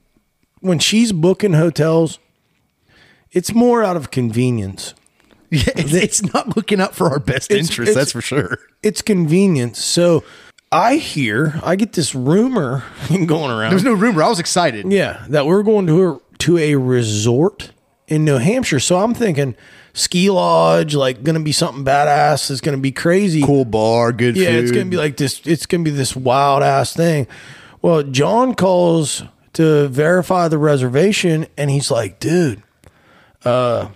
when 0.60 0.78
she's 0.78 1.10
booking 1.12 1.54
hotels, 1.54 2.18
it's 3.32 3.52
more 3.52 3.82
out 3.82 3.96
of 3.96 4.10
convenience. 4.10 4.94
Yeah, 5.50 5.64
it's, 5.76 5.92
it's 5.92 6.32
not 6.32 6.56
looking 6.56 6.80
up 6.80 6.94
for 6.94 7.08
our 7.10 7.18
best 7.18 7.50
It's- 7.50 7.68
interest, 7.68 7.90
it's- 7.90 7.94
that's 7.94 8.12
for 8.12 8.22
sure. 8.22 8.58
it's 8.82 9.02
convenience. 9.02 9.82
So 9.84 10.24
I 10.72 10.96
hear, 10.96 11.60
I 11.62 11.76
get 11.76 11.92
this 11.92 12.14
rumor 12.14 12.82
going 13.26 13.50
around. 13.50 13.70
There's 13.70 13.84
no 13.84 13.92
rumor. 13.92 14.22
I 14.22 14.28
was 14.28 14.40
excited. 14.40 14.90
yeah, 14.90 15.24
that 15.28 15.44
we're 15.46 15.62
going 15.62 15.86
to 15.88 16.08
a, 16.14 16.20
to 16.38 16.56
a 16.58 16.74
resort 16.76 17.72
in 18.08 18.24
New 18.24 18.38
Hampshire. 18.38 18.80
So 18.80 18.98
I'm 18.98 19.12
thinking 19.14 19.54
ski 19.92 20.30
lodge, 20.30 20.94
like 20.94 21.22
going 21.22 21.34
to 21.34 21.42
be 21.42 21.52
something 21.52 21.84
badass. 21.84 22.50
It's 22.50 22.62
going 22.62 22.76
to 22.76 22.80
be 22.80 22.92
crazy. 22.92 23.42
Cool 23.42 23.66
bar, 23.66 24.12
good 24.12 24.36
Yeah, 24.36 24.46
food. 24.52 24.62
it's 24.64 24.72
going 24.72 24.86
to 24.86 24.90
be 24.90 24.96
like 24.96 25.18
this. 25.18 25.42
It's 25.44 25.66
going 25.66 25.84
to 25.84 25.90
be 25.90 25.94
this 25.96 26.16
wild 26.16 26.62
ass 26.62 26.94
thing. 26.94 27.26
Well, 27.82 28.02
John 28.04 28.54
calls 28.54 29.22
to 29.52 29.88
verify 29.88 30.48
the 30.48 30.56
reservation, 30.56 31.46
and 31.58 31.68
he's 31.70 31.90
like, 31.90 32.18
"Dude, 32.20 32.62
uh, 33.44 33.88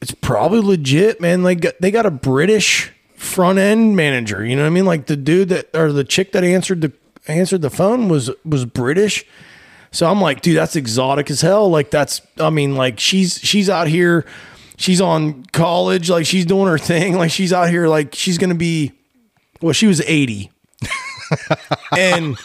it's 0.00 0.12
probably 0.12 0.60
legit, 0.60 1.20
man. 1.20 1.42
Like 1.42 1.66
they 1.80 1.90
got 1.90 2.06
a 2.06 2.10
British 2.10 2.92
front 3.16 3.58
end 3.58 3.96
manager. 3.96 4.44
You 4.44 4.56
know 4.56 4.62
what 4.62 4.68
I 4.68 4.70
mean? 4.70 4.86
Like 4.86 5.06
the 5.06 5.16
dude 5.16 5.48
that 5.50 5.74
or 5.74 5.92
the 5.92 6.04
chick 6.04 6.32
that 6.32 6.44
answered 6.44 6.80
the 6.80 6.92
answered 7.26 7.62
the 7.62 7.70
phone 7.70 8.08
was 8.08 8.30
was 8.44 8.64
British." 8.64 9.24
So 9.96 10.10
I'm 10.10 10.20
like, 10.20 10.42
dude, 10.42 10.58
that's 10.58 10.76
exotic 10.76 11.30
as 11.30 11.40
hell. 11.40 11.70
Like 11.70 11.90
that's, 11.90 12.20
I 12.38 12.50
mean, 12.50 12.76
like 12.76 13.00
she's 13.00 13.38
she's 13.38 13.70
out 13.70 13.88
here, 13.88 14.26
she's 14.76 15.00
on 15.00 15.44
college, 15.52 16.10
like 16.10 16.26
she's 16.26 16.44
doing 16.44 16.66
her 16.66 16.76
thing, 16.76 17.16
like 17.16 17.30
she's 17.30 17.50
out 17.50 17.70
here, 17.70 17.88
like 17.88 18.14
she's 18.14 18.36
gonna 18.36 18.54
be, 18.54 18.92
well, 19.62 19.72
she 19.72 19.86
was 19.86 20.02
80, 20.02 20.50
and 21.96 22.36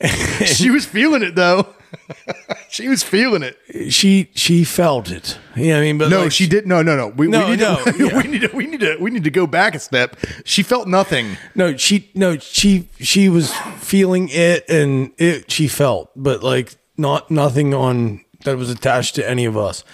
she 0.44 0.70
was 0.70 0.84
feeling 0.84 1.22
it 1.22 1.34
though. 1.34 1.74
she 2.68 2.88
was 2.88 3.02
feeling 3.02 3.42
it. 3.42 3.92
she 3.92 4.30
she 4.34 4.64
felt 4.64 5.10
it. 5.10 5.38
You 5.54 5.68
know 5.68 5.78
I 5.78 5.80
mean? 5.80 5.98
But 5.98 6.08
No, 6.10 6.24
like, 6.24 6.32
she 6.32 6.46
did. 6.46 6.66
No, 6.66 6.82
no, 6.82 6.96
no. 6.96 7.08
We, 7.08 7.28
No, 7.28 7.44
we 7.44 7.50
need 7.52 7.60
no, 7.60 7.84
to, 7.84 8.04
yeah. 8.06 8.22
we 8.22 8.28
need 8.28 8.40
to. 8.42 8.56
We 8.56 8.66
need 8.66 8.80
to. 8.80 8.96
We 9.00 9.10
need 9.10 9.24
to 9.24 9.30
go 9.30 9.46
back 9.46 9.74
a 9.74 9.78
step. 9.78 10.16
She 10.44 10.62
felt 10.62 10.88
nothing. 10.88 11.36
no, 11.54 11.76
she 11.76 12.10
no, 12.14 12.38
she 12.38 12.88
she 12.98 13.28
was 13.28 13.52
feeling 13.78 14.28
it, 14.30 14.68
and 14.68 15.12
it 15.18 15.50
she 15.50 15.68
felt, 15.68 16.10
but 16.16 16.42
like 16.42 16.76
not 16.96 17.30
nothing 17.30 17.74
on 17.74 18.24
that 18.44 18.56
was 18.56 18.70
attached 18.70 19.14
to 19.16 19.28
any 19.28 19.44
of 19.44 19.56
us. 19.56 19.84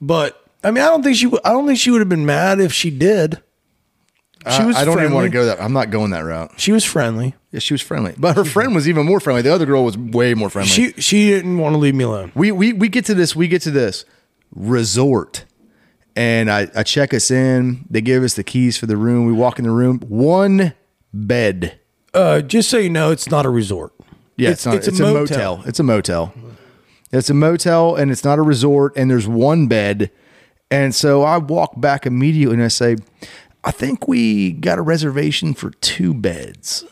But 0.00 0.42
I 0.62 0.70
mean, 0.70 0.84
I 0.84 0.88
don't 0.88 1.02
think 1.02 1.16
she. 1.16 1.26
I 1.44 1.50
don't 1.52 1.66
think 1.66 1.78
she 1.78 1.90
would 1.90 2.00
have 2.00 2.08
been 2.08 2.26
mad 2.26 2.60
if 2.60 2.72
she 2.72 2.90
did. 2.90 3.42
She 4.50 4.62
was. 4.64 4.76
I 4.76 4.84
don't 4.84 4.98
even 4.98 5.12
want 5.12 5.26
to 5.26 5.30
go 5.30 5.46
that. 5.46 5.60
I'm 5.60 5.72
not 5.72 5.90
going 5.90 6.10
that 6.12 6.20
route. 6.20 6.52
She 6.58 6.72
was 6.72 6.84
friendly. 6.84 7.34
Yeah, 7.50 7.60
she 7.60 7.72
was 7.72 7.80
friendly, 7.80 8.14
but 8.18 8.36
her 8.36 8.44
friend 8.44 8.74
was 8.74 8.88
even 8.88 9.06
more 9.06 9.20
friendly. 9.20 9.42
The 9.42 9.54
other 9.54 9.64
girl 9.64 9.84
was 9.84 9.96
way 9.96 10.34
more 10.34 10.50
friendly. 10.50 10.70
She 10.70 10.92
she 10.92 11.30
didn't 11.30 11.58
want 11.58 11.74
to 11.74 11.78
leave 11.78 11.94
me 11.94 12.04
alone. 12.04 12.30
we 12.34 12.52
we 12.52 12.72
we 12.74 12.88
get 12.88 13.06
to 13.06 13.14
this. 13.14 13.34
We 13.34 13.48
get 13.48 13.62
to 13.62 13.70
this 13.70 14.04
resort, 14.54 15.44
And 16.16 16.50
I, 16.50 16.68
I 16.74 16.82
check 16.82 17.14
us 17.14 17.30
in. 17.30 17.84
They 17.88 18.00
give 18.00 18.22
us 18.22 18.34
the 18.34 18.44
keys 18.44 18.76
for 18.76 18.86
the 18.86 18.96
room. 18.96 19.26
We 19.26 19.32
walk 19.32 19.58
in 19.58 19.64
the 19.64 19.70
room. 19.70 20.00
One 20.00 20.74
bed. 21.12 21.78
Uh, 22.14 22.40
just 22.40 22.68
so 22.68 22.78
you 22.78 22.90
know, 22.90 23.10
it's 23.10 23.30
not 23.30 23.46
a 23.46 23.50
resort. 23.50 23.92
Yeah, 24.36 24.50
it's, 24.50 24.64
not. 24.64 24.76
It's, 24.76 24.88
a, 24.88 24.92
motel. 24.92 25.62
It's 25.66 25.80
a 25.80 25.82
motel. 25.82 26.32
It's 27.12 27.30
a 27.30 27.34
motel, 27.34 27.96
and 27.96 28.10
it's 28.10 28.24
not 28.24 28.38
a 28.38 28.42
resort. 28.42 28.92
And 28.96 29.10
there's 29.10 29.28
one 29.28 29.66
bed. 29.68 30.10
And 30.70 30.94
so 30.94 31.22
I 31.22 31.38
walk 31.38 31.80
back 31.80 32.06
immediately, 32.06 32.54
and 32.54 32.62
I 32.62 32.68
say, 32.68 32.96
"I 33.64 33.70
think 33.70 34.06
we 34.06 34.52
got 34.52 34.78
a 34.78 34.82
reservation 34.82 35.54
for 35.54 35.70
two 35.70 36.14
beds." 36.14 36.84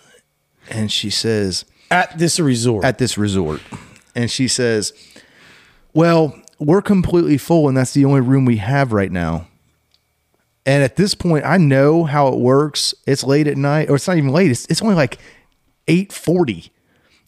And 0.70 0.90
she 0.90 1.10
says, 1.10 1.64
At 1.90 2.18
this 2.18 2.38
resort. 2.40 2.84
at 2.84 2.98
this 2.98 3.16
resort. 3.16 3.60
And 4.14 4.30
she 4.30 4.48
says, 4.48 4.92
Well, 5.94 6.40
we're 6.58 6.82
completely 6.82 7.38
full, 7.38 7.68
and 7.68 7.76
that's 7.76 7.92
the 7.92 8.04
only 8.04 8.20
room 8.20 8.44
we 8.44 8.56
have 8.56 8.92
right 8.92 9.12
now. 9.12 9.48
And 10.64 10.82
at 10.82 10.96
this 10.96 11.14
point, 11.14 11.44
I 11.44 11.58
know 11.58 12.04
how 12.04 12.28
it 12.28 12.38
works. 12.38 12.94
It's 13.06 13.22
late 13.22 13.46
at 13.46 13.56
night, 13.56 13.88
or 13.88 13.96
it's 13.96 14.08
not 14.08 14.16
even 14.16 14.30
late. 14.30 14.50
It's, 14.50 14.66
it's 14.66 14.82
only 14.82 14.96
like 14.96 15.18
840. 15.86 16.72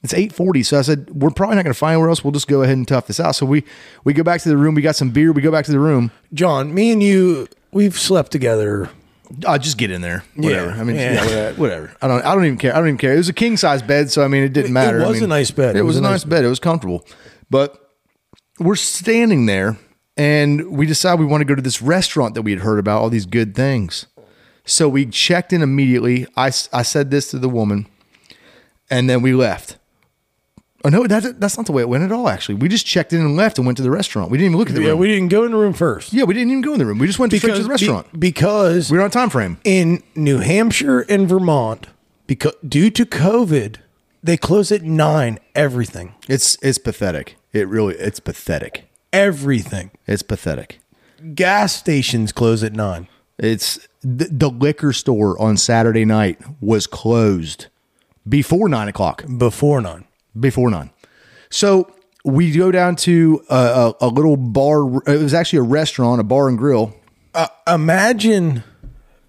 It's 0.03 0.13
840. 0.15 0.63
So 0.65 0.79
I 0.79 0.83
said, 0.83 1.11
We're 1.11 1.31
probably 1.31 1.57
not 1.57 1.65
going 1.65 1.75
to 1.75 1.79
find 1.79 1.93
anywhere 1.93 2.09
else. 2.09 2.25
We'll 2.25 2.33
just 2.33 2.49
go 2.49 2.63
ahead 2.63 2.77
and 2.77 2.87
tough 2.87 3.07
this 3.07 3.21
out. 3.21 3.35
So 3.37 3.47
we 3.47 3.65
we 4.05 4.13
go 4.13 4.23
back 4.23 4.41
to 4.43 4.49
the 4.49 4.57
room. 4.57 4.75
We 4.75 4.83
got 4.83 4.97
some 4.97 5.11
beer. 5.11 5.33
We 5.33 5.43
go 5.43 5.51
back 5.53 5.65
to 5.67 5.73
the 5.73 5.81
room. 5.81 6.11
John, 6.33 6.73
me 6.73 6.91
and 6.93 7.03
you, 7.03 7.49
we've 7.73 7.99
slept 7.99 8.33
together. 8.33 8.91
I'll 9.47 9.59
just 9.59 9.77
get 9.79 9.91
in 9.91 10.01
there. 10.01 10.25
Whatever. 10.37 10.71
Yeah. 10.71 10.81
I 10.81 10.85
mean, 10.85 10.97
Yeah. 10.97 11.25
yeah, 11.29 11.53
whatever. 11.53 11.93
I 12.01 12.09
don't. 12.09 12.25
I 12.25 12.35
don't 12.35 12.45
even 12.45 12.59
care. 12.59 12.75
I 12.75 12.79
don't 12.79 12.89
even 12.89 12.99
care. 12.99 13.15
It 13.15 13.19
was 13.19 13.29
a 13.29 13.35
king 13.35 13.57
size 13.57 13.83
bed, 13.83 14.11
so 14.11 14.25
I 14.25 14.29
mean, 14.29 14.43
it 14.43 14.53
didn't 14.53 14.73
matter. 14.73 15.01
it 15.01 15.05
I 15.05 15.09
was 15.09 15.23
a 15.23 15.27
nice 15.27 15.51
bed. 15.51 15.77
It, 15.77 15.83
was, 15.83 15.97
a 15.97 16.01
nice 16.01 16.25
bed. 16.25 16.31
bed. 16.31 16.45
It 16.45 16.49
was 16.49 16.61
comfortable, 16.61 17.07
but 17.51 17.93
we're 18.59 18.77
standing 18.77 19.47
there, 19.47 19.77
and 20.17 20.71
we 20.71 20.87
decide 20.87 21.19
we 21.19 21.27
want 21.27 21.43
to 21.43 21.45
go 21.45 21.55
to 21.55 21.63
this 21.63 21.83
restaurant 21.83 22.35
that 22.35 22.43
we 22.43 22.53
had 22.53 22.61
heard 22.61 22.79
about. 22.79 23.03
All 23.03 23.11
these 23.11 23.27
good 23.27 23.55
things. 23.55 24.07
So 24.65 24.89
we 24.89 25.07
checked 25.07 25.53
in 25.53 25.63
immediately. 25.63 26.27
I 26.37 26.47
I 26.73 26.83
said 26.83 27.11
this 27.11 27.31
to 27.31 27.39
the 27.39 27.49
woman, 27.49 27.87
and 28.91 29.09
then 29.09 29.23
we 29.23 29.35
left. 29.35 29.77
Oh 30.85 30.91
no, 30.91 31.07
that, 31.09 31.41
that's 31.41 31.57
not 31.57 31.67
the 31.67 31.73
way 31.73 31.83
it 31.83 31.89
went 31.89 32.05
at 32.05 32.13
all. 32.13 32.29
Actually, 32.29 32.55
we 32.57 32.69
just 32.69 32.87
checked 32.87 33.13
in 33.13 33.21
and 33.21 33.35
left 33.37 33.59
and 33.59 33.67
went 33.67 33.77
to 33.79 33.83
the 33.83 33.91
restaurant. 33.91 34.31
We 34.31 34.39
didn't 34.39 34.51
even 34.53 34.59
look 34.59 34.69
at 34.69 34.77
the 34.77 34.83
Yeah, 34.83 34.91
room. 34.91 34.99
we 35.01 35.09
didn't 35.09 35.29
go 35.29 35.45
in 35.45 35.51
the 35.51 35.57
room 35.59 35.73
first. 35.73 36.13
yeah, 36.13 36.23
we 36.25 36.35
didn't 36.35 36.51
even 36.51 36.63
go 36.63 36.73
in 36.73 36.79
the 36.79 36.87
room. 36.87 36.99
We 36.99 37.07
just 37.09 37.19
went 37.19 37.33
straight 37.33 37.55
to 37.55 37.59
the 37.59 37.65
be- 37.65 37.71
restaurant. 37.71 38.21
because 38.21 38.91
we 38.91 38.97
were 38.99 39.03
on 39.03 39.09
a 39.09 39.13
time 39.13 39.29
frame. 39.31 39.59
in 39.65 40.03
New 40.15 40.39
Hampshire 40.39 41.01
and 41.01 41.29
Vermont, 41.29 41.89
because 42.29 42.53
due 42.67 42.91
to 42.91 43.05
COVID, 43.05 43.77
they 44.23 44.37
close 44.37 44.71
at 44.71 44.83
nine. 44.83 45.39
Everything, 45.55 46.15
It's 46.29 46.57
it's 46.63 46.79
pathetic. 46.79 47.37
It 47.53 47.67
really 47.67 47.95
it's 47.97 48.21
pathetic. 48.21 48.85
everything. 49.13 49.91
It's 50.07 50.23
pathetic. 50.23 50.79
Gas 51.35 51.73
stations 51.75 52.31
close 52.31 52.63
at 52.63 52.73
nine. 52.73 53.09
It's 53.37 53.81
the, 54.03 54.27
the 54.31 54.49
liquor 54.51 54.93
store 54.93 55.41
on 55.41 55.57
Saturday 55.57 56.05
night 56.05 56.39
was 56.61 56.87
closed 56.87 57.67
before 58.29 58.69
nine 58.69 58.87
o'clock. 58.89 59.25
Before 59.39 59.81
nine. 59.81 60.05
Before 60.39 60.71
nine. 60.71 60.91
So 61.51 61.91
we 62.25 62.53
go 62.53 62.71
down 62.71 62.97
to 62.97 63.43
a, 63.49 63.55
a, 64.01 64.07
a 64.07 64.09
little 64.09 64.37
bar. 64.37 65.03
It 65.07 65.23
was 65.23 65.33
actually 65.35 65.61
a 65.61 65.63
restaurant, 65.63 66.21
a 66.21 66.25
bar 66.25 66.49
and 66.49 66.59
grill. 66.59 66.95
Uh, 67.35 67.47
imagine 67.67 68.65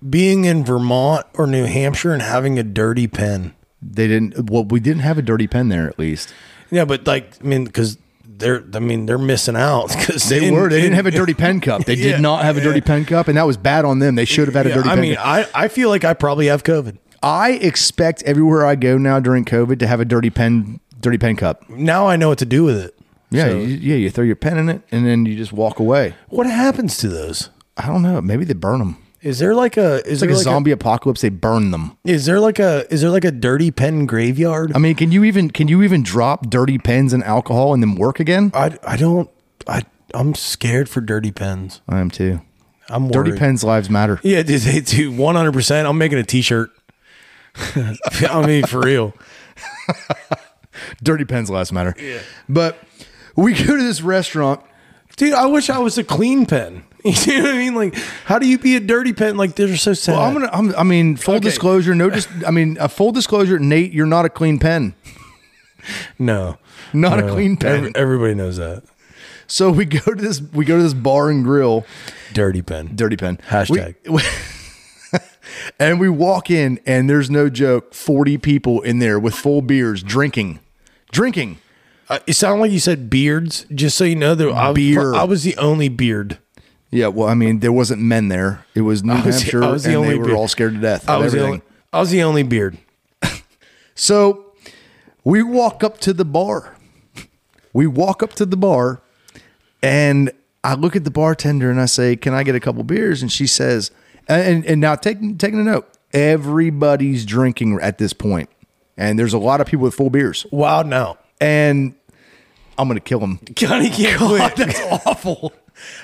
being 0.07 0.45
in 0.45 0.63
Vermont 0.65 1.25
or 1.35 1.47
New 1.47 1.65
Hampshire 1.65 2.13
and 2.13 2.21
having 2.21 2.57
a 2.59 2.63
dirty 2.63 3.07
pen. 3.07 3.53
They 3.81 4.07
didn't. 4.07 4.49
Well, 4.49 4.65
we 4.65 4.79
didn't 4.79 5.01
have 5.03 5.17
a 5.17 5.21
dirty 5.21 5.47
pen 5.47 5.69
there 5.69 5.87
at 5.87 5.97
least. 5.97 6.33
Yeah, 6.71 6.85
but 6.85 7.07
like 7.07 7.37
I 7.41 7.43
mean, 7.47 7.63
because 7.65 7.97
they're 8.25 8.63
I 8.73 8.79
mean 8.79 9.05
they're 9.05 9.17
missing 9.17 9.55
out 9.55 9.87
because 9.89 10.27
They 10.27 10.51
were. 10.51 10.69
They 10.69 10.81
didn't 10.81 10.95
have 10.95 11.05
a 11.05 11.11
dirty 11.11 11.33
pen 11.33 11.61
cup. 11.61 11.85
They 11.85 11.93
Yeah, 11.95 12.13
did 12.13 12.21
not 12.21 12.43
have 12.43 12.57
a 12.57 12.61
dirty 12.61 12.81
pen 12.81 13.05
cup, 13.05 13.27
and 13.27 13.37
that 13.37 13.47
was 13.47 13.57
bad 13.57 13.85
on 13.85 13.99
them. 13.99 14.15
They 14.15 14.25
should 14.25 14.47
have 14.47 14.55
had 14.55 14.67
a 14.67 14.73
dirty 14.73 14.89
I 14.89 14.93
pen. 14.95 15.01
mean, 15.01 15.15
cup. 15.15 15.25
I, 15.25 15.47
I 15.53 15.67
feel 15.69 15.89
like 15.89 16.03
I 16.03 16.13
probably 16.13 16.47
have 16.47 16.63
COVID. 16.63 16.97
I 17.21 17.51
expect 17.51 18.23
everywhere 18.23 18.65
I 18.65 18.75
go 18.75 18.97
now 18.97 19.19
during 19.19 19.43
COVID 19.45 19.79
to 19.79 19.87
have 19.87 19.99
a 19.99 20.05
dirty 20.05 20.29
pen, 20.29 20.79
dirty 20.99 21.17
pen 21.17 21.35
cup. 21.35 21.69
Now 21.69 22.07
I 22.07 22.15
know 22.15 22.29
what 22.29 22.39
to 22.39 22.45
do 22.45 22.63
with 22.63 22.77
it. 22.77 22.95
Yeah, 23.31 23.45
So- 23.49 23.57
you, 23.59 23.65
yeah. 23.77 23.95
You 23.95 24.09
throw 24.09 24.23
your 24.23 24.35
pen 24.35 24.57
in 24.57 24.69
it, 24.69 24.81
and 24.91 25.05
then 25.05 25.25
you 25.25 25.35
just 25.35 25.53
walk 25.53 25.79
away. 25.79 26.15
what 26.29 26.47
happens 26.47 26.97
to 26.97 27.07
those? 27.07 27.49
I 27.77 27.87
don't 27.87 28.01
know. 28.01 28.19
Maybe 28.21 28.43
they 28.43 28.53
burn 28.53 28.79
them. 28.79 28.97
Is 29.21 29.39
there 29.39 29.53
like 29.53 29.75
a 29.75 29.95
is 30.05 30.13
It's 30.13 30.21
like 30.21 30.29
there 30.29 30.37
a 30.39 30.41
zombie 30.41 30.71
apocalypse. 30.71 31.19
They 31.21 31.29
burn 31.29 31.71
them. 31.71 31.97
Is 32.05 32.25
there 32.25 32.39
like 32.39 32.57
a 32.57 32.85
is 32.93 33.01
there 33.01 33.09
like 33.09 33.25
a 33.25 33.31
dirty 33.31 33.69
pen 33.69 34.05
graveyard? 34.05 34.71
I 34.73 34.79
mean, 34.79 34.95
can 34.95 35.11
you 35.11 35.25
even 35.25 35.49
can 35.49 35.67
you 35.67 35.83
even 35.83 36.03
drop 36.03 36.49
dirty 36.49 36.77
pens 36.77 37.11
and 37.11 37.21
alcohol 37.25 37.73
and 37.73 37.83
then 37.83 37.95
work 37.95 38.19
again? 38.21 38.51
I 38.53 38.77
I 38.81 38.95
don't 38.95 39.29
I 39.67 39.83
I'm 40.13 40.35
scared 40.35 40.87
for 40.89 41.01
dirty 41.01 41.31
pens. 41.31 41.81
I 41.89 41.99
am 41.99 42.09
too. 42.09 42.39
I'm 42.87 43.09
Dirty 43.09 43.33
pens 43.37 43.63
lives 43.63 43.89
matter. 43.89 44.19
Yeah, 44.23 44.41
dude, 44.43 44.61
they 44.61 44.79
do 44.79 45.11
100. 45.11 45.51
percent 45.51 45.85
I'm 45.87 45.97
making 45.97 46.17
a 46.17 46.23
T-shirt. 46.23 46.71
I 47.75 48.45
mean, 48.47 48.65
for 48.65 48.79
real. 48.79 49.13
Dirty 51.03 51.25
pens 51.25 51.49
last 51.49 51.71
matter. 51.73 51.95
Yeah. 51.99 52.19
But 52.47 52.77
we 53.35 53.53
go 53.53 53.75
to 53.77 53.83
this 53.83 54.01
restaurant. 54.01 54.61
Dude, 55.17 55.33
I 55.33 55.45
wish 55.47 55.69
I 55.69 55.79
was 55.79 55.97
a 55.97 56.03
clean 56.03 56.45
pen. 56.45 56.83
You 57.05 57.37
know 57.37 57.43
what 57.43 57.53
I 57.55 57.57
mean? 57.57 57.75
Like, 57.75 57.95
how 58.25 58.39
do 58.39 58.45
you 58.45 58.59
be 58.59 58.75
a 58.75 58.79
dirty 58.81 59.13
pen? 59.13 59.37
Like, 59.37 59.55
they're 59.55 59.77
so 59.77 59.93
sad. 59.93 60.13
Well, 60.17 60.21
I'm 60.21 60.33
gonna. 60.33 60.49
I'm, 60.51 60.75
I 60.75 60.83
mean, 60.83 61.15
full 61.15 61.35
Okay. 61.35 61.45
disclosure. 61.45 61.95
No, 61.95 62.09
just. 62.09 62.27
I 62.45 62.51
mean, 62.51 62.75
a 62.77 62.89
full 62.89 63.13
disclosure. 63.13 63.57
Nate, 63.57 63.93
you're 63.93 64.05
not 64.05 64.25
a 64.25 64.29
clean 64.29 64.59
pen. 64.59 64.95
no, 66.19 66.57
Not 66.91 67.19
a 67.19 67.29
clean 67.31 67.55
pen. 67.55 67.77
Every- 67.77 67.91
everybody 67.95 68.33
knows 68.35 68.57
that. 68.57 68.83
So 69.47 69.71
we 69.71 69.85
go 69.85 69.99
to 70.13 70.21
this. 70.21 70.41
We 70.41 70.65
go 70.65 70.75
to 70.75 70.83
this 70.83 70.93
bar 70.93 71.29
and 71.29 71.41
grill. 71.43 71.85
Dirty 72.33 72.61
pen. 72.61 72.91
Dirty 72.97 73.15
pen. 73.15 73.37
Hashtag. 73.47 73.95
We- 74.09 74.21
and 75.79 75.99
we 76.01 76.09
walk 76.09 76.51
in, 76.51 76.79
and 76.85 77.09
there's 77.09 77.29
no 77.29 77.49
joke. 77.49 77.93
Forty 77.93 78.37
people 78.37 78.81
in 78.81 78.99
there 78.99 79.17
with 79.17 79.33
full 79.35 79.61
beers, 79.61 80.03
drinking, 80.03 80.59
drinking. 81.11 81.57
Uh, 82.09 82.19
it 82.25 82.33
sounded 82.33 82.61
like 82.61 82.71
you 82.71 82.79
said 82.79 83.09
beards. 83.09 83.65
Just 83.73 83.97
so 83.97 84.03
you 84.03 84.15
know, 84.15 84.33
there, 84.35 84.51
I, 84.51 84.69
was- 84.69 84.75
Beer. 84.75 85.13
I 85.13 85.23
was 85.25 85.43
the 85.43 85.55
only 85.57 85.89
beard. 85.89 86.39
Yeah, 86.91 87.07
well, 87.07 87.27
I 87.27 87.35
mean, 87.35 87.59
there 87.59 87.71
wasn't 87.71 88.01
men 88.01 88.29
there. 88.29 88.65
It 88.73 88.81
was 88.81 89.03
New 89.03 89.13
I 89.13 89.23
was- 89.25 89.41
Hampshire, 89.41 89.63
I 89.63 89.69
was 89.71 89.83
the 89.83 89.89
and 89.89 89.97
only 89.97 90.09
they 90.09 90.15
were 90.17 90.25
beard. 90.25 90.37
all 90.37 90.47
scared 90.47 90.73
to 90.73 90.79
death. 90.81 91.07
I 91.07 91.15
of 91.17 91.23
was 91.23 91.33
the 91.33 91.39
everything. 91.39 91.61
only. 91.61 91.65
I 91.93 91.99
was 91.99 92.09
the 92.09 92.23
only 92.23 92.43
beard. 92.43 92.77
So 93.95 94.53
we 95.23 95.43
walk 95.43 95.83
up 95.83 95.99
to 95.99 96.13
the 96.13 96.25
bar. 96.25 96.75
We 97.73 97.85
walk 97.85 98.23
up 98.23 98.33
to 98.35 98.45
the 98.45 98.55
bar, 98.57 99.01
and 99.83 100.31
I 100.63 100.73
look 100.75 100.95
at 100.95 101.03
the 101.03 101.11
bartender 101.11 101.69
and 101.69 101.79
I 101.81 101.85
say, 101.85 102.15
"Can 102.15 102.33
I 102.33 102.43
get 102.43 102.55
a 102.55 102.59
couple 102.59 102.83
beers?" 102.83 103.21
And 103.21 103.31
she 103.31 103.45
says, 103.45 103.91
"And 104.27 104.65
and 104.65 104.79
now 104.81 104.95
taking 104.95 105.37
taking 105.37 105.59
a 105.59 105.63
note, 105.63 105.87
everybody's 106.13 107.25
drinking 107.25 107.77
at 107.81 107.97
this 107.97 108.13
point, 108.13 108.49
and 108.99 109.17
there's 109.17 109.33
a 109.33 109.39
lot 109.39 109.61
of 109.61 109.65
people 109.67 109.85
with 109.85 109.95
full 109.95 110.11
beers, 110.11 110.45
Wow, 110.51 110.83
no. 110.83 111.17
and 111.41 111.95
I'm 112.77 112.87
gonna 112.87 112.99
kill 112.99 113.19
him. 113.21 113.39
Johnny 113.55 113.89
can't 113.89 114.19
God, 114.19 114.53
quit. 114.53 114.67
that's 114.67 114.81
awful. 115.07 115.53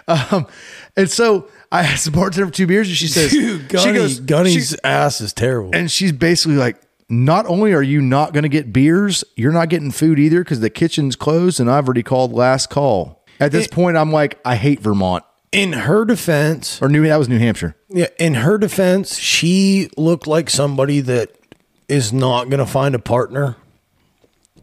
Um, 0.07 0.47
and 0.95 1.09
so 1.09 1.49
I 1.71 1.81
asked 1.81 2.05
the 2.05 2.11
bartender 2.11 2.47
for 2.47 2.53
two 2.53 2.65
beers, 2.67 2.87
and 2.87 2.95
she 2.97 3.07
says, 3.07 3.31
Dude, 3.31 3.69
she 3.69 3.91
goes, 3.91 4.19
Gunny's 4.21 4.69
she- 4.69 4.75
ass 4.83 5.19
is 5.21 5.33
terrible. 5.33 5.71
and 5.73 5.91
she's 5.91 6.11
basically 6.13 6.55
like, 6.55 6.77
not 7.09 7.45
only 7.45 7.73
are 7.73 7.83
you 7.83 8.01
not 8.01 8.33
going 8.33 8.43
to 8.43 8.49
get 8.49 8.73
beers, 8.73 9.23
you're 9.35 9.51
not 9.51 9.69
getting 9.69 9.91
food 9.91 10.17
either 10.17 10.43
because 10.43 10.59
the 10.61 10.69
kitchen's 10.69 11.15
closed, 11.15 11.59
and 11.59 11.69
I've 11.69 11.85
already 11.85 12.01
called 12.03 12.31
last 12.33 12.69
call. 12.69 13.23
At 13.39 13.51
this 13.51 13.65
It- 13.65 13.71
point, 13.71 13.97
I'm 13.97 14.11
like, 14.11 14.39
I 14.45 14.55
hate 14.55 14.79
Vermont 14.79 15.23
in 15.51 15.73
her 15.73 16.03
defense, 16.05 16.81
or 16.81 16.87
New. 16.89 17.05
That 17.07 17.17
was 17.17 17.27
New 17.29 17.37
Hampshire. 17.39 17.75
yeah, 17.89 18.07
in 18.17 18.35
her 18.35 18.57
defense, 18.57 19.17
she 19.17 19.89
looked 19.97 20.25
like 20.27 20.49
somebody 20.49 20.99
that 21.01 21.31
is 21.87 22.11
not 22.13 22.49
going 22.49 22.59
to 22.59 22.65
find 22.65 22.95
a 22.95 22.99
partner, 22.99 23.55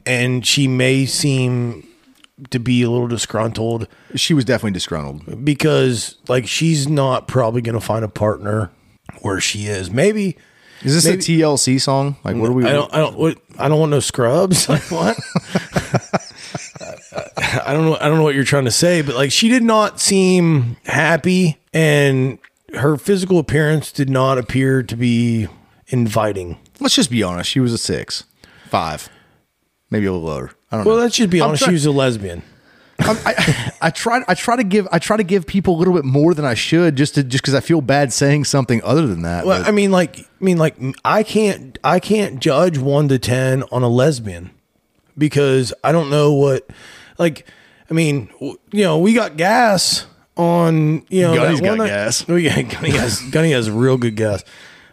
and 0.07 0.47
she 0.47 0.67
may 0.69 1.07
seem 1.07 1.87
to 2.51 2.59
be 2.59 2.83
a 2.83 2.91
little 2.91 3.07
disgruntled 3.07 3.87
She 4.17 4.35
was 4.35 4.45
definitely 4.45 4.73
disgruntled. 4.73 5.45
because, 5.45 6.17
like, 6.29 6.47
she's 6.49 6.89
not 6.89 7.29
probably 7.29 7.63
going 7.63 7.75
to 7.79 7.81
find 7.81 8.05
a 8.05 8.09
partner 8.09 8.71
where 9.21 9.39
she 9.41 9.67
is. 9.67 9.91
Maybe 9.91 10.37
Is 10.83 10.95
this 10.95 11.05
Maybe- 11.05 11.43
a 11.43 11.47
TLC 11.47 11.81
song? 11.81 12.17
Like, 12.25 12.35
what 12.37 12.51
are 12.51 12.53
we? 12.53 12.65
I 12.65 12.73
don't. 12.73 12.93
I 12.93 12.99
don't. 12.99 13.17
What, 13.17 13.39
I 13.59 13.69
don't 13.69 13.79
want 13.79 13.91
no 13.93 14.01
scrubs. 14.01 14.69
Like 14.69 14.83
what? 14.91 15.17
I 17.65 17.73
don't 17.73 17.85
know. 17.85 17.97
I 18.01 18.09
don't 18.09 18.17
know 18.17 18.23
what 18.25 18.35
you're 18.35 18.45
trying 18.45 18.65
to 18.65 18.71
say, 18.71 19.03
but 19.03 19.15
like 19.15 19.31
she 19.31 19.49
did 19.49 19.63
not 19.63 20.01
seem 20.01 20.77
happy, 20.85 21.59
and 21.73 22.39
her 22.75 22.97
physical 22.97 23.39
appearance 23.39 23.93
did 23.93 24.09
not 24.11 24.39
appear 24.39 24.83
to 24.83 24.97
be 24.97 25.47
inviting. 25.89 26.59
Let's 26.83 26.95
just 26.95 27.11
be 27.11 27.23
honest. 27.23 27.51
She 27.51 27.61
was 27.61 27.73
a 27.73 27.79
six, 27.79 28.25
five, 28.69 29.09
maybe 29.91 30.07
a 30.07 30.13
little 30.13 30.27
lower. 30.27 30.51
I 30.71 30.77
don't 30.77 30.85
Well, 30.87 30.95
know. 30.95 30.97
Well, 30.99 31.05
let's 31.05 31.17
just 31.17 31.31
be 31.31 31.41
I'm 31.41 31.49
honest. 31.49 31.63
try- 31.65 31.71
she 31.71 31.75
was 31.75 31.87
a 31.87 31.91
lesbian. 31.93 32.43
I'm- 32.99 33.19
I, 33.27 33.73
I 33.83 33.91
try. 33.91 34.23
I 34.29 34.35
try 34.35 34.55
to 34.57 34.63
give. 34.65 34.87
I 34.93 34.99
try 34.99 35.17
to 35.17 35.25
give 35.25 35.47
people 35.47 35.75
a 35.75 35.79
little 35.79 35.95
bit 35.95 36.05
more 36.05 36.35
than 36.35 36.45
I 36.45 36.55
should, 36.55 36.95
just 36.97 37.15
to 37.17 37.25
just 37.25 37.43
because 37.43 37.55
I 37.55 37.61
feel 37.61 37.81
bad 37.81 38.13
saying 38.13 38.45
something 38.45 38.81
other 38.85 39.07
than 39.07 39.23
that. 39.23 39.45
Well, 39.47 39.61
but- 39.61 39.69
I 39.69 39.73
mean, 39.73 39.91
like, 39.91 40.21
I 40.21 40.25
mean, 40.45 40.59
like, 40.59 40.77
I 41.05 41.23
can't, 41.25 41.79
I 41.83 41.99
can't 41.99 42.39
judge 42.39 42.79
one 42.79 43.09
to 43.09 43.19
ten 43.19 43.65
on 43.73 43.83
a 43.83 43.89
lesbian 43.89 44.51
because 45.19 45.73
I 45.83 45.93
don't 45.93 46.11
know 46.11 46.33
what, 46.33 46.69
like, 47.19 47.47
I 47.91 47.95
mean, 47.95 48.29
you 48.41 48.59
know, 48.85 48.99
we 48.99 49.15
got 49.15 49.37
gas 49.37 50.07
on 50.37 51.05
you 51.11 51.23
know 51.23 51.35
Gunny's 51.35 51.61
got 51.61 51.79
night- 51.79 51.89
gas. 51.89 52.25
Oh 52.29 52.37
yeah, 52.37 52.63
Gunny 52.63 52.91
has 52.91 53.21
Gunny 53.31 53.51
has 53.53 53.69
real 53.71 53.97
good 53.97 54.17
gas. 54.17 54.45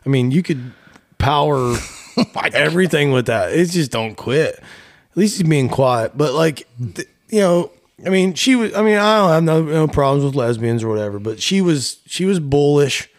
I 0.06 0.10
mean, 0.10 0.32
you 0.32 0.42
could 0.42 0.74
power 1.20 1.58
oh 2.18 2.26
everything 2.54 3.12
with 3.12 3.28
that. 3.28 3.54
It 3.54 3.66
just 3.70 3.92
don't 3.92 4.16
quit. 4.16 4.56
At 4.56 5.18
least 5.18 5.38
he's 5.38 5.48
being 5.48 5.70
quiet. 5.70 6.18
But 6.18 6.34
like, 6.34 6.68
th- 6.96 7.08
you 7.30 7.42
know, 7.42 7.72
I 8.06 8.10
mean, 8.10 8.34
she 8.34 8.56
was. 8.56 8.74
I 8.74 8.82
mean, 8.82 8.98
I 8.98 9.18
don't 9.18 9.30
have 9.30 9.44
no, 9.44 9.64
no 9.64 9.88
problems 9.88 10.26
with 10.26 10.36
lesbians 10.36 10.84
or 10.84 10.90
whatever. 10.90 11.20
But 11.20 11.42
she 11.42 11.62
was 11.62 12.00
she 12.06 12.26
was 12.26 12.40
bullish, 12.40 13.10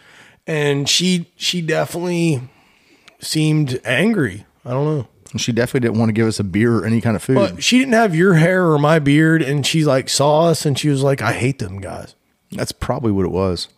and 0.47 0.89
she 0.89 1.31
she 1.37 1.61
definitely 1.61 2.43
seemed 3.21 3.81
angry. 3.85 4.47
I 4.65 4.71
don't 4.71 4.85
know. 4.85 5.09
She 5.37 5.53
definitely 5.53 5.87
didn't 5.87 6.01
want 6.01 6.09
to 6.09 6.13
give 6.13 6.27
us 6.27 6.41
a 6.41 6.45
beer 6.45 6.79
or 6.79 6.85
any 6.85 7.01
kind 7.01 7.15
of 7.15 7.23
food. 7.23 7.37
But 7.37 7.63
she 7.63 7.79
didn't 7.79 7.95
have 7.95 8.17
your 8.17 8.35
hair 8.35 8.69
or 8.69 8.79
my 8.79 8.99
beard, 8.99 9.43
and 9.43 9.65
she 9.65 9.85
like 9.85 10.09
saw 10.09 10.47
us, 10.49 10.67
and 10.67 10.79
she 10.79 10.89
was 10.89 11.03
like, 11.03 11.23
"I 11.23 11.33
hate 11.33 11.59
them 11.59 11.81
guys." 11.81 12.15
That's 12.51 12.73
probably 12.73 13.13
what 13.13 13.27
it 13.27 13.31
was. 13.31 13.69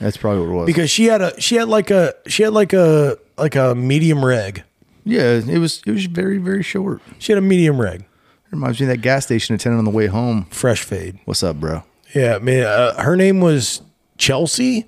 That's 0.00 0.16
probably 0.16 0.40
what 0.46 0.52
it 0.52 0.56
was. 0.56 0.66
because 0.66 0.90
she 0.90 1.04
had 1.04 1.20
a 1.22 1.40
she 1.40 1.56
had 1.56 1.68
like 1.68 1.90
a 1.90 2.14
she 2.26 2.42
had 2.42 2.52
like 2.52 2.72
a 2.72 3.16
like 3.38 3.54
a 3.54 3.74
medium 3.74 4.24
reg. 4.24 4.62
yeah, 5.04 5.34
it 5.38 5.58
was 5.58 5.82
it 5.86 5.92
was 5.92 6.06
very 6.06 6.38
very 6.38 6.62
short. 6.62 7.00
She 7.18 7.32
had 7.32 7.38
a 7.38 7.42
medium 7.42 7.80
reg, 7.80 8.04
Reminds 8.50 8.80
me 8.80 8.86
of 8.86 8.90
that 8.90 8.98
gas 9.02 9.24
station 9.26 9.54
attendant 9.54 9.78
on 9.78 9.84
the 9.84 9.90
way 9.96 10.06
home. 10.08 10.46
fresh 10.50 10.82
fade. 10.82 11.18
What's 11.24 11.42
up, 11.42 11.56
bro? 11.60 11.84
Yeah, 12.14 12.38
man. 12.38 12.64
Uh, 12.66 13.00
her 13.02 13.16
name 13.16 13.40
was 13.40 13.80
Chelsea, 14.18 14.86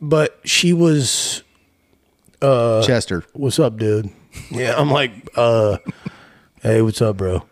but 0.00 0.38
she 0.44 0.72
was 0.72 1.42
Chester. 2.40 3.24
what's 3.32 3.58
up, 3.58 3.76
dude? 3.78 4.10
Yeah, 4.50 4.74
I'm 4.76 4.90
like, 4.90 5.12
uh, 5.36 5.78
hey, 6.62 6.82
what's 6.82 7.00
up, 7.02 7.16
bro? 7.18 7.44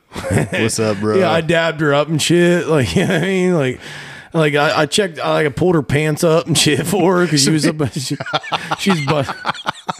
What's 0.50 0.78
up, 0.80 0.96
bro? 1.00 1.18
Yeah, 1.18 1.30
I 1.30 1.40
dabbed 1.40 1.80
her 1.80 1.94
up 1.94 2.08
and 2.08 2.20
shit. 2.20 2.66
Like, 2.66 2.94
you 2.96 3.06
know 3.06 3.14
what 3.14 3.22
I 3.22 3.26
mean, 3.26 3.54
like. 3.54 3.80
Like 4.32 4.54
I, 4.54 4.82
I 4.82 4.86
checked, 4.86 5.18
I 5.18 5.32
like 5.32 5.46
I 5.46 5.50
pulled 5.50 5.74
her 5.74 5.82
pants 5.82 6.22
up 6.22 6.46
and 6.46 6.56
shit 6.56 6.86
for 6.86 7.18
her 7.18 7.24
because 7.24 7.42
she 7.42 7.50
was 7.50 7.66
a, 7.66 7.90
she, 7.90 8.16
she's 8.78 9.04
but 9.06 9.28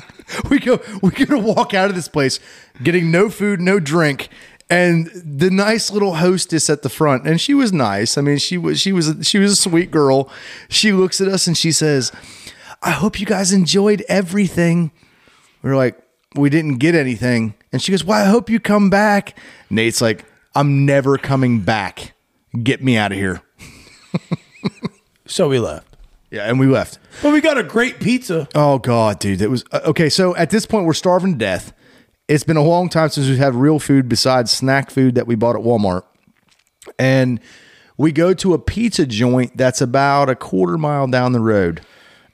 we 0.51 0.61
go 0.61 0.81
we're 1.03 1.11
gonna 1.11 1.41
walk 1.41 1.75
out 1.75 1.91
of 1.91 1.97
this 1.97 2.07
place 2.09 2.39
getting 2.83 3.11
no 3.11 3.29
food 3.29 3.61
no 3.61 3.81
drink 3.81 4.29
and 4.69 5.11
the 5.15 5.51
nice 5.51 5.91
little 5.91 6.17
hostess 6.17 6.71
at 6.71 6.83
the 6.83 6.89
front 6.89 7.27
and 7.27 7.41
she 7.41 7.55
was 7.55 7.73
nice. 7.73 8.17
I 8.17 8.21
mean 8.21 8.39
she 8.39 8.57
was 8.57 8.81
she 8.81 8.93
was 8.93 9.09
a, 9.09 9.25
she 9.25 9.39
was 9.39 9.53
a 9.53 9.57
sweet 9.57 9.91
girl. 9.91 10.31
She 10.69 10.93
looks 10.93 11.21
at 11.21 11.27
us 11.29 11.47
and 11.47 11.57
she 11.57 11.73
says 11.73 12.13
i 12.83 12.93
hope 12.93 13.19
you 13.19 13.27
guys 13.27 13.53
enjoyed 13.53 14.05
everything. 14.09 14.93
We 15.63 15.71
are 15.71 15.77
like 15.77 16.01
we 16.37 16.51
didn't 16.51 16.79
get 16.79 16.95
anything. 16.95 17.55
And 17.73 17.83
she 17.83 17.91
goes 17.91 18.05
well 18.05 18.25
i 18.25 18.31
hope 18.31 18.49
you 18.49 18.61
come 18.61 18.91
back. 18.91 19.37
Nate's 19.71 20.01
like 20.01 20.25
i'm 20.55 20.87
never 20.87 21.19
coming 21.19 21.63
back. 21.63 22.13
Get 22.63 22.83
me 22.83 22.97
out 22.97 23.11
of 23.11 23.19
here 23.19 23.43
so 25.31 25.49
we 25.49 25.59
left. 25.59 25.97
yeah 26.31 26.43
and 26.45 26.59
we 26.61 26.67
left 26.67 26.99
But 27.23 27.33
we 27.33 27.41
got 27.41 27.59
a 27.59 27.63
great 27.63 28.01
pizza. 28.01 28.49
Oh 28.55 28.79
God, 28.79 29.19
dude, 29.19 29.41
it 29.41 29.49
was 29.51 29.65
uh, 29.73 29.81
okay. 29.87 30.09
So 30.09 30.35
at 30.37 30.51
this 30.51 30.67
point, 30.67 30.87
we're 30.87 30.93
starving 30.95 31.33
to 31.33 31.39
death. 31.39 31.73
It's 32.29 32.45
been 32.45 32.57
a 32.57 32.63
long 32.63 32.89
time 32.89 33.09
since 33.09 33.29
we've 33.29 33.39
had 33.39 33.55
real 33.55 33.79
food 33.79 34.09
besides 34.09 34.51
snack 34.53 34.91
food 34.91 35.15
that 35.17 35.27
we 35.27 35.35
bought 35.35 35.57
at 35.57 35.63
Walmart, 35.63 36.05
and 36.99 37.41
we 37.97 38.13
go 38.13 38.33
to 38.35 38.55
a 38.55 38.59
pizza 38.59 39.05
joint 39.07 39.57
that's 39.57 39.81
about 39.81 40.31
a 40.31 40.35
quarter 40.37 40.79
mile 40.79 41.07
down 41.07 41.33
the 41.33 41.41
road. 41.41 41.81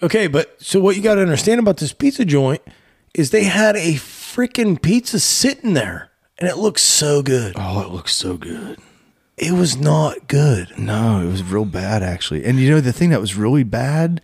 Okay, 0.03 0.27
but 0.27 0.61
so 0.63 0.79
what 0.81 0.97
you 0.97 1.03
got 1.03 1.15
to 1.15 1.23
understand 1.23 1.59
about 1.59 1.79
this 1.79 1.93
pizza 1.93 2.25
joint 2.25 2.61
is 3.15 3.31
they 3.31 3.45
had 3.45 3.77
a 3.77 3.95
freaking 3.95 4.81
pizza 4.81 5.19
sitting 5.19 5.73
there 5.73 6.11
and 6.39 6.49
it 6.49 6.59
looks 6.59 6.83
so 6.83 7.23
good. 7.23 7.55
Oh, 7.57 7.81
it 7.81 7.89
looks 7.91 8.15
so 8.15 8.37
good. 8.37 8.79
It 9.37 9.53
was 9.53 9.77
not 9.77 10.29
good. 10.29 10.79
No, 10.79 11.21
it 11.21 11.27
was 11.27 11.43
real 11.43 11.67
bad 11.67 12.03
actually. 12.03 12.45
And 12.45 12.59
you 12.59 12.71
know 12.71 12.81
the 12.81 12.93
thing 12.93 13.11
that 13.11 13.21
was 13.21 13.35
really 13.35 13.65
bad 13.65 14.23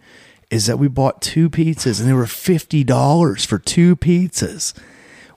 is 0.50 0.66
that 0.66 0.78
we 0.78 0.88
bought 0.88 1.20
two 1.20 1.50
pizzas 1.50 2.00
and 2.00 2.08
they 2.08 2.14
were 2.14 2.26
fifty 2.26 2.82
dollars 2.82 3.44
for 3.44 3.58
two 3.58 3.94
pizzas. 3.96 4.72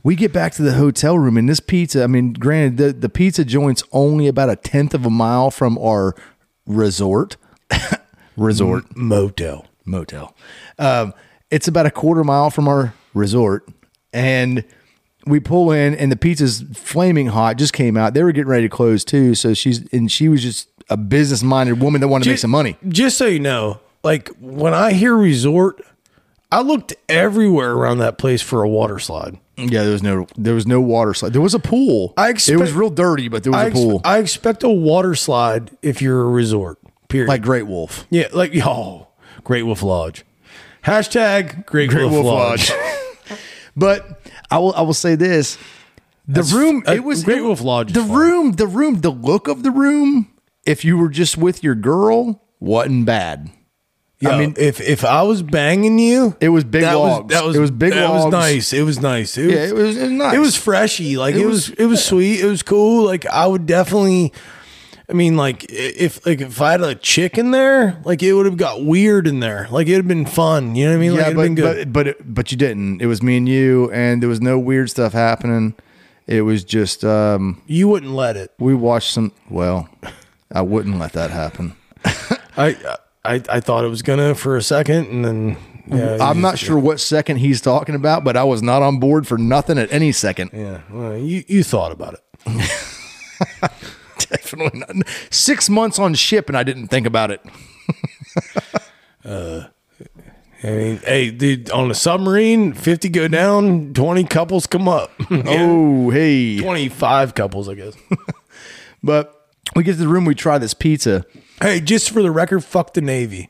We 0.01 0.15
get 0.15 0.31
back 0.31 0.53
to 0.53 0.61
the 0.61 0.73
hotel 0.73 1.17
room 1.17 1.35
and 1.35 1.49
this 1.49 1.59
pizza, 1.59 2.03
I 2.03 2.07
mean, 2.07 2.33
granted, 2.33 2.77
the, 2.77 2.93
the 2.93 3.09
pizza 3.09 3.43
joint's 3.43 3.83
only 3.91 4.27
about 4.27 4.51
a 4.51 4.55
tenth 4.55 4.93
of 4.93 5.03
a 5.03 5.09
mile 5.09 5.49
from 5.49 5.79
our 5.79 6.13
resort. 6.67 7.37
resort 8.37 8.95
Motel. 8.95 9.65
motel. 9.83 10.35
Um, 10.77 11.13
it's 11.49 11.67
about 11.67 11.87
a 11.87 11.91
quarter 11.91 12.23
mile 12.23 12.49
from 12.51 12.67
our 12.67 12.93
resort, 13.13 13.67
and 14.13 14.63
we 15.25 15.39
pull 15.39 15.71
in, 15.71 15.95
and 15.95 16.11
the 16.11 16.15
pizza's 16.15 16.63
flaming 16.73 17.27
hot. 17.27 17.57
Just 17.57 17.73
came 17.73 17.97
out. 17.97 18.13
They 18.13 18.23
were 18.23 18.31
getting 18.31 18.49
ready 18.49 18.63
to 18.63 18.69
close 18.69 19.03
too. 19.03 19.35
So 19.35 19.53
she's 19.53 19.87
and 19.91 20.11
she 20.11 20.29
was 20.29 20.41
just 20.41 20.69
a 20.89 20.97
business 20.97 21.43
minded 21.43 21.81
woman 21.81 22.01
that 22.01 22.07
wanted 22.07 22.25
to 22.25 22.29
make 22.31 22.39
some 22.39 22.51
money. 22.51 22.77
Just 22.87 23.17
so 23.17 23.25
you 23.25 23.39
know, 23.39 23.79
like 24.03 24.29
when 24.39 24.73
I 24.73 24.93
hear 24.93 25.15
resort, 25.15 25.81
I 26.51 26.61
looked 26.61 26.93
everywhere 27.09 27.73
around 27.73 27.97
that 27.99 28.17
place 28.17 28.41
for 28.41 28.63
a 28.63 28.69
water 28.69 28.99
slide. 28.99 29.39
Yeah, 29.57 29.83
there 29.83 29.93
was 29.93 30.03
no 30.03 30.27
there 30.37 30.53
was 30.53 30.67
no 30.67 30.81
water 30.81 31.13
slide. 31.13 31.33
There 31.33 31.41
was 31.41 31.53
a 31.53 31.59
pool. 31.59 32.13
I 32.17 32.29
expect, 32.29 32.53
it 32.53 32.61
was 32.61 32.73
real 32.73 32.89
dirty, 32.89 33.29
but 33.29 33.43
there 33.43 33.51
was 33.51 33.61
I, 33.61 33.67
a 33.67 33.71
pool. 33.71 34.01
I 34.03 34.19
expect 34.19 34.63
a 34.63 34.69
water 34.69 35.15
slide 35.15 35.71
if 35.81 36.01
you're 36.01 36.21
a 36.21 36.29
resort. 36.29 36.77
Period. 37.07 37.29
like 37.29 37.41
Great 37.41 37.67
Wolf. 37.67 38.05
yeah, 38.09 38.27
like 38.33 38.51
oh, 38.65 39.07
Great 39.43 39.63
Wolf 39.63 39.81
Lodge. 39.81 40.25
Hashtag 40.83 41.65
Great, 41.65 41.89
Great 41.89 42.09
Wolf, 42.09 42.23
Wolf 42.23 42.25
Lodge. 42.25 42.71
But 43.75 44.21
I 44.49 44.57
will 44.59 44.73
I 44.75 44.81
will 44.81 44.93
say 44.93 45.15
this: 45.15 45.57
the 46.27 46.43
room 46.43 46.83
uh, 46.87 46.93
it 46.93 47.03
was 47.03 47.23
Great 47.23 47.41
Wolf 47.43 47.61
Lodge 47.61 47.93
The 47.93 48.01
room, 48.01 48.53
the 48.53 48.67
room, 48.67 49.01
the 49.01 49.09
look 49.11 49.47
of 49.47 49.63
the 49.63 49.71
room. 49.71 50.27
If 50.65 50.83
you 50.83 50.97
were 50.97 51.09
just 51.09 51.37
with 51.37 51.63
your 51.63 51.75
girl, 51.75 52.41
wasn't 52.59 53.05
bad. 53.05 53.51
I 54.25 54.29
I 54.29 54.37
mean, 54.39 54.55
if 54.57 54.79
if 54.81 55.03
I 55.03 55.21
was 55.23 55.43
banging 55.43 55.99
you, 55.99 56.35
It 56.39 56.49
was 56.49 56.63
big 56.63 56.81
that 56.83 56.93
logs. 56.93 57.25
Was, 57.25 57.33
that 57.33 57.45
was 57.45 57.55
It 57.55 57.59
was 57.59 57.69
big 57.71 57.93
That 57.93 58.09
was 58.09 58.31
nice. 58.31 58.71
It 58.73 58.81
was 58.83 58.99
nice. 58.99 59.37
It 59.37 59.45
was, 59.47 59.53
Yeah, 59.53 59.65
it 59.67 59.75
was- 59.75 59.97
it 59.97 60.01
was 60.03 60.11
nice. 60.11 60.35
It 60.35 60.39
was 60.39 60.55
freshy. 60.55 61.17
Like 61.17 61.35
it, 61.35 61.41
It 61.41 61.45
was, 61.45 61.69
was- 61.69 61.79
It 61.79 61.85
was 61.85 62.03
sweet. 62.03 62.39
It 62.39 62.45
was 62.45 62.63
cool. 62.63 63.03
Like 63.05 63.25
I 63.27 63.45
would 63.45 63.65
definitely. 63.65 64.31
I 65.07 65.13
mean, 65.13 65.37
like 65.37 65.65
if 65.69 66.25
like 66.25 66.41
if 66.41 66.59
I 66.61 66.71
had 66.71 66.81
a 66.81 66.95
chick 66.95 67.37
in 67.37 67.51
there, 67.51 68.01
like 68.05 68.23
it 68.23 68.33
would 68.33 68.45
have 68.45 68.57
got 68.57 68.83
weird 68.83 69.27
in 69.27 69.39
there. 69.39 69.67
Like 69.69 69.87
it'd 69.87 69.97
have 69.97 70.07
been 70.07 70.25
fun. 70.25 70.75
You 70.75 70.85
know 70.85 70.91
what 70.91 70.97
I 70.97 70.99
mean? 70.99 71.11
Like 71.11 71.19
yeah, 71.19 71.25
it'd 71.27 71.35
but 71.37 71.43
been 71.43 71.55
good. 71.55 71.93
but 71.93 71.93
but 71.93 72.07
it, 72.07 72.33
but 72.33 72.51
you 72.51 72.57
didn't. 72.57 73.01
It 73.01 73.05
was 73.05 73.21
me 73.21 73.37
and 73.37 73.47
you, 73.47 73.91
and 73.91 74.21
there 74.21 74.29
was 74.29 74.41
no 74.41 74.57
weird 74.57 74.89
stuff 74.89 75.13
happening. 75.13 75.75
It 76.27 76.41
was 76.41 76.63
just 76.63 77.05
um, 77.05 77.61
you 77.67 77.87
wouldn't 77.87 78.13
let 78.13 78.35
it. 78.35 78.51
we 78.57 78.73
watched 78.73 79.11
some. 79.11 79.31
Well, 79.49 79.87
I 80.51 80.61
wouldn't 80.61 80.97
let 80.97 81.13
that 81.13 81.29
happen. 81.29 81.75
I 82.57 82.75
I 83.23 83.41
I 83.47 83.59
thought 83.59 83.83
it 83.83 83.89
was 83.89 84.01
gonna 84.01 84.33
for 84.33 84.57
a 84.57 84.63
second, 84.63 85.07
and 85.09 85.23
then 85.23 85.57
yeah, 85.87 86.17
I'm 86.19 86.41
not 86.41 86.57
sure 86.57 86.79
what 86.79 86.99
second 86.99 87.37
he's 87.37 87.61
talking 87.61 87.93
about, 87.93 88.23
but 88.23 88.35
I 88.35 88.43
was 88.43 88.63
not 88.63 88.81
on 88.81 88.99
board 88.99 89.27
for 89.27 89.37
nothing 89.37 89.77
at 89.77 89.91
any 89.93 90.11
second. 90.11 90.49
Yeah, 90.51 90.81
well, 90.89 91.15
you 91.15 91.43
you 91.47 91.63
thought 91.63 91.91
about 91.91 92.15
it. 92.15 92.21
Definitely 94.29 94.79
not. 94.79 95.07
Six 95.31 95.69
months 95.69 95.99
on 95.99 96.13
ship, 96.13 96.47
and 96.49 96.57
I 96.57 96.63
didn't 96.63 96.87
think 96.87 97.07
about 97.07 97.31
it. 97.31 97.41
Uh, 99.23 99.69
I 100.63 100.67
mean, 100.69 100.97
hey, 100.97 101.31
dude, 101.31 101.71
on 101.71 101.89
a 101.89 101.95
submarine, 101.95 102.73
50 102.73 103.09
go 103.09 103.27
down, 103.27 103.91
20 103.93 104.23
couples 104.25 104.67
come 104.67 104.87
up. 104.87 105.11
Oh, 105.31 106.11
hey. 106.11 106.59
25 106.59 107.33
couples, 107.33 107.67
I 107.67 107.73
guess. 107.73 107.95
But 109.01 109.49
we 109.75 109.83
get 109.83 109.93
to 109.93 109.97
the 109.99 110.07
room, 110.07 110.25
we 110.25 110.35
try 110.35 110.59
this 110.59 110.75
pizza. 110.75 111.25
hey, 111.59 111.79
just 111.81 112.11
for 112.11 112.21
the 112.21 112.29
record, 112.29 112.63
fuck 112.63 112.93
the 112.93 113.01
Navy. 113.01 113.49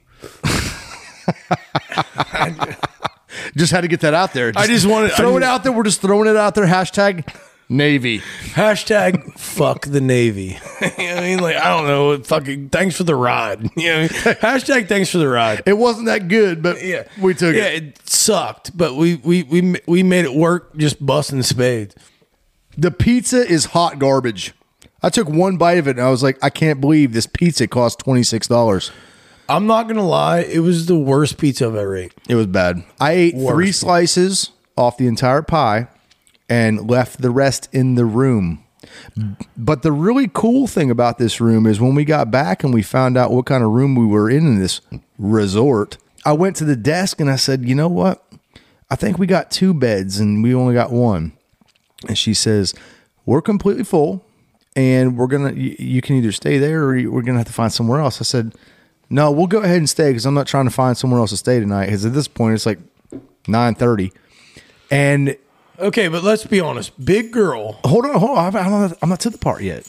Just 3.58 3.72
had 3.72 3.82
to 3.82 3.88
get 3.88 4.00
that 4.02 4.14
out 4.14 4.34
there. 4.34 4.52
I 4.56 4.68
just 4.68 4.86
wanted- 4.86 5.12
I 5.12 5.16
throw 5.18 5.36
it 5.38 5.44
out 5.44 5.64
there. 5.64 5.72
We're 5.72 5.84
just 5.84 6.02
throwing 6.02 6.28
it 6.30 6.38
out 6.38 6.56
there. 6.56 6.66
Hashtag 6.66 7.28
Navy. 7.68 8.20
Hashtag 8.54 9.38
fuck 9.40 9.86
the 9.88 10.02
Navy. 10.02 10.58
you 10.98 11.08
know 11.10 11.16
I 11.16 11.22
mean? 11.22 11.40
Like, 11.40 11.56
I 11.56 11.70
don't 11.70 11.88
know. 11.88 12.18
Fucking 12.24 12.70
thanks 12.70 12.96
for 12.96 13.04
the 13.04 13.16
ride. 13.16 13.70
You 13.76 13.88
know 13.88 13.96
I 13.98 14.02
mean? 14.02 14.10
Hashtag 14.10 14.88
thanks 14.88 15.10
for 15.10 15.18
the 15.18 15.28
ride. 15.28 15.64
It 15.66 15.78
wasn't 15.78 16.06
that 16.06 16.28
good, 16.28 16.62
but 16.62 16.84
Yeah. 16.84 17.04
we 17.20 17.34
took 17.34 17.56
yeah, 17.56 17.64
it. 17.64 17.84
Yeah, 17.84 17.90
it 17.90 18.10
sucked, 18.10 18.78
but 18.78 18.96
we, 18.96 19.16
we, 19.16 19.44
we, 19.44 19.76
we 19.88 20.04
made 20.04 20.26
it 20.26 20.34
work 20.36 20.76
just 20.78 21.04
busting 21.04 21.42
spades. 21.44 21.96
The 22.78 22.92
pizza 22.92 23.46
is 23.48 23.66
hot 23.66 24.00
garbage. 24.00 24.54
I 25.02 25.10
took 25.10 25.30
one 25.30 25.58
bite 25.58 25.78
of 25.78 25.88
it 25.88 25.98
and 25.98 26.06
I 26.06 26.10
was 26.10 26.24
like, 26.24 26.38
I 26.44 26.50
can't 26.50 26.82
believe 26.82 27.14
this 27.14 27.28
pizza 27.28 27.68
cost 27.68 28.00
twenty 28.00 28.24
six 28.24 28.48
dollars. 28.48 28.92
I'm 29.48 29.68
not 29.68 29.84
going 29.84 29.98
to 29.98 30.02
lie. 30.02 30.40
It 30.40 30.60
was 30.60 30.88
the 30.88 30.98
worst 30.98 31.38
pizza 31.38 31.68
I've 31.68 31.76
ever 31.76 31.96
ate. 31.96 32.14
It 32.28 32.34
was 32.36 32.48
bad. 32.48 32.84
I 33.00 33.12
ate 33.12 33.36
Worst. 33.36 33.54
three 33.54 33.72
slices 33.72 34.50
off 34.76 34.98
the 34.98 35.06
entire 35.08 35.44
pie 35.44 35.88
and 36.50 36.90
left 36.90 37.22
the 37.22 37.32
rest 37.32 37.70
in 37.72 37.96
the 37.96 38.06
room. 38.06 38.64
But 39.58 39.82
the 39.82 39.92
really 39.92 40.30
cool 40.32 40.68
thing 40.68 40.92
about 40.92 41.18
this 41.18 41.42
room 41.42 41.66
is 41.66 41.80
when 41.80 41.96
we 41.96 42.06
got 42.06 42.32
back 42.32 42.64
and 42.64 42.74
we 42.74 42.84
found 42.84 43.18
out 43.18 43.32
what 43.32 43.46
kind 43.46 43.64
of 43.64 43.72
room 43.72 43.96
we 43.96 44.06
were 44.06 44.30
in 44.30 44.46
in 44.46 44.60
this 44.60 44.82
resort, 45.18 45.98
I 46.26 46.34
went 46.34 46.56
to 46.58 46.66
the 46.66 46.76
desk 46.76 47.20
and 47.20 47.30
I 47.30 47.36
said, 47.36 47.66
"You 47.66 47.76
know 47.76 47.88
what? 47.88 48.24
I 48.90 48.96
think 48.96 49.18
we 49.18 49.28
got 49.28 49.52
two 49.52 49.74
beds 49.74 50.20
and 50.20 50.44
we 50.44 50.54
only 50.54 50.74
got 50.74 50.92
one." 50.92 51.34
And 52.08 52.18
she 52.18 52.34
says, 52.34 52.74
"We're 53.26 53.42
completely 53.42 53.84
full 53.84 54.24
and 54.76 55.18
we're 55.18 55.28
going 55.28 55.56
to 55.56 55.84
you, 55.84 56.02
can 56.02 56.18
either 56.18 56.32
stay 56.32 56.58
there 56.58 56.84
or 56.84 56.94
we're 56.96 57.22
going 57.22 57.34
to 57.34 57.40
have 57.40 57.48
to 57.48 57.54
find 57.54 57.74
somewhere 57.74 58.00
else." 58.00 58.22
I 58.22 58.24
said, 58.24 58.54
No, 59.10 59.32
we'll 59.32 59.48
go 59.48 59.62
ahead 59.62 59.78
and 59.78 59.90
stay 59.90 60.10
because 60.10 60.26
I'm 60.26 60.34
not 60.34 60.48
trying 60.48 60.66
to 60.66 60.72
find 60.72 60.98
somewhere 60.98 61.20
else 61.20 61.30
to 61.32 61.38
stay 61.38 61.60
tonight. 61.60 61.86
Because 61.86 62.06
at 62.06 62.14
this 62.14 62.28
point, 62.28 62.56
it's 62.56 62.66
like 62.66 62.80
nine 63.48 63.76
thirty, 63.76 64.12
and 64.92 65.38
Okay, 65.80 66.08
but 66.08 66.24
let's 66.24 66.46
be 66.46 66.60
honest. 66.60 66.92
Big 67.04 67.32
girl. 67.32 67.80
hold 67.84 68.06
on, 68.06 68.20
hold 68.20 68.38
on. 68.38 68.56
I'm 68.56 68.72
not, 68.72 68.98
I'm 69.02 69.10
not 69.10 69.20
to 69.22 69.30
the 69.30 69.38
part 69.38 69.62
yet. 69.62 69.88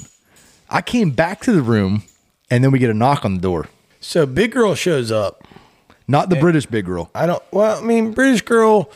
I 0.69 0.83
came 0.83 1.11
back 1.11 1.41
to 1.43 1.53
the 1.53 1.63
room, 1.63 2.03
and 2.51 2.65
then 2.65 2.71
we 2.73 2.79
get 2.79 2.91
a 2.91 2.95
knock 2.95 3.25
on 3.25 3.35
the 3.35 3.41
door. 3.41 3.69
So 4.01 4.27
big 4.27 4.53
girl 4.53 4.75
shows 4.75 5.13
up. 5.13 5.45
Not 6.09 6.29
the 6.31 6.37
British 6.37 6.67
big 6.67 6.85
girl. 6.85 7.11
I 7.15 7.27
don't. 7.27 7.43
Well, 7.51 7.79
I 7.79 7.85
mean, 7.85 8.13
British 8.13 8.43
girl 8.43 8.91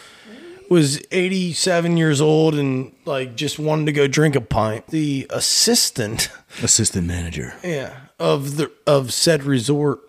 was 0.68 1.02
87 1.10 1.96
years 1.96 2.20
old 2.20 2.54
and 2.54 2.92
like 3.04 3.34
just 3.34 3.58
wanted 3.58 3.86
to 3.86 3.92
go 3.92 4.06
drink 4.06 4.36
a 4.36 4.40
pint. 4.40 4.86
The 4.88 5.26
assistant, 5.30 6.30
Assistant 6.62 7.06
manager. 7.08 7.54
yeah, 7.64 7.96
of 8.20 8.56
the 8.56 8.70
of 8.86 9.12
said 9.12 9.42
resort, 9.42 10.00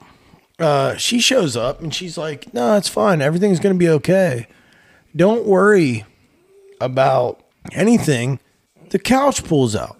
uh, 0.59 0.95
she 0.97 1.19
shows 1.19 1.57
up 1.57 1.81
and 1.81 1.93
she's 1.93 2.17
like, 2.17 2.53
"No, 2.53 2.75
it's 2.77 2.87
fine. 2.87 3.21
Everything's 3.21 3.59
gonna 3.59 3.73
be 3.75 3.89
okay. 3.89 4.47
Don't 5.15 5.45
worry 5.45 6.05
about 6.81 7.43
anything." 7.73 8.39
The 8.89 8.99
couch 8.99 9.43
pulls 9.45 9.75
out. 9.75 9.97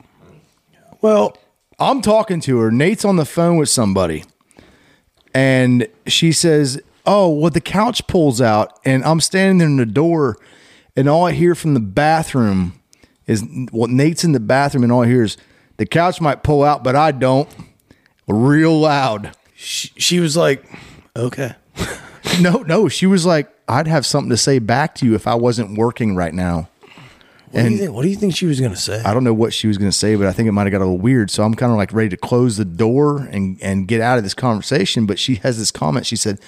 Well, 1.02 1.38
I'm 1.80 2.02
talking 2.02 2.42
to 2.42 2.60
her. 2.60 2.72
Nate's 2.72 3.06
on 3.06 3.16
the 3.16 3.26
phone 3.26 3.58
with 3.58 3.70
somebody. 3.70 4.24
And 5.34 5.88
she 6.06 6.32
says, 6.32 6.82
Oh, 7.06 7.30
well, 7.30 7.50
the 7.50 7.62
couch 7.62 8.06
pulls 8.08 8.42
out. 8.42 8.80
And 8.86 9.04
I'm 9.04 9.20
standing 9.20 9.58
there 9.58 9.68
in 9.68 9.78
the 9.78 9.86
door. 9.86 10.38
And 10.96 11.08
all 11.10 11.26
I 11.26 11.32
hear 11.32 11.56
from 11.56 11.74
the 11.74 11.80
bathroom 11.80 12.80
is, 13.26 13.44
well, 13.72 13.88
Nate's 13.88 14.24
in 14.24 14.34
the 14.34 14.40
bathroom. 14.40 14.84
And 14.84 14.92
all 14.92 15.04
I 15.04 15.08
hear 15.08 15.24
is, 15.24 15.38
the 15.78 15.86
couch 15.88 16.22
might 16.22 16.44
pull 16.44 16.64
out, 16.64 16.84
but 16.84 16.96
I 16.96 17.12
don't. 17.12 17.50
Real 18.28 18.80
loud. 18.80 19.36
she, 19.56 19.92
she 19.98 20.20
was 20.20 20.38
like, 20.38 20.64
"Okay." 21.16 21.56
No, 22.42 22.60
no. 22.64 22.88
She 22.88 23.06
was 23.06 23.26
like, 23.26 23.52
I'd 23.68 23.88
have 23.88 24.06
something 24.06 24.30
to 24.30 24.38
say 24.38 24.60
back 24.60 24.96
to 24.96 25.06
you 25.06 25.16
if 25.16 25.28
I 25.28 25.36
wasn't 25.36 25.78
working 25.78 26.16
right 26.16 26.34
now. 26.34 26.70
What, 27.52 27.52
do 27.54 27.60
you 27.60 27.66
And- 27.68 27.80
think, 27.80 27.92
what 27.94 28.04
do 28.04 28.10
you 28.10 28.16
think 28.16 28.36
she 28.36 28.46
was 28.46 28.60
gonna 28.62 28.76
say? 28.76 29.02
I 29.04 29.14
don't 29.14 29.24
know 29.24 29.34
what 29.34 29.54
she 29.54 29.68
was 29.68 29.78
going 29.78 29.92
to 29.92 29.98
say, 29.98 30.16
but 30.16 30.26
I 30.26 30.32
think 30.32 30.48
it 30.48 30.54
might 30.54 30.64
have 30.64 30.72
got 30.72 30.78
a 30.80 30.86
little 30.86 30.98
weird. 30.98 31.30
So 31.30 31.44
I'm 31.44 31.54
kind 31.54 31.72
of 31.72 31.78
like 31.78 31.92
ready 31.94 32.10
to 32.10 32.18
close 32.18 32.56
the 32.58 32.66
door 32.66 33.18
and 33.32 33.60
and 33.62 33.88
get 33.88 34.00
out 34.02 34.18
of 34.18 34.24
this 34.24 34.34
conversation. 34.34 35.06
But 35.06 35.20
she 35.20 35.36
has 35.36 35.58
this 35.58 35.70
comment. 35.72 36.06
She 36.06 36.16
said, 36.16 36.40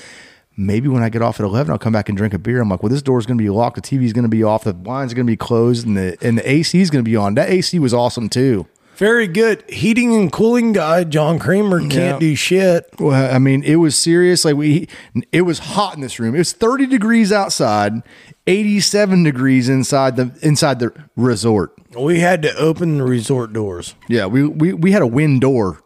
"Maybe 0.56 0.88
when 0.88 1.04
I 1.04 1.10
get 1.10 1.22
off 1.22 1.40
at 1.42 1.46
11, 1.46 1.72
I'll 1.72 1.78
come 1.78 1.92
back 1.94 2.08
and 2.08 2.18
drink 2.18 2.34
a 2.34 2.40
beer." 2.40 2.62
I'm 2.62 2.70
like, 2.70 2.82
"Well, 2.82 2.90
this 2.90 3.02
door's 3.02 3.26
going 3.26 3.38
to 3.38 3.44
be 3.44 3.50
locked. 3.50 3.76
The 3.76 3.82
TV's 3.82 4.14
going 4.14 4.24
to 4.24 4.30
be 4.30 4.44
off. 4.44 4.64
The 4.64 4.74
blinds 4.74 5.12
are 5.12 5.16
going 5.18 5.26
to 5.28 5.32
be 5.32 5.38
closed, 5.38 5.86
and 5.86 5.98
the 5.98 6.18
and 6.22 6.38
the 6.38 6.50
AC 6.50 6.80
is 6.80 6.90
going 6.90 7.04
to 7.04 7.10
be 7.10 7.18
on." 7.18 7.36
That 7.36 7.50
AC 7.50 7.78
was 7.80 7.94
awesome 7.94 8.30
too. 8.30 8.66
Very 8.96 9.28
good. 9.28 9.64
Heating 9.70 10.16
and 10.16 10.32
cooling 10.32 10.72
guy, 10.72 11.04
John 11.04 11.40
Kramer, 11.40 11.80
can't 11.80 11.94
Yeah. 11.94 12.20
do 12.20 12.36
shit. 12.36 12.86
Well, 13.00 13.34
I 13.34 13.40
mean, 13.40 13.64
it 13.64 13.78
was 13.78 13.98
serious. 13.98 14.46
Like 14.46 14.56
we, 14.56 14.88
it 15.32 15.42
was 15.42 15.60
hot 15.60 15.96
in 15.96 16.02
this 16.02 16.20
room. 16.20 16.36
It 16.36 16.40
was 16.40 16.54
30 16.54 16.86
degrees 16.86 17.32
outside, 17.32 18.04
87 18.46 19.24
degrees 19.24 19.68
inside 19.68 20.16
the 20.16 20.32
inside 20.42 20.80
the 20.80 20.94
resort. 21.16 21.74
We 21.98 22.20
had 22.20 22.42
to 22.44 22.56
open 22.56 22.98
the 23.00 23.04
resort 23.04 23.52
doors. 23.52 23.96
Yeah, 24.08 24.28
we, 24.28 24.46
we 24.48 24.74
we 24.74 24.92
had 24.92 25.02
a 25.02 25.08
wind 25.08 25.42
door. 25.42 25.82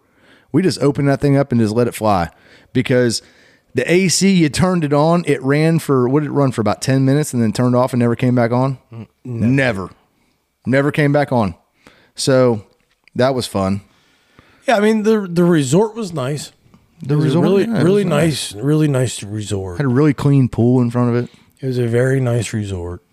We 0.51 0.61
just 0.61 0.81
opened 0.81 1.07
that 1.07 1.21
thing 1.21 1.37
up 1.37 1.51
and 1.51 1.61
just 1.61 1.73
let 1.75 1.87
it 1.87 1.93
fly 1.95 2.29
because 2.73 3.21
the 3.73 3.89
AC 3.91 4.29
you 4.31 4.49
turned 4.49 4.83
it 4.83 4.91
on, 4.93 5.23
it 5.27 5.41
ran 5.43 5.79
for 5.79 6.09
what 6.09 6.21
did 6.21 6.27
it 6.27 6.31
run 6.31 6.51
for 6.51 6.61
about 6.61 6.81
10 6.81 7.05
minutes 7.05 7.33
and 7.33 7.41
then 7.43 7.53
turned 7.53 7.75
off 7.75 7.93
and 7.93 7.99
never 7.99 8.15
came 8.15 8.33
back 8.35 8.51
on? 8.51 8.79
Never. 9.23 9.91
Never 10.65 10.91
came 10.91 11.11
back 11.13 11.31
on. 11.31 11.55
So 12.15 12.65
that 13.17 13.35
was 13.35 13.45
fun. 13.47 13.81
Yeah, 14.67 14.77
I 14.77 14.79
mean 14.79 15.03
the 15.03 15.27
the 15.29 15.43
resort 15.43 15.95
was 15.95 16.13
nice. 16.13 16.51
The 17.01 17.13
It 17.13 17.17
was 17.17 17.25
a 17.35 17.39
resort, 17.39 17.43
really 17.43 17.63
yeah, 17.65 17.81
really 17.83 18.03
was 18.03 18.09
nice, 18.09 18.53
really 18.53 18.87
nice 18.87 19.23
resort. 19.23 19.77
Had 19.77 19.85
a 19.85 19.89
really 19.89 20.13
clean 20.13 20.49
pool 20.49 20.81
in 20.81 20.89
front 20.89 21.15
of 21.15 21.23
it. 21.23 21.29
It 21.59 21.67
was 21.67 21.77
a 21.77 21.87
very 21.87 22.19
nice 22.19 22.53
resort. 22.53 23.03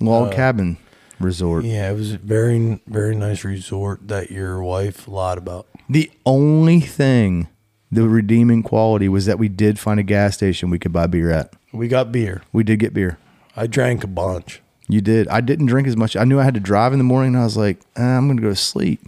Log 0.00 0.32
cabin 0.32 0.78
resort. 1.20 1.64
Yeah, 1.64 1.90
it 1.90 1.94
was 1.94 2.12
a 2.12 2.18
very 2.18 2.80
very 2.86 3.14
nice 3.14 3.44
resort 3.44 4.08
that 4.08 4.30
your 4.30 4.62
wife 4.62 5.08
lied 5.08 5.38
about. 5.38 5.66
The 5.88 6.10
only 6.24 6.80
thing 6.80 7.48
the 7.90 8.08
redeeming 8.08 8.62
quality 8.62 9.08
was 9.08 9.26
that 9.26 9.38
we 9.38 9.48
did 9.48 9.78
find 9.78 10.00
a 10.00 10.02
gas 10.02 10.34
station 10.34 10.70
we 10.70 10.78
could 10.78 10.92
buy 10.92 11.06
beer 11.06 11.30
at. 11.30 11.54
We 11.72 11.88
got 11.88 12.10
beer. 12.10 12.42
We 12.52 12.64
did 12.64 12.78
get 12.78 12.92
beer. 12.92 13.18
I 13.54 13.66
drank 13.66 14.02
a 14.04 14.08
bunch. 14.08 14.60
You 14.88 15.00
did. 15.00 15.28
I 15.28 15.40
didn't 15.40 15.66
drink 15.66 15.88
as 15.88 15.96
much. 15.96 16.16
I 16.16 16.24
knew 16.24 16.38
I 16.38 16.44
had 16.44 16.54
to 16.54 16.60
drive 16.60 16.92
in 16.92 16.98
the 16.98 17.04
morning. 17.04 17.34
And 17.34 17.42
I 17.42 17.44
was 17.44 17.56
like, 17.56 17.80
eh, 17.96 18.02
I'm 18.02 18.26
going 18.26 18.36
to 18.36 18.42
go 18.42 18.50
to 18.50 18.56
sleep. 18.56 19.00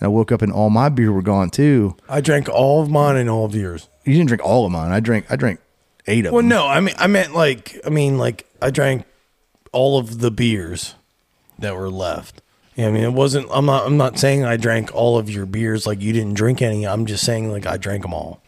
And 0.00 0.06
I 0.06 0.08
woke 0.08 0.32
up 0.32 0.42
and 0.42 0.52
all 0.52 0.70
my 0.70 0.88
beer 0.88 1.12
were 1.12 1.22
gone 1.22 1.50
too. 1.50 1.96
I 2.08 2.20
drank 2.20 2.48
all 2.48 2.82
of 2.82 2.90
mine 2.90 3.16
and 3.16 3.28
all 3.30 3.44
of 3.44 3.54
yours. 3.54 3.88
You 4.04 4.14
didn't 4.14 4.28
drink 4.28 4.42
all 4.44 4.64
of 4.66 4.72
mine. 4.72 4.90
I 4.92 5.00
drank. 5.00 5.26
I 5.30 5.36
drank 5.36 5.60
eight 6.06 6.24
of 6.26 6.32
Well, 6.32 6.42
them. 6.42 6.48
no, 6.48 6.66
I 6.66 6.80
mean 6.80 6.94
I 6.98 7.06
meant 7.06 7.34
like 7.34 7.78
I 7.86 7.90
mean 7.90 8.16
like 8.18 8.46
I 8.62 8.70
drank 8.70 9.04
all 9.72 9.98
of 9.98 10.20
the 10.20 10.30
beers 10.30 10.94
that 11.58 11.76
were 11.76 11.90
left. 11.90 12.40
Yeah, 12.76 12.88
I 12.88 12.90
mean 12.92 13.04
it 13.04 13.12
wasn't. 13.12 13.46
I'm 13.52 13.66
not. 13.66 13.86
I'm 13.86 13.96
not 13.98 14.18
saying 14.18 14.44
I 14.44 14.56
drank 14.56 14.94
all 14.94 15.18
of 15.18 15.28
your 15.28 15.44
beers 15.44 15.86
like 15.86 16.00
you 16.00 16.12
didn't 16.12 16.34
drink 16.34 16.62
any. 16.62 16.86
I'm 16.86 17.04
just 17.04 17.24
saying 17.24 17.50
like 17.52 17.66
I 17.66 17.76
drank 17.76 18.02
them 18.02 18.14
all. 18.14 18.40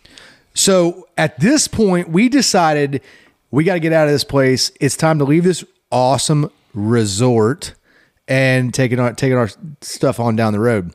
So 0.55 1.09
at 1.19 1.39
this 1.41 1.69
point, 1.69 2.09
we 2.09 2.29
decided 2.29 3.03
we 3.51 3.65
got 3.65 3.75
to 3.75 3.81
get 3.81 3.93
out 3.93 4.07
of 4.07 4.13
this 4.13 4.25
place. 4.25 4.71
It's 4.81 4.97
time 4.97 5.19
to 5.19 5.25
leave 5.25 5.45
this 5.45 5.65
awesome 5.91 6.51
resort 6.73 7.75
and 8.29 8.73
taking 8.73 8.99
our 9.01 9.13
taking 9.13 9.37
our 9.37 9.51
stuff 9.83 10.19
on 10.21 10.37
down 10.37 10.53
the 10.53 10.61
road. 10.61 10.95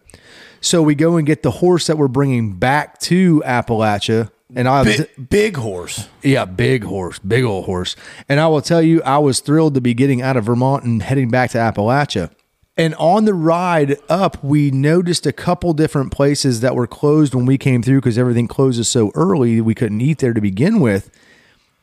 So 0.68 0.82
we 0.82 0.96
go 0.96 1.16
and 1.16 1.26
get 1.26 1.44
the 1.44 1.52
horse 1.52 1.88
that 1.88 1.98
we're 1.98 2.10
bringing 2.10 2.52
back 2.52 3.00
to 3.04 3.42
Appalachia. 3.46 4.30
And 4.54 4.68
I 4.68 4.84
Big, 4.84 5.30
big 5.30 5.56
horse. 5.56 6.10
Yeah, 6.22 6.44
big 6.44 6.84
horse, 6.84 7.20
big 7.20 7.46
old 7.46 7.64
horse. 7.64 7.96
And 8.28 8.42
I 8.42 8.48
will 8.48 8.62
tell 8.62 8.82
you, 8.82 9.02
I 9.04 9.18
was 9.20 9.40
thrilled 9.40 9.76
to 9.76 9.82
be 9.82 9.94
getting 9.94 10.22
out 10.22 10.36
of 10.36 10.44
Vermont 10.44 10.84
and 10.84 11.02
heading 11.02 11.30
back 11.30 11.52
to 11.52 11.58
Appalachia. 11.58 12.32
And 12.76 12.96
on 12.96 13.24
the 13.24 13.34
ride 13.34 13.96
up, 14.10 14.44
we 14.44 14.70
noticed 14.70 15.26
a 15.26 15.32
couple 15.32 15.72
different 15.72 16.12
places 16.12 16.60
that 16.60 16.76
were 16.76 16.86
closed 16.86 17.34
when 17.34 17.46
we 17.46 17.58
came 17.58 17.82
through 17.82 18.02
because 18.02 18.18
everything 18.18 18.50
closes 18.50 18.90
so 18.90 19.14
early, 19.16 19.62
we 19.62 19.74
couldn't 19.74 20.02
eat 20.02 20.18
there 20.18 20.34
to 20.34 20.42
begin 20.42 20.82
with. 20.82 21.10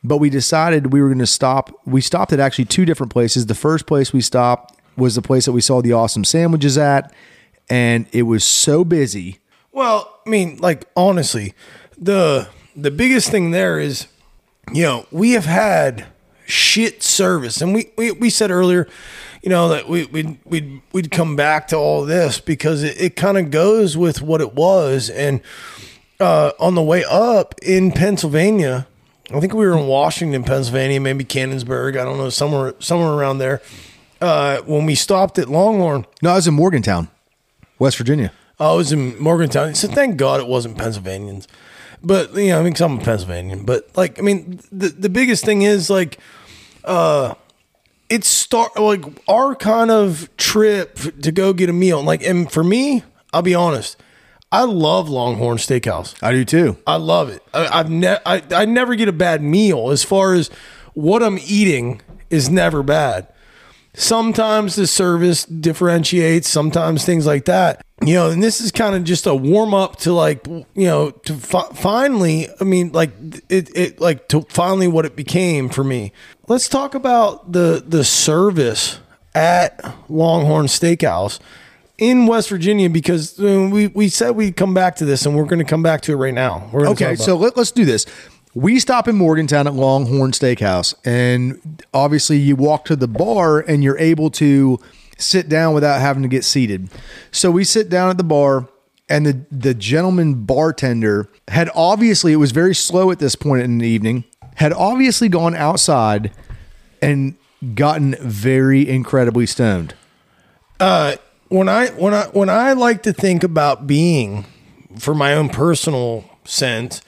But 0.02 0.18
we 0.18 0.28
decided 0.28 0.92
we 0.92 1.00
were 1.00 1.08
going 1.08 1.18
to 1.20 1.26
stop. 1.26 1.70
We 1.86 2.02
stopped 2.02 2.34
at 2.34 2.38
actually 2.38 2.66
two 2.66 2.84
different 2.84 3.14
places. 3.14 3.46
The 3.46 3.54
first 3.54 3.86
place 3.86 4.12
we 4.12 4.20
stopped 4.20 4.78
was 4.94 5.14
the 5.14 5.22
place 5.22 5.46
that 5.46 5.52
we 5.52 5.62
saw 5.62 5.80
the 5.80 5.94
awesome 5.94 6.24
sandwiches 6.24 6.76
at. 6.76 7.10
And 7.70 8.06
it 8.12 8.22
was 8.22 8.44
so 8.44 8.84
busy. 8.84 9.38
Well, 9.72 10.20
I 10.26 10.30
mean, 10.30 10.58
like 10.58 10.86
honestly, 10.96 11.54
the 11.98 12.48
the 12.76 12.90
biggest 12.90 13.30
thing 13.30 13.50
there 13.50 13.78
is, 13.78 14.06
you 14.72 14.82
know, 14.82 15.06
we 15.10 15.32
have 15.32 15.46
had 15.46 16.06
shit 16.46 17.02
service, 17.02 17.60
and 17.60 17.74
we 17.74 17.90
we, 17.96 18.12
we 18.12 18.30
said 18.30 18.50
earlier, 18.50 18.86
you 19.42 19.50
know, 19.50 19.68
that 19.68 19.88
we 19.88 20.04
we'd 20.06 20.38
we'd, 20.44 20.82
we'd 20.92 21.10
come 21.10 21.36
back 21.36 21.68
to 21.68 21.76
all 21.76 22.04
this 22.04 22.38
because 22.40 22.82
it, 22.82 23.00
it 23.00 23.16
kind 23.16 23.38
of 23.38 23.50
goes 23.50 23.96
with 23.96 24.20
what 24.22 24.40
it 24.40 24.54
was, 24.54 25.08
and 25.10 25.40
uh, 26.20 26.52
on 26.60 26.74
the 26.74 26.82
way 26.82 27.04
up 27.08 27.54
in 27.62 27.92
Pennsylvania. 27.92 28.86
I 29.32 29.40
think 29.40 29.54
we 29.54 29.66
were 29.66 29.76
in 29.78 29.86
Washington, 29.86 30.44
Pennsylvania, 30.44 31.00
maybe 31.00 31.24
Canonsburg. 31.24 31.98
I 31.98 32.04
don't 32.04 32.18
know, 32.18 32.28
somewhere 32.28 32.74
somewhere 32.78 33.12
around 33.12 33.38
there. 33.38 33.62
Uh, 34.20 34.58
when 34.62 34.84
we 34.86 34.94
stopped 34.94 35.38
at 35.38 35.48
Longhorn, 35.48 36.06
No, 36.22 36.30
I 36.32 36.34
was 36.36 36.46
in 36.46 36.54
Morgantown, 36.54 37.08
West 37.78 37.96
Virginia. 37.96 38.32
I 38.60 38.72
was 38.72 38.92
in 38.92 39.18
Morgantown. 39.20 39.74
So 39.74 39.88
thank 39.88 40.16
God 40.16 40.40
it 40.40 40.46
wasn't 40.46 40.78
Pennsylvanians. 40.78 41.48
But 42.02 42.34
you 42.34 42.48
know, 42.48 42.60
I 42.60 42.62
mean, 42.62 42.72
'cause 42.74 42.82
I'm 42.82 42.98
a 42.98 43.02
Pennsylvanian. 43.02 43.64
But 43.64 43.88
like, 43.96 44.18
I 44.18 44.22
mean, 44.22 44.60
the 44.70 44.88
the 44.88 45.08
biggest 45.08 45.44
thing 45.44 45.62
is 45.62 45.88
like, 45.90 46.18
uh, 46.84 47.34
it's 48.10 48.28
start 48.28 48.78
like 48.78 49.04
our 49.28 49.54
kind 49.54 49.90
of 49.90 50.28
trip 50.36 50.98
to 51.22 51.32
go 51.32 51.52
get 51.52 51.68
a 51.70 51.72
meal. 51.72 52.02
Like, 52.02 52.22
and 52.22 52.50
for 52.52 52.62
me, 52.62 53.02
I'll 53.32 53.42
be 53.42 53.54
honest, 53.54 53.96
I 54.52 54.64
love 54.64 55.08
Longhorn 55.08 55.56
Steakhouse. 55.58 56.14
I 56.22 56.30
do 56.32 56.44
too. 56.44 56.76
I 56.86 56.96
love 56.96 57.28
it. 57.30 57.42
I, 57.54 57.80
I've 57.80 57.90
ne- 57.90 58.18
I, 58.26 58.42
I 58.52 58.64
never 58.66 58.94
get 58.94 59.08
a 59.08 59.12
bad 59.12 59.42
meal 59.42 59.90
as 59.90 60.04
far 60.04 60.34
as 60.34 60.48
what 60.92 61.22
I'm 61.22 61.38
eating 61.44 62.02
is 62.30 62.50
never 62.50 62.82
bad. 62.82 63.26
Sometimes 63.96 64.74
the 64.74 64.86
service 64.88 65.44
differentiates, 65.44 66.48
sometimes 66.48 67.04
things 67.04 67.26
like 67.26 67.44
that. 67.44 67.84
You 68.04 68.14
know, 68.14 68.30
and 68.30 68.42
this 68.42 68.60
is 68.60 68.72
kind 68.72 68.96
of 68.96 69.04
just 69.04 69.26
a 69.26 69.34
warm 69.34 69.72
up 69.72 69.96
to 70.00 70.12
like, 70.12 70.46
you 70.46 70.66
know, 70.74 71.12
to 71.12 71.34
fi- 71.34 71.72
finally, 71.74 72.48
I 72.60 72.64
mean, 72.64 72.90
like 72.90 73.12
it, 73.48 73.74
it, 73.76 74.00
like 74.00 74.28
to 74.28 74.42
finally 74.50 74.88
what 74.88 75.06
it 75.06 75.14
became 75.14 75.68
for 75.68 75.84
me. 75.84 76.12
Let's 76.48 76.68
talk 76.68 76.94
about 76.94 77.52
the 77.52 77.82
the 77.86 78.02
service 78.04 78.98
at 79.34 79.80
Longhorn 80.10 80.66
Steakhouse 80.66 81.38
in 81.96 82.26
West 82.26 82.48
Virginia 82.48 82.90
because 82.90 83.38
uh, 83.38 83.68
we 83.72 83.86
we 83.88 84.08
said 84.08 84.32
we'd 84.32 84.56
come 84.56 84.74
back 84.74 84.96
to 84.96 85.04
this 85.04 85.24
and 85.24 85.36
we're 85.36 85.44
going 85.44 85.60
to 85.60 85.64
come 85.64 85.82
back 85.82 86.00
to 86.02 86.12
it 86.12 86.16
right 86.16 86.34
now. 86.34 86.68
We're 86.72 86.88
Okay, 86.88 87.14
so 87.14 87.36
let, 87.36 87.56
let's 87.56 87.70
do 87.70 87.84
this. 87.84 88.06
We 88.54 88.78
stop 88.78 89.08
in 89.08 89.16
Morgantown 89.16 89.66
at 89.66 89.74
Longhorn 89.74 90.30
Steakhouse, 90.30 90.94
and 91.04 91.82
obviously 91.92 92.36
you 92.38 92.54
walk 92.54 92.84
to 92.86 92.96
the 92.96 93.08
bar 93.08 93.58
and 93.60 93.82
you're 93.82 93.98
able 93.98 94.30
to 94.30 94.78
sit 95.18 95.48
down 95.48 95.74
without 95.74 96.00
having 96.00 96.22
to 96.22 96.28
get 96.28 96.44
seated. 96.44 96.88
So 97.32 97.50
we 97.50 97.64
sit 97.64 97.88
down 97.88 98.10
at 98.10 98.16
the 98.16 98.24
bar, 98.24 98.68
and 99.08 99.26
the 99.26 99.44
the 99.50 99.74
gentleman 99.74 100.44
bartender 100.44 101.28
had 101.48 101.68
obviously 101.74 102.32
it 102.32 102.36
was 102.36 102.52
very 102.52 102.74
slow 102.74 103.10
at 103.10 103.18
this 103.18 103.34
point 103.34 103.62
in 103.62 103.78
the 103.78 103.86
evening 103.88 104.24
had 104.56 104.72
obviously 104.72 105.28
gone 105.28 105.54
outside 105.54 106.30
and 107.02 107.34
gotten 107.74 108.14
very 108.20 108.88
incredibly 108.88 109.46
stoned 109.46 109.94
Uh, 110.80 111.16
when 111.48 111.68
I 111.68 111.88
when 111.88 112.14
I 112.14 112.24
when 112.28 112.48
I 112.48 112.72
like 112.72 113.02
to 113.02 113.12
think 113.12 113.44
about 113.44 113.86
being 113.86 114.46
for 114.98 115.14
my 115.14 115.34
own 115.34 115.48
personal 115.50 116.24
sense, 116.44 117.02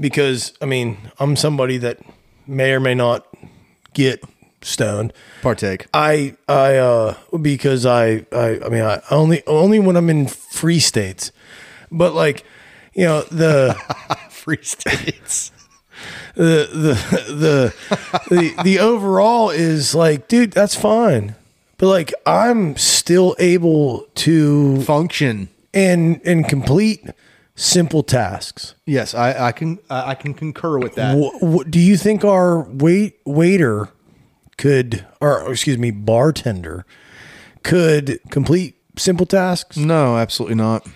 because 0.00 0.52
I 0.60 0.64
mean 0.66 0.96
I'm 1.18 1.36
somebody 1.36 1.78
that 1.78 1.98
may 2.46 2.72
or 2.72 2.80
may 2.80 2.94
not 2.94 3.26
get 3.94 4.24
stoned. 4.62 5.12
partake. 5.42 5.86
I 5.94 6.36
I 6.48 6.76
uh 6.76 7.14
because 7.40 7.86
I 7.86 8.26
I 8.32 8.60
I 8.64 8.68
mean 8.68 8.82
I 8.82 9.00
only 9.10 9.46
only 9.46 9.78
when 9.78 9.96
I'm 9.96 10.10
in 10.10 10.26
free 10.26 10.80
states, 10.80 11.30
but 11.90 12.14
like 12.14 12.44
you 12.94 13.04
know 13.04 13.22
the 13.22 13.74
free 14.30 14.62
states. 14.62 15.52
The 16.34 16.68
the 16.72 17.34
the 17.34 17.74
the 18.30 18.62
the 18.62 18.78
overall 18.78 19.50
is 19.50 19.94
like 19.94 20.28
dude 20.28 20.52
that's 20.52 20.74
fine, 20.74 21.34
but 21.76 21.88
like 21.88 22.14
I'm 22.24 22.76
still 22.76 23.34
able 23.38 24.06
to 24.24 24.80
function. 24.82 25.48
and 25.74 26.20
and 26.24 26.48
complete 26.48 27.04
simple 27.60 28.02
tasks. 28.02 28.74
yes 28.86 29.14
i 29.14 29.48
i 29.48 29.52
can 29.52 29.78
i 29.90 30.14
can 30.14 30.32
concur 30.34 30.78
with 30.78 30.94
that 30.94 31.16
What, 31.16 31.42
what 31.42 31.70
do 31.70 31.78
you 31.78 31.96
think 31.96 32.24
our 32.24 32.62
wait 32.70 33.18
waiter 33.24 33.88
could 34.56 35.06
or 35.20 35.50
excuse 35.50 35.78
me 35.78 35.90
bartender 35.90 36.84
could 37.62 38.18
complete 38.30 38.76
simple 38.96 39.26
tasks? 39.26 39.76
No, 39.76 40.16
absolutely 40.16 40.56
not. 40.56 40.86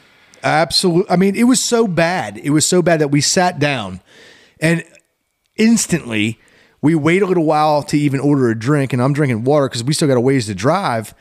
Absolutely. 0.42 1.10
I 1.10 1.16
mean, 1.16 1.34
it 1.36 1.44
was 1.44 1.62
so 1.62 1.86
bad. 1.86 2.38
It 2.38 2.50
was 2.50 2.66
so 2.66 2.82
bad 2.82 3.00
that 3.00 3.08
we 3.08 3.20
sat 3.20 3.58
down 3.58 4.00
and 4.60 4.84
instantly 5.56 6.38
we 6.82 6.94
wait 6.94 7.22
a 7.22 7.26
little 7.26 7.44
while 7.44 7.82
to 7.84 7.98
even 7.98 8.20
order 8.20 8.50
a 8.50 8.58
drink. 8.58 8.92
And 8.92 9.00
I'm 9.02 9.12
drinking 9.12 9.44
water 9.44 9.68
because 9.68 9.84
we 9.84 9.94
still 9.94 10.08
got 10.08 10.16
a 10.16 10.20
ways 10.20 10.46
to 10.46 10.54
drive. 10.54 11.14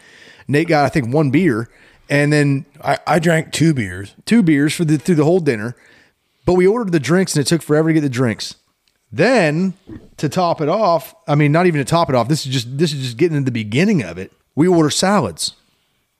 Nate 0.47 0.67
got, 0.67 0.85
I 0.85 0.89
think, 0.89 1.13
one 1.13 1.31
beer 1.31 1.69
and 2.09 2.31
then 2.31 2.65
I, 2.83 2.97
I 3.07 3.19
drank 3.19 3.51
two 3.51 3.73
beers. 3.73 4.15
two 4.25 4.43
beers 4.43 4.73
for 4.73 4.85
the 4.85 4.97
through 4.97 5.15
the 5.15 5.23
whole 5.25 5.39
dinner. 5.39 5.75
But 6.45 6.55
we 6.55 6.67
ordered 6.67 6.91
the 6.91 6.99
drinks 6.99 7.35
and 7.35 7.41
it 7.45 7.47
took 7.47 7.61
forever 7.61 7.89
to 7.89 7.93
get 7.93 8.01
the 8.01 8.09
drinks. 8.09 8.55
Then 9.11 9.75
to 10.17 10.27
top 10.27 10.59
it 10.59 10.67
off, 10.69 11.15
I 11.27 11.35
mean, 11.35 11.51
not 11.51 11.67
even 11.67 11.79
to 11.79 11.85
top 11.85 12.09
it 12.09 12.15
off. 12.15 12.27
This 12.27 12.45
is 12.45 12.51
just 12.51 12.77
this 12.77 12.91
is 12.93 13.01
just 13.01 13.17
getting 13.17 13.37
to 13.37 13.43
the 13.43 13.51
beginning 13.51 14.03
of 14.03 14.17
it. 14.17 14.31
We 14.55 14.67
order 14.67 14.89
salads 14.89 15.53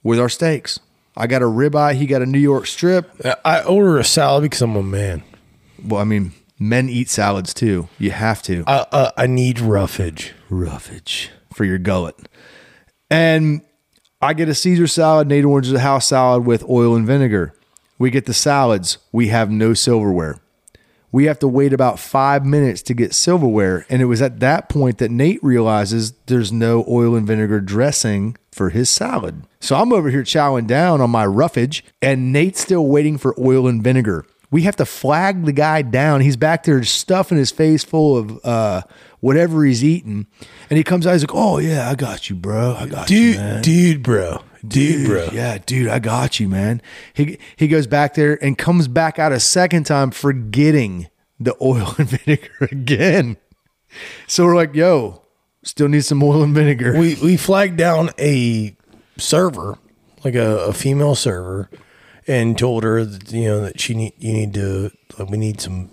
with 0.04 0.20
our 0.20 0.30
steaks. 0.30 0.80
I 1.18 1.28
got 1.28 1.42
a 1.42 1.46
ribeye. 1.46 1.96
He 1.96 2.06
got 2.06 2.22
a 2.22 2.26
New 2.26 2.40
York 2.40 2.66
strip. 2.68 3.12
I 3.44 3.64
order 3.64 4.00
a 4.00 4.04
salad 4.04 4.44
because 4.44 4.62
I'm 4.62 4.76
a 4.76 4.84
man. 4.84 5.24
Well, 5.84 6.02
I 6.02 6.06
mean, 6.06 6.32
men 6.60 6.88
eat 6.90 7.10
salads 7.10 7.54
too. 7.54 7.90
You 8.00 8.12
have 8.12 8.42
to 8.44 8.64
I, 8.66 8.86
uh, 8.92 9.12
I 9.18 9.28
need 9.28 9.60
roughage. 9.60 10.34
roughage 10.50 11.30
for 11.54 11.66
your 11.66 11.78
gullet. 11.78 12.16
And 13.10 13.62
I 14.24 14.32
get 14.32 14.48
a 14.48 14.56
Caesar 14.56 14.88
salad. 14.88 15.28
Nate 15.28 15.44
orders 15.44 15.74
a 15.74 15.80
house 15.80 16.08
salad 16.08 16.46
with 16.46 16.64
oil 16.70 16.96
and 16.96 17.06
vinegar. 17.06 17.54
We 18.00 18.10
get 18.10 18.26
the 18.26 18.34
salads. 18.34 18.98
We 19.12 19.28
have 19.28 19.52
no 19.52 19.74
silverware. 19.74 20.40
We 21.12 21.26
have 21.26 21.40
to 21.40 21.48
wait 21.48 21.74
about 21.74 22.00
five 22.00 22.46
minutes 22.46 22.82
to 22.84 22.94
get 22.94 23.14
silverware. 23.14 23.86
And 23.90 24.02
it 24.02 24.06
was 24.06 24.22
at 24.22 24.40
that 24.40 24.70
point 24.70 25.00
that 25.00 25.12
Nate 25.12 25.44
realizes 25.44 26.14
there's 26.28 26.54
no 26.54 26.86
oil 26.88 27.16
and 27.16 27.28
vinegar 27.28 27.60
dressing 27.60 28.38
for 28.50 28.70
his 28.70 28.90
salad. 28.90 29.46
So 29.60 29.76
I'm 29.76 29.92
over 29.92 30.10
here 30.10 30.24
chowing 30.24 30.68
down 30.68 31.02
on 31.02 31.10
my 31.10 31.26
roughage, 31.26 31.84
and 32.02 32.32
Nate's 32.32 32.62
still 32.62 32.88
waiting 32.88 33.18
for 33.18 33.36
oil 33.38 33.68
and 33.68 33.84
vinegar. 33.84 34.26
We 34.50 34.62
have 34.62 34.78
to 34.78 34.86
flag 34.86 35.44
the 35.44 35.52
guy 35.52 35.82
down. 35.82 36.22
He's 36.22 36.38
back 36.38 36.64
there 36.64 36.82
stuffing 36.84 37.38
his 37.38 37.52
face 37.52 37.84
full 37.84 38.16
of 38.16 38.46
uh, 38.46 38.84
whatever 39.24 39.64
he's 39.64 39.86
eating. 39.86 40.28
And 40.70 40.78
he 40.78 40.84
comes 40.84 41.08
out, 41.08 41.14
he's 41.14 41.24
like, 41.24 41.34
Oh, 41.34 41.58
yeah, 41.58 41.90
I 41.90 41.96
got 41.96 42.30
you, 42.30 42.36
bro. 42.36 42.76
I 42.78 42.88
got 42.88 43.10
you. 43.10 43.32
Dude, 43.32 43.38
man. 43.38 43.62
dude, 43.62 44.04
bro. 44.04 44.44
Dude, 44.68 45.08
bro. 45.08 45.30
Yeah, 45.32 45.60
dude, 45.66 45.88
I 45.88 46.00
got 46.00 46.40
you, 46.42 46.50
man. 46.50 46.82
He 47.14 47.38
he 47.56 47.68
goes 47.70 47.88
back 47.88 48.16
there 48.16 48.42
and 48.44 48.58
comes 48.58 48.88
back 48.88 49.20
out 49.20 49.32
a 49.32 49.40
second 49.40 49.86
time, 49.86 50.12
forgetting 50.12 51.08
the 51.40 51.56
oil 51.62 51.96
and 51.98 52.10
vinegar 52.10 52.68
again. 52.72 53.38
So 54.28 54.46
we're 54.46 54.56
like, 54.56 54.76
yo, 54.76 55.24
still 55.64 55.88
need 55.88 56.04
some 56.04 56.22
oil 56.22 56.44
and 56.44 56.54
vinegar. 56.54 56.98
We 56.98 57.16
we 57.16 57.38
flagged 57.38 57.78
down 57.78 58.10
a 58.20 58.76
server, 59.18 59.78
like 60.24 60.36
a, 60.36 60.66
a 60.66 60.74
female 60.74 61.16
server, 61.16 61.70
and 62.28 62.58
told 62.58 62.84
her 62.84 63.04
that 63.06 63.32
you 63.32 63.46
know 63.46 63.62
that 63.62 63.80
she 63.80 63.94
need 63.94 64.14
you 64.18 64.34
need 64.34 64.54
to 64.54 64.92
like, 65.18 65.30
we 65.30 65.38
need 65.38 65.60
some 65.62 65.90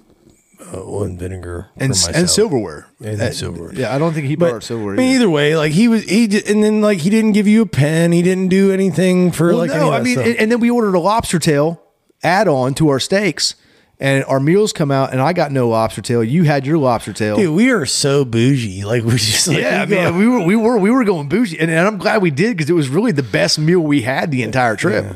uh, 0.73 0.77
oil 0.79 1.05
and 1.05 1.19
vinegar 1.19 1.69
and, 1.77 1.93
and 2.15 2.29
silverware. 2.31 2.87
And 3.03 3.21
Uh, 3.21 3.31
silverware. 3.33 3.73
Yeah, 3.75 3.95
I 3.95 3.99
don't 3.99 4.13
think 4.13 4.27
he 4.27 4.37
But 4.37 4.63
silverware. 4.63 4.95
I 4.95 4.99
mean, 4.99 5.15
either. 5.17 5.31
way, 5.31 5.57
like 5.57 5.73
he 5.73 5.89
was, 5.89 6.03
he 6.05 6.27
did, 6.27 6.49
and 6.49 6.63
then 6.63 6.81
like 6.81 6.99
he 6.99 7.11
didn't 7.11 7.33
give 7.33 7.47
you 7.49 7.63
a 7.63 7.67
pen. 7.67 8.13
He 8.13 8.23
didn't 8.23 8.49
do 8.49 8.73
anything 8.73 9.33
for 9.33 9.49
Well, 9.49 9.57
like. 9.59 9.71
no, 9.71 9.91
I 9.93 10.01
mean, 10.03 10.19
and, 10.19 10.37
and 10.37 10.53
then 10.53 10.61
we 10.61 10.71
ordered 10.71 10.95
a 10.95 11.01
lobster 11.01 11.39
tail 11.39 11.83
add 12.23 12.47
on 12.49 12.75
to 12.75 12.89
our 12.91 13.01
steaks, 13.01 13.55
and 13.99 14.25
our 14.27 14.41
meals 14.41 14.73
come 14.75 14.91
out, 14.91 15.11
and 15.13 15.21
I 15.23 15.33
got 15.33 15.53
no 15.53 15.69
lobster 15.71 16.03
tail. 16.03 16.23
You 16.23 16.45
had 16.45 16.67
your 16.67 16.77
lobster 16.79 17.13
tail. 17.15 17.37
dude, 17.37 17.55
we 17.55 17.71
are 17.71 17.87
so 17.87 18.25
bougie. 18.27 18.85
Like 18.85 19.03
we 19.05 19.13
just 19.13 19.49
like, 19.49 19.59
yeah, 19.59 19.83
I 19.83 19.85
we 19.87 19.91
go- 19.95 20.11
mean, 20.13 20.19
we 20.19 20.27
were 20.27 20.41
we 20.45 20.57
were 20.57 20.79
we 20.79 20.91
were 20.91 21.05
going 21.05 21.29
bougie, 21.29 21.59
and, 21.59 21.71
and 21.71 21.87
I'm 21.87 21.97
glad 21.99 22.21
we 22.23 22.31
did 22.31 22.57
because 22.57 22.69
it 22.71 22.75
was 22.75 22.89
really 22.89 23.13
the 23.13 23.23
best 23.23 23.59
meal 23.59 23.81
we 23.81 24.03
had 24.03 24.31
the 24.31 24.43
entire 24.43 24.77
trip. 24.77 25.07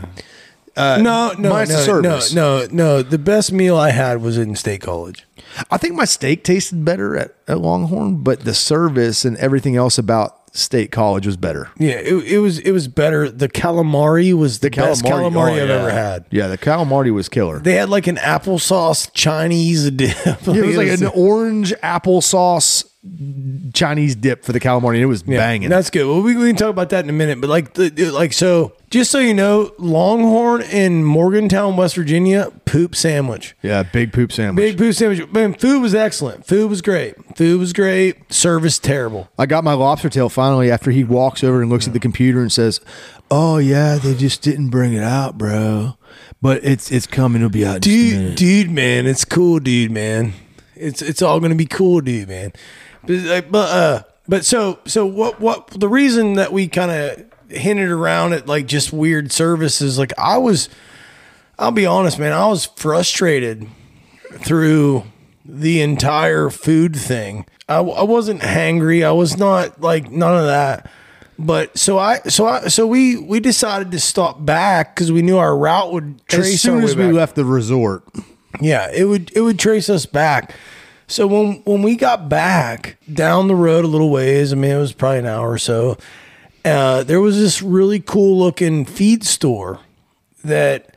Uh, 0.77 0.99
no, 1.01 1.33
no, 1.39 1.65
the 1.65 1.73
no, 1.73 1.81
service. 1.81 2.35
no, 2.35 2.61
no, 2.61 2.67
no. 2.71 3.03
The 3.03 3.19
best 3.19 3.53
meal 3.53 3.77
I 3.77 3.91
had 3.91 4.21
was 4.21 4.37
in 4.37 4.57
State 4.57 4.81
College. 4.81 5.27
I 5.71 5.79
think 5.79 5.95
my 5.95 6.05
steak 6.05 6.43
tasted 6.43 6.85
better 6.85 7.17
at, 7.17 7.35
at 7.47 7.61
Longhorn, 7.61 8.23
but 8.23 8.41
the 8.41 8.55
service 8.55 9.25
and 9.25 9.37
everything 9.37 9.77
else 9.77 9.99
about 9.99 10.45
State 10.57 10.93
College 10.93 11.27
was 11.27 11.37
better. 11.37 11.71
Yeah, 11.79 11.95
it, 11.95 12.15
it 12.15 12.39
was 12.39 12.59
it 12.61 12.71
was 12.71 12.89
better. 12.89 13.29
The 13.29 13.49
calamari 13.49 14.33
was 14.33 14.61
the, 14.61 14.71
best 14.71 15.05
calamari 15.05 15.59
oh, 15.59 15.65
I've 15.65 15.71
ever 15.71 15.91
had. 15.91 16.27
Yeah, 16.31 16.47
the 16.47 16.59
calamari 16.59 17.13
was 17.13 17.29
killer. 17.29 17.59
They 17.59 17.75
had 17.75 17.89
like 17.89 18.07
an 18.07 18.17
applesauce 18.17 19.11
Chinese 19.13 19.91
dip. 19.91 20.17
it 20.27 20.47
was 20.47 20.77
like 20.77 20.89
an 20.89 21.07
orange 21.07 21.73
applesauce 21.83 22.85
Chinese 23.75 24.15
dip 24.17 24.45
for 24.45 24.53
the 24.53 24.61
calamari. 24.61 24.99
It 24.99 25.07
was 25.07 25.23
banging. 25.23 25.69
That's 25.69 25.91
good. 25.91 26.07
Well, 26.07 26.23
we, 26.23 26.37
we 26.37 26.47
can 26.47 26.57
talk 26.57 26.71
about 26.71 26.89
that 26.91 27.05
in 27.05 27.11
a 27.11 27.13
minute. 27.13 27.41
But 27.41 27.51
like, 27.51 27.75
the, 27.75 27.91
like 28.11 28.33
so, 28.33 28.73
just 28.89 29.11
so 29.11 29.19
you 29.19 29.35
know, 29.35 29.73
Longhorn 29.79 30.63
in 30.63 31.05
Morgantown, 31.05 31.77
West 31.77 31.97
Virginia, 31.97 32.51
poop 32.65 32.95
sandwich. 32.97 33.55
yeah, 33.63 33.83
big 33.83 34.13
poop 34.13 34.33
sandwich. 34.33 34.57
Big 34.65 34.79
poop 34.79 34.95
sandwich. 34.95 35.31
Man, 35.33 35.53
food 35.53 35.83
was 35.83 35.95
excellent. 35.95 36.47
Food 36.47 36.71
was 36.71 36.81
great. 36.81 37.15
Food 37.37 37.61
was 37.61 37.73
great. 37.75 38.33
Service 38.33 38.79
terrible. 38.79 39.29
I 39.39 39.47
got 39.47 39.65
my 39.65 39.75
lobster 39.75 40.09
tail 40.09 40.29
finally 40.31 40.71
after 40.71 40.91
he 40.91 41.05
walks 41.05 41.45
over 41.45 41.61
and 41.61 41.71
looks 41.71 41.87
at 41.87 41.93
the 41.93 42.01
computer 42.01 42.41
and 42.41 42.51
says, 42.51 42.81
"Oh 43.31 43.59
yeah, 43.59 43.97
they 43.97 44.15
just 44.15 44.41
didn't 44.41 44.71
bring 44.71 44.95
it 44.95 45.03
out, 45.05 45.37
bro. 45.37 45.99
But 46.41 46.65
it's 46.65 46.91
it's 46.91 47.07
coming. 47.07 47.43
It'll 47.43 47.51
be 47.51 47.67
out 47.67 47.77
in 47.77 47.83
just 47.83 47.97
a 47.97 48.29
Dude, 48.29 48.37
dude, 48.37 48.71
man, 48.71 49.07
it's 49.07 49.25
cool, 49.25 49.59
dude, 49.61 49.91
man. 49.91 50.33
It's 50.75 51.03
it's 51.03 51.21
all 51.23 51.41
gonna 51.41 51.55
be 51.55 51.67
cool, 51.67 52.01
dude, 52.01 52.29
man. 52.29 52.53
But 53.07 53.51
but 53.51 53.69
uh, 53.71 54.03
but 54.29 54.45
so 54.45 54.79
so 54.87 55.07
what 55.07 55.41
what 55.41 55.69
the 55.69 55.89
reason 55.89 56.35
that 56.35 56.53
we 56.53 56.69
kind 56.69 56.91
of 56.91 57.25
hinted 57.49 57.91
around 57.91 58.33
at 58.33 58.47
like 58.47 58.67
just 58.67 58.93
weird 58.93 59.31
services, 59.33 59.99
like 59.99 60.13
I 60.19 60.39
was, 60.39 60.69
I'll 61.59 61.71
be 61.71 61.87
honest, 61.87 62.19
man, 62.19 62.33
I 62.33 62.49
was 62.49 62.65
frustrated 62.67 63.67
through 64.39 65.05
the 65.45 65.81
entire 65.83 66.51
food 66.51 66.97
thing. 66.97 67.47
I, 67.69 67.77
I 67.77 68.03
wasn't 68.03 68.41
hangry. 68.41 69.05
I 69.05 69.13
was 69.13 69.37
not 69.37 69.81
like 69.81 70.11
none 70.11 70.37
of 70.37 70.47
that. 70.47 70.91
But 71.39 71.77
so 71.77 71.99
I 71.99 72.21
so 72.29 72.47
I 72.47 72.69
so 72.69 72.87
we 72.87 73.17
we 73.17 73.41
decided 73.41 73.91
to 73.91 74.01
stop 74.01 74.45
back 74.45 74.95
because 74.95 75.11
we 75.11 75.21
knew 75.21 75.37
our 75.37 75.57
route 75.57 75.93
would 75.93 76.27
trace 76.29 76.55
As 76.55 76.61
soon 76.61 76.85
as 76.85 76.95
we 76.97 77.07
back. 77.07 77.15
left 77.15 77.35
the 77.35 77.45
resort, 77.45 78.05
Yeah, 78.61 78.89
it 78.93 79.05
would 79.05 79.33
it 79.35 79.41
would 79.41 79.59
trace 79.59 79.91
us 79.91 80.07
back. 80.07 80.55
So 81.07 81.27
when 81.27 81.63
when 81.65 81.83
we 81.83 81.97
got 81.97 82.29
back 82.29 82.97
down 83.13 83.49
the 83.49 83.55
road 83.55 83.85
a 83.85 83.89
little 83.89 84.11
ways, 84.11 84.53
I 84.53 84.57
mean 84.57 84.71
it 84.71 84.79
was 84.79 84.93
probably 84.93 85.19
an 85.21 85.27
hour 85.27 85.51
or 85.51 85.59
so. 85.59 85.99
Uh, 86.65 87.03
there 87.05 87.21
was 87.21 87.39
this 87.39 87.61
really 87.61 88.01
cool 88.01 88.39
looking 88.39 88.87
feed 88.87 89.23
store 89.23 89.81
that 90.45 90.95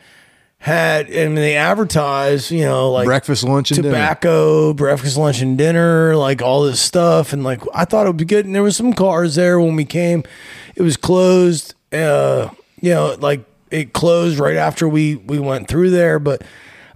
had, 0.60 1.08
I 1.08 1.26
mean, 1.26 1.36
they 1.36 1.56
advertised, 1.56 2.52
you 2.52 2.64
know, 2.64 2.92
like 2.92 3.06
breakfast, 3.06 3.44
lunch, 3.44 3.72
and 3.72 3.84
dinner. 3.84 3.94
tobacco, 3.94 4.74
breakfast, 4.74 5.18
lunch, 5.18 5.42
and 5.42 5.58
dinner, 5.58 6.16
like 6.16 6.42
all 6.42 6.64
this 6.64 6.82
stuff. 6.82 7.34
And 7.34 7.44
like, 7.44 7.62
I 7.74 7.86
thought 7.86 8.06
it 8.06 8.10
would 8.10 8.18
be 8.18 8.26
good. 8.26 8.46
And 8.46 8.56
there 8.56 8.64
was 8.64 8.78
some 8.78 8.94
cars 8.94 9.36
there 9.36 9.60
when 9.60 9.76
we 9.76 9.86
came. 9.86 10.24
It 10.76 10.84
was 10.84 10.96
closed. 10.96 11.74
Uh, 11.92 12.50
you 12.82 12.92
know, 12.92 13.18
like 13.20 13.46
it 13.72 13.94
closed 13.94 14.40
right 14.40 14.56
after 14.56 14.88
we 14.88 15.16
we 15.16 15.40
went 15.40 15.68
through 15.68 15.90
there. 15.90 16.20
But 16.20 16.44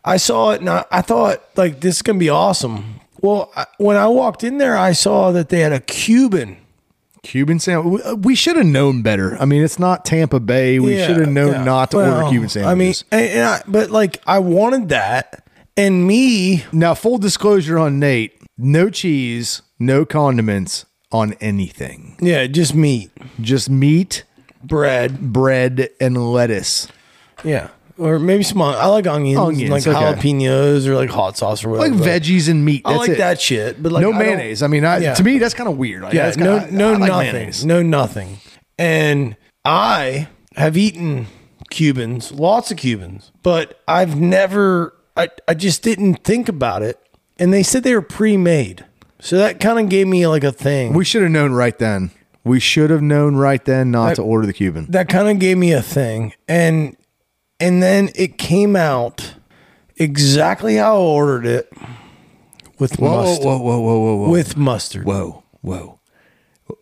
I 0.05 0.18
saw 0.18 0.51
it 0.51 0.62
and 0.62 0.70
I, 0.70 0.86
I 0.91 1.01
thought 1.01 1.41
like 1.55 1.82
this 1.82 1.97
is 1.97 2.01
gonna 2.01 2.20
be 2.20 2.30
awesome. 2.30 3.01
Well, 3.22 3.51
I, 3.55 3.65
when 3.78 3.97
I 3.97 4.07
walked 4.07 4.43
in 4.43 4.57
there, 4.57 4.76
I 4.78 4.91
saw 4.93 5.32
that 5.32 5.49
they 5.49 5.59
had 5.59 5.72
a 5.74 5.80
Cuban 5.80 6.57
Cuban 7.24 7.59
sandwich. 7.59 8.01
Uh, 8.03 8.15
we 8.15 8.34
should 8.34 8.55
have 8.55 8.65
known 8.65 9.03
better. 9.03 9.38
I 9.39 9.45
mean, 9.45 9.61
it's 9.61 9.78
not 9.78 10.05
Tampa 10.05 10.39
Bay. 10.39 10.80
We 10.80 10.97
Yeah, 10.97 11.05
should 11.07 11.17
have 11.17 11.30
known 11.30 11.51
yeah. 11.51 11.63
not 11.63 11.91
to 11.91 11.97
Well, 11.97 12.17
order 12.17 12.30
Cuban 12.30 12.49
sandwiches. 12.49 13.03
I 13.11 13.15
mean, 13.17 13.24
and, 13.26 13.38
and 13.38 13.47
I, 13.47 13.61
but 13.67 13.91
like 13.91 14.22
I 14.26 14.39
wanted 14.39 14.89
that, 14.89 15.45
and 15.78 16.07
me, 16.07 16.65
now 16.72 16.95
full 16.95 17.19
disclosure 17.19 17.78
on 17.78 17.99
Nate: 17.99 18.41
no 18.57 18.89
cheese, 18.89 19.61
no 19.78 20.03
condiments 20.03 20.86
on 21.11 21.34
anything. 21.41 22.17
yeah, 22.22 22.47
just 22.47 22.74
meat, 22.74 23.11
Just 23.39 23.69
meat, 23.69 24.24
bread, 24.63 25.19
bread, 25.34 25.89
and 25.99 26.32
lettuce. 26.34 26.88
yeah, 27.43 27.67
or 28.02 28.20
maybe 28.20 28.43
some. 28.43 28.62
I 28.62 28.86
like 28.88 29.08
onions, 29.08 29.39
Onions, 29.39 29.70
like 29.72 29.86
okay. 29.88 29.97
jalapenos, 29.97 30.86
or 30.88 30.95
like 30.95 31.10
hot 31.10 31.38
sauce 31.38 31.64
or 31.64 31.70
whatever. 31.70 31.95
Like 31.95 32.04
veggies 32.22 32.49
and 32.49 32.66
meat. 32.66 32.82
I 32.86 32.91
That's 32.93 32.99
like 32.99 33.10
it. 33.12 33.18
that 33.20 33.39
shit, 33.41 33.82
but 33.82 33.91
like 33.91 34.02
no 34.02 34.10
I 34.10 34.12
don't- 34.12 34.20
mayonnaise. 34.20 34.64
I 34.64 34.68
mean, 34.68 34.84
I, 34.86 34.97
Yeah. 34.97 35.14
to 35.14 35.24
me, 35.24 35.38
that's 35.38 35.54
kind 35.54 35.70
of 35.70 35.78
weird. 35.78 36.02
Like, 36.04 36.14
Yeah, 36.14 36.26
that's 36.26 36.38
no, 36.38 36.60
kinda- 36.60 36.76
no, 36.76 36.88
I 36.89 36.97
like 36.97 36.99
nothing, 37.10 37.34
mayonnaise. 37.34 37.66
no, 37.66 37.82
nothing. 37.82 38.38
And 38.80 39.36
I 39.64 40.28
have 40.56 40.76
eaten 40.76 41.28
Cubans, 41.70 42.32
lots 42.32 42.72
of 42.72 42.78
Cubans, 42.78 43.32
but 43.43 43.80
I've 43.88 44.20
never, 44.20 44.93
I, 45.16 45.30
I 45.47 45.54
just 45.54 45.84
didn't 45.84 46.24
think 46.24 46.49
about 46.49 46.82
it. 46.82 46.97
And 47.39 47.54
they 47.54 47.64
said 47.64 47.84
they 47.84 47.93
were 47.95 48.02
pre-made, 48.02 48.86
so 49.20 49.38
that 49.38 49.60
kind 49.60 49.80
of 49.80 49.89
gave 49.89 50.08
me 50.08 50.28
like 50.28 50.43
a 50.43 50.52
thing. 50.52 50.93
We 50.93 51.06
should 51.06 51.22
have 51.22 51.32
known 51.32 51.54
right 51.54 51.78
then. 51.78 52.12
We 52.43 52.60
should 52.60 52.89
have 52.89 53.02
known 53.04 53.36
right 53.36 53.64
then 53.64 53.91
not 53.91 54.16
to 54.16 54.24
order 54.24 54.47
the 54.47 54.54
Cuban. 54.54 54.88
that 54.89 55.08
kind 55.10 55.30
of 55.30 55.38
gave 55.39 55.58
me 55.58 55.72
a 55.74 55.82
thing, 55.82 56.34
and 56.47 56.97
and 57.62 57.82
then 57.82 58.09
it 58.16 58.38
came 58.38 58.76
out 58.76 59.36
exactly 59.97 60.76
how 60.76 60.95
I 60.95 60.99
ordered 60.99 61.45
it 61.45 61.72
with 62.80 62.99
Whoa, 62.99 63.24
mustard. 63.24 63.45
whoa, 63.45 63.57
whoa, 63.59 63.80
whoa, 63.80 63.99
whoa, 63.99 64.16
whoa. 64.18 64.30
With 64.32 64.57
mustard. 64.57 65.05
Whoa, 65.05 65.43
whoa. 65.62 65.99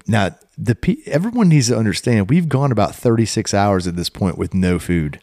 Now, 0.08 0.36
the 0.58 0.76
pe- 0.76 0.98
everyone 1.06 1.50
needs 1.50 1.68
to 1.68 1.78
understand 1.78 2.30
we've 2.30 2.48
gone 2.50 2.72
about 2.72 2.96
36 2.96 3.54
hours 3.54 3.88
at 3.88 3.96
this 3.96 4.10
point 4.10 4.38
with 4.38 4.54
no 4.54 4.80
food. 4.80 5.20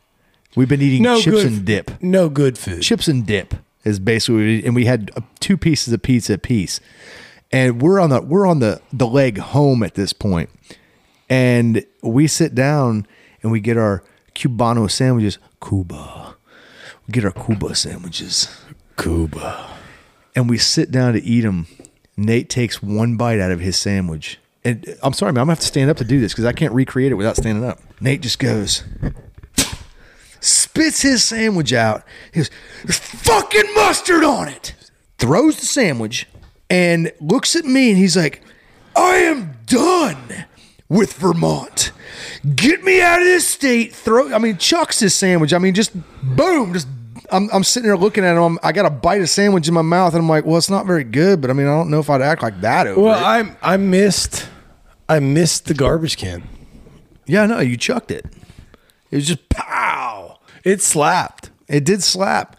We've 0.55 0.69
been 0.69 0.83
eating 0.83 1.03
No 1.03 1.21
chips 1.21 1.37
good, 1.37 1.47
and 1.47 1.65
dip. 1.65 2.03
No 2.03 2.29
good 2.29 2.59
food. 2.59 2.83
Chips 2.83 3.09
and 3.09 3.27
dip 3.27 3.55
is 3.85 3.99
basically 3.99 4.65
and 4.65 4.75
we 4.75 4.87
had 4.87 5.11
uh, 5.17 5.21
two 5.41 5.57
pieces 5.57 5.93
of 5.93 6.03
pizza 6.03 6.35
apiece. 6.35 6.81
And 7.53 7.81
we're 7.81 8.01
on 8.01 8.11
the 8.11 8.21
we're 8.23 8.47
on 8.47 8.59
the 8.59 8.81
the 8.93 9.07
leg 9.07 9.39
home 9.39 9.83
at 9.83 9.95
this. 9.95 10.13
And 11.29 11.85
we 12.03 12.27
sit 12.27 12.55
down 12.55 13.07
and 13.43 13.53
we 13.53 13.61
get 13.61 13.77
our 13.77 14.03
cubano 14.37 14.91
sandwiches, 14.91 15.39
Cuba. 15.67 16.37
We 17.07 17.13
get 17.13 17.25
our 17.25 17.33
Cuba 17.33 17.75
sandwiches 17.75 18.49
Cuba. 18.97 19.69
and 20.35 20.49
we 20.51 20.59
sit 20.59 20.91
down 20.91 21.15
to 21.15 21.23
eat 21.23 21.41
them. 21.43 21.67
Nate 22.17 22.49
takes 22.49 22.83
one 22.83 23.17
bite 23.17 23.41
out 23.41 23.51
of 23.51 23.61
his 23.61 23.77
sandwich. 23.77 24.39
And 24.65 24.97
I'm 25.03 25.13
sorry, 25.13 25.33
man, 25.33 25.43
I'm 25.43 25.47
gonna 25.47 25.53
have 25.53 25.61
to 25.61 25.67
stand 25.67 25.91
up 25.91 25.97
to 25.99 26.05
do 26.05 26.21
this 26.21 26.33
because 26.33 26.45
I 26.45 26.53
can't 26.53 26.73
recreate 26.75 27.13
it 27.13 27.15
without 27.15 27.37
standing 27.37 27.65
up. 27.65 27.79
Nate 28.01 28.21
just 28.21 28.39
goes, 28.39 28.83
spits 30.41 31.03
his 31.03 31.23
sandwich 31.25 31.73
out. 31.73 32.03
He 32.33 32.41
goes, 32.41 32.51
There's 32.85 32.99
fucking 32.99 33.75
mustard 33.75 34.25
on 34.25 34.49
it. 34.49 34.75
Throws 35.19 35.59
the 35.61 35.67
sandwich 35.67 36.27
and 36.69 37.13
looks 37.21 37.57
at 37.57 37.65
me 37.65 37.91
and 37.91 37.99
he's 37.99 38.17
like, 38.17 38.43
I 38.95 39.17
am 39.17 39.57
done 39.67 40.47
with 40.89 41.15
Vermont. 41.15 41.93
Get 42.55 42.83
me 42.85 43.01
out 43.01 43.21
of 43.21 43.25
this 43.27 43.47
state. 43.47 43.93
Throw, 43.95 44.33
I 44.33 44.39
mean, 44.39 44.57
chucks 44.59 45.01
his 45.01 45.15
sandwich. 45.15 45.53
I 45.53 45.59
mean, 45.59 45.75
just 45.75 45.93
boom, 46.23 46.73
just. 46.73 46.89
I'm, 47.33 47.49
I'm 47.53 47.65
sitting 47.65 47.89
there 47.89 47.97
looking 47.97 48.25
at 48.25 48.37
him. 48.37 48.57
I 48.63 48.71
got 48.71 48.87
a 48.87 48.91
bite 48.91 49.21
of 49.21 49.29
sandwich 49.29 49.67
in 49.67 49.75
my 49.75 49.83
mouth, 49.83 50.13
and 50.15 50.23
I'm 50.23 50.29
like, 50.29 50.45
"Well, 50.45 50.59
it's 50.59 50.71
not 50.71 50.87
very 50.87 51.03
good." 51.03 51.41
But 51.41 51.51
I 51.51 51.55
mean, 51.55 51.67
I 51.67 51.71
don't 51.71 51.91
know 51.91 51.99
if 51.99 52.09
I'd 52.09 52.23
act 52.23 52.41
like 52.41 52.61
that 52.61 52.87
over 52.87 53.01
Well, 53.01 53.19
it. 53.19 53.23
I 53.63 53.75
I 53.75 53.77
missed 53.79 54.47
I 55.09 55.19
missed 55.19 55.67
the 55.67 55.75
garbage 55.75 56.17
can. 56.19 56.45
yeah, 57.27 57.47
no, 57.47 57.59
you 57.59 57.77
chucked 57.77 58.13
it. 58.13 58.27
It 59.11 59.17
was 59.17 59.27
just 59.27 59.49
pow. 59.49 60.39
It 60.63 60.83
slapped. 60.83 61.51
It 61.69 61.85
did 61.85 62.03
slap. 62.05 62.56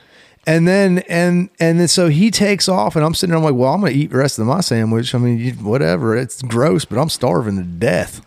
And 0.48 0.68
then 0.68 1.00
and 1.10 1.50
and 1.60 1.80
then 1.80 1.88
so 1.90 2.08
he 2.08 2.32
takes 2.32 2.68
off, 2.70 2.96
and 2.96 3.04
I'm 3.06 3.14
sitting 3.14 3.32
there. 3.32 3.38
I'm 3.38 3.44
like, 3.44 3.54
well, 3.54 3.74
I'm 3.74 3.82
gonna 3.82 3.92
eat 3.92 4.12
the 4.12 4.18
rest 4.18 4.40
of 4.40 4.48
my 4.48 4.62
sandwich. 4.62 5.14
I 5.14 5.18
mean, 5.20 5.38
you, 5.38 5.52
whatever. 5.54 6.16
It's 6.18 6.42
gross, 6.42 6.86
but 6.86 6.98
I'm 6.98 7.10
starving 7.10 7.58
to 7.58 7.64
death. 7.64 8.22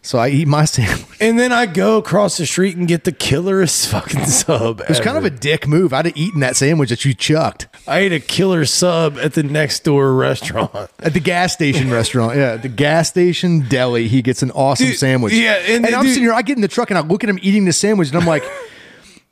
So 0.00 0.18
I 0.18 0.28
eat 0.28 0.46
my 0.46 0.64
sandwich. 0.76 1.04
And 1.20 1.36
then 1.36 1.50
I 1.50 1.66
go 1.66 1.98
across 1.98 2.36
the 2.38 2.46
street 2.46 2.76
and 2.76 2.86
get 2.86 3.02
the 3.02 3.10
killerest 3.12 3.86
fucking 3.90 4.24
sub. 4.26 4.80
It 4.82 4.88
was 4.88 5.00
kind 5.00 5.18
of 5.18 5.24
a 5.24 5.30
dick 5.30 5.66
move. 5.66 5.92
I'd 5.92 6.06
have 6.06 6.16
eaten 6.16 6.38
that 6.40 6.54
sandwich 6.56 6.90
that 6.90 7.04
you 7.04 7.12
chucked 7.12 7.66
I 7.88 7.98
ate 7.98 8.12
a 8.12 8.20
killer 8.20 8.64
sub 8.64 9.18
at 9.18 9.34
the 9.34 9.42
next 9.42 9.82
door 9.82 10.14
restaurant. 10.14 10.72
at 11.00 11.12
the 11.12 11.20
gas 11.20 11.52
station 11.52 11.90
restaurant. 11.98 12.36
Yeah, 12.36 12.56
the 12.56 12.68
gas 12.68 13.08
station 13.08 13.66
deli. 13.68 14.06
He 14.06 14.22
gets 14.22 14.44
an 14.44 14.52
awesome 14.52 14.86
Dude, 14.86 14.96
sandwich. 14.98 15.32
yeah, 15.34 15.54
and 15.66 15.84
and 15.84 15.92
I'm 15.94 16.02
dude- 16.04 16.10
sitting 16.12 16.22
here. 16.28 16.32
I 16.32 16.42
get 16.42 16.56
in 16.56 16.62
the 16.62 16.68
truck 16.68 16.90
and 16.92 16.96
I 16.96 17.00
look 17.02 17.24
at 17.24 17.28
him 17.28 17.40
eating 17.42 17.64
the 17.64 17.72
sandwich, 17.72 18.10
and 18.10 18.16
I'm 18.16 18.26
like, 18.26 18.44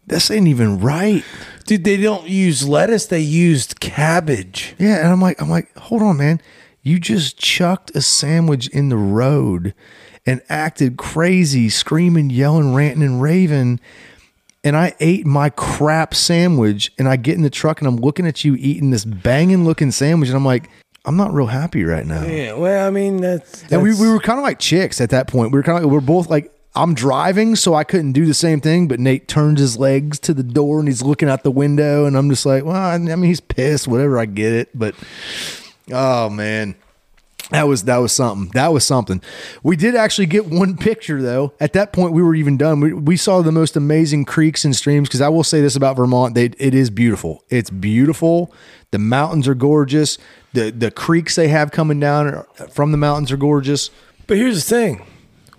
this 0.08 0.28
ain't 0.32 0.48
even 0.48 0.80
right. 0.80 1.22
Dude, 1.66 1.84
they 1.84 1.96
don't 1.96 2.28
use 2.28 2.66
lettuce, 2.66 3.06
they 3.06 3.20
used 3.20 3.80
cabbage. 3.80 4.74
Yeah, 4.78 4.98
and 4.98 5.08
I'm 5.08 5.20
like, 5.20 5.40
I'm 5.42 5.50
like, 5.50 5.76
hold 5.76 6.02
on, 6.02 6.16
man. 6.16 6.40
You 6.82 7.00
just 7.00 7.36
chucked 7.38 7.94
a 7.96 8.00
sandwich 8.00 8.68
in 8.68 8.88
the 8.88 8.96
road 8.96 9.74
and 10.24 10.40
acted 10.48 10.96
crazy, 10.96 11.68
screaming, 11.68 12.30
yelling, 12.30 12.74
ranting, 12.74 13.02
and 13.02 13.20
raving. 13.20 13.80
And 14.62 14.76
I 14.76 14.94
ate 15.00 15.26
my 15.26 15.50
crap 15.50 16.14
sandwich, 16.14 16.92
and 16.98 17.08
I 17.08 17.16
get 17.16 17.34
in 17.34 17.42
the 17.42 17.50
truck 17.50 17.80
and 17.80 17.88
I'm 17.88 17.96
looking 17.96 18.26
at 18.26 18.44
you 18.44 18.54
eating 18.56 18.90
this 18.90 19.04
banging 19.04 19.64
looking 19.64 19.90
sandwich, 19.90 20.28
and 20.28 20.36
I'm 20.36 20.44
like, 20.44 20.70
I'm 21.04 21.16
not 21.16 21.32
real 21.32 21.46
happy 21.46 21.84
right 21.84 22.04
now. 22.04 22.24
Yeah, 22.24 22.54
well, 22.54 22.86
I 22.86 22.90
mean 22.90 23.18
that's, 23.18 23.64
And 23.70 23.80
we, 23.82 23.94
we 23.94 24.08
were 24.08 24.18
kind 24.18 24.40
of 24.40 24.42
like 24.42 24.58
chicks 24.58 25.00
at 25.00 25.10
that 25.10 25.28
point. 25.28 25.52
We 25.52 25.58
were 25.58 25.62
kind 25.62 25.78
of 25.78 25.84
like, 25.84 25.92
we 25.92 25.98
are 25.98 26.00
both 26.00 26.28
like 26.28 26.52
I'm 26.76 26.94
driving, 26.94 27.56
so 27.56 27.74
I 27.74 27.84
couldn't 27.84 28.12
do 28.12 28.26
the 28.26 28.34
same 28.34 28.60
thing. 28.60 28.86
But 28.86 29.00
Nate 29.00 29.26
turns 29.26 29.58
his 29.58 29.78
legs 29.78 30.18
to 30.20 30.34
the 30.34 30.42
door 30.42 30.78
and 30.78 30.86
he's 30.86 31.02
looking 31.02 31.28
out 31.28 31.42
the 31.42 31.50
window, 31.50 32.04
and 32.04 32.16
I'm 32.16 32.28
just 32.28 32.44
like, 32.44 32.64
well, 32.64 32.76
I, 32.76 32.98
mean, 32.98 33.22
he's 33.22 33.40
pissed, 33.40 33.88
whatever. 33.88 34.18
I 34.18 34.26
get 34.26 34.52
it, 34.52 34.68
but 34.78 34.94
oh 35.90 36.28
man. 36.28 36.76
That 37.50 37.68
was 37.68 37.84
that 37.84 37.98
was 37.98 38.12
something. 38.12 38.50
That 38.54 38.72
was 38.72 38.84
something. 38.84 39.22
We 39.62 39.76
did 39.76 39.94
actually 39.94 40.26
get 40.26 40.46
one 40.46 40.76
picture 40.76 41.22
though. 41.22 41.52
At 41.60 41.74
that 41.74 41.92
point, 41.92 42.12
we 42.12 42.20
were 42.20 42.34
even 42.34 42.56
done. 42.56 42.80
We, 42.80 42.92
we 42.92 43.16
saw 43.16 43.40
the 43.40 43.52
most 43.52 43.76
amazing 43.76 44.24
creeks 44.24 44.64
and 44.64 44.74
streams. 44.74 45.08
Because 45.08 45.20
I 45.20 45.28
will 45.28 45.44
say 45.44 45.60
this 45.60 45.76
about 45.76 45.94
Vermont: 45.94 46.34
they, 46.34 46.46
it 46.58 46.74
is 46.74 46.90
beautiful. 46.90 47.44
It's 47.48 47.70
beautiful. 47.70 48.52
The 48.90 48.98
mountains 48.98 49.46
are 49.46 49.54
gorgeous. 49.54 50.18
the 50.54 50.72
The 50.72 50.90
creeks 50.90 51.36
they 51.36 51.46
have 51.46 51.70
coming 51.70 52.00
down 52.00 52.44
from 52.72 52.90
the 52.90 52.98
mountains 52.98 53.30
are 53.30 53.36
gorgeous. 53.36 53.90
But 54.26 54.38
here's 54.38 54.64
the 54.64 54.68
thing. 54.68 55.06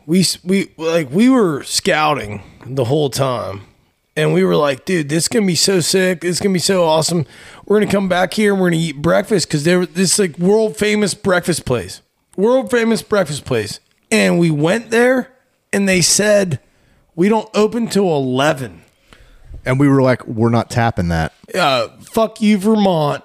We 0.07 0.25
we 0.43 0.71
like 0.77 1.11
we 1.11 1.29
were 1.29 1.61
scouting 1.63 2.41
the 2.65 2.85
whole 2.85 3.09
time. 3.11 3.61
And 4.15 4.33
we 4.33 4.43
were 4.43 4.55
like, 4.55 4.85
dude, 4.85 5.09
this 5.09 5.25
is 5.25 5.27
gonna 5.27 5.45
be 5.45 5.53
so 5.53 5.79
sick. 5.79 6.21
This 6.21 6.37
is 6.37 6.39
gonna 6.39 6.53
be 6.53 6.57
so 6.59 6.83
awesome. 6.85 7.27
We're 7.65 7.79
gonna 7.79 7.91
come 7.91 8.09
back 8.09 8.33
here 8.33 8.53
and 8.53 8.59
we're 8.61 8.69
gonna 8.71 8.81
eat 8.81 8.99
breakfast 9.01 9.47
because 9.47 9.63
there 9.63 9.77
was 9.79 9.89
this 9.89 10.17
like 10.17 10.39
world 10.39 10.75
famous 10.77 11.13
breakfast 11.13 11.65
place. 11.65 12.01
World 12.35 12.71
famous 12.71 13.01
breakfast 13.03 13.45
place. 13.45 13.79
And 14.09 14.39
we 14.39 14.49
went 14.49 14.89
there 14.89 15.31
and 15.73 15.87
they 15.87 16.01
said 16.01 16.59
we 17.15 17.29
don't 17.29 17.49
open 17.53 17.87
till 17.87 18.07
eleven. 18.15 18.81
And 19.65 19.79
we 19.79 19.87
were 19.89 20.01
like, 20.01 20.25
we're 20.25 20.49
not 20.49 20.69
tapping 20.71 21.09
that. 21.09 21.33
uh, 21.53 21.89
fuck 21.99 22.41
you, 22.41 22.57
Vermont. 22.57 23.21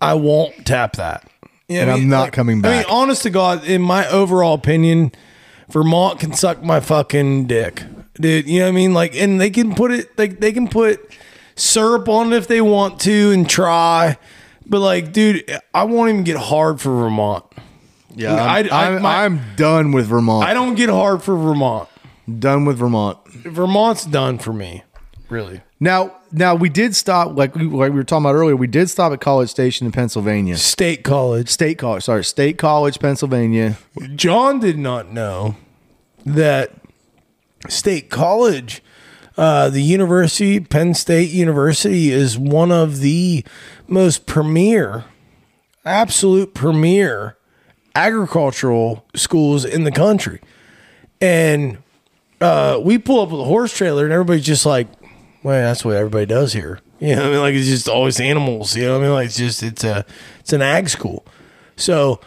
I 0.00 0.14
won't 0.14 0.64
tap 0.64 0.94
that. 0.96 1.28
You 1.68 1.76
know 1.76 1.80
And 1.82 1.90
I 1.90 1.94
I'm 1.94 2.00
mean? 2.00 2.08
not 2.08 2.32
coming 2.32 2.60
back. 2.62 2.86
I 2.86 2.88
mean, 2.88 2.96
honest 3.00 3.22
to 3.24 3.30
God, 3.30 3.64
in 3.66 3.82
my 3.82 4.08
overall 4.08 4.54
opinion, 4.54 5.10
Vermont 5.70 6.20
can 6.20 6.32
suck 6.32 6.62
my 6.62 6.80
fucking 6.80 7.46
dick, 7.46 7.82
dude. 8.14 8.46
You 8.48 8.60
know 8.60 8.66
what 8.66 8.68
I 8.70 8.72
mean? 8.72 8.94
Like, 8.94 9.14
and 9.14 9.40
they 9.40 9.50
can 9.50 9.74
put 9.74 9.90
it, 9.92 10.16
like, 10.18 10.40
they 10.40 10.52
can 10.52 10.68
put 10.68 11.00
syrup 11.56 12.08
on 12.08 12.32
it 12.32 12.36
if 12.36 12.46
they 12.48 12.60
want 12.60 13.00
to 13.00 13.30
and 13.32 13.48
try. 13.48 14.18
But 14.66 14.80
like, 14.80 15.12
dude, 15.12 15.50
I 15.74 15.84
won't 15.84 16.10
even 16.10 16.24
get 16.24 16.36
hard 16.36 16.80
for 16.80 16.90
Vermont. 16.90 17.44
Yeah, 18.14 18.34
I- 18.34 18.60
I'm, 18.60 18.96
I- 18.96 18.98
my- 18.98 19.24
I'm 19.24 19.40
done 19.56 19.92
with 19.92 20.06
Vermont. 20.06 20.46
I 20.48 20.54
don't 20.54 20.74
get 20.74 20.88
hard 20.88 21.22
for 21.22 21.36
Vermont. 21.36 21.88
done 22.38 22.64
with 22.64 22.78
Vermont. 22.78 23.18
Vermont's 23.28 24.04
done 24.04 24.38
for 24.38 24.52
me, 24.52 24.82
really. 25.28 25.60
Now, 25.80 26.16
now 26.32 26.54
we 26.54 26.68
did 26.68 26.94
stop, 26.94 27.36
like 27.36 27.54
we, 27.54 27.64
like 27.64 27.92
we 27.92 27.96
were 27.96 28.04
talking 28.04 28.24
about 28.24 28.34
earlier. 28.34 28.56
We 28.56 28.66
did 28.66 28.88
stop 28.90 29.12
at 29.12 29.20
College 29.20 29.50
Station 29.50 29.86
in 29.86 29.92
Pennsylvania, 29.92 30.56
State 30.56 31.04
college. 31.04 31.48
State 31.48 31.78
College. 31.78 32.04
Sorry, 32.04 32.24
State 32.24 32.58
College, 32.58 32.98
Pennsylvania. 33.00 33.78
John 34.14 34.60
did 34.60 34.78
not 34.78 35.12
know 35.12 35.56
that 36.24 36.72
State 37.68 38.10
College, 38.10 38.82
uh, 39.36 39.70
the 39.70 39.82
university, 39.82 40.60
Penn 40.60 40.94
State 40.94 41.30
University, 41.30 42.10
is 42.10 42.38
one 42.38 42.70
of 42.72 43.00
the 43.00 43.44
most 43.88 44.26
premier, 44.26 45.04
absolute 45.84 46.54
premier 46.54 47.36
agricultural 47.94 49.04
schools 49.14 49.64
in 49.64 49.84
the 49.84 49.92
country. 49.92 50.40
And 51.20 51.78
uh, 52.40 52.80
we 52.82 52.98
pull 52.98 53.20
up 53.20 53.30
with 53.30 53.40
a 53.40 53.44
horse 53.44 53.76
trailer, 53.76 54.04
and 54.04 54.12
everybody's 54.12 54.46
just 54.46 54.64
like, 54.64 54.86
well, 55.42 55.60
that's 55.60 55.84
what 55.84 55.96
everybody 55.96 56.26
does 56.26 56.52
here. 56.52 56.80
You 56.98 57.16
know, 57.16 57.28
I 57.28 57.30
mean, 57.30 57.40
like 57.40 57.54
it's 57.54 57.66
just 57.68 57.88
always 57.88 58.20
animals. 58.20 58.76
You 58.76 58.84
know, 58.84 58.98
I 58.98 59.00
mean, 59.00 59.12
like 59.12 59.26
it's 59.26 59.36
just 59.36 59.62
it's 59.62 59.84
a 59.84 60.04
it's 60.40 60.52
an 60.52 60.62
ag 60.62 60.88
school. 60.88 61.24
So 61.76 62.20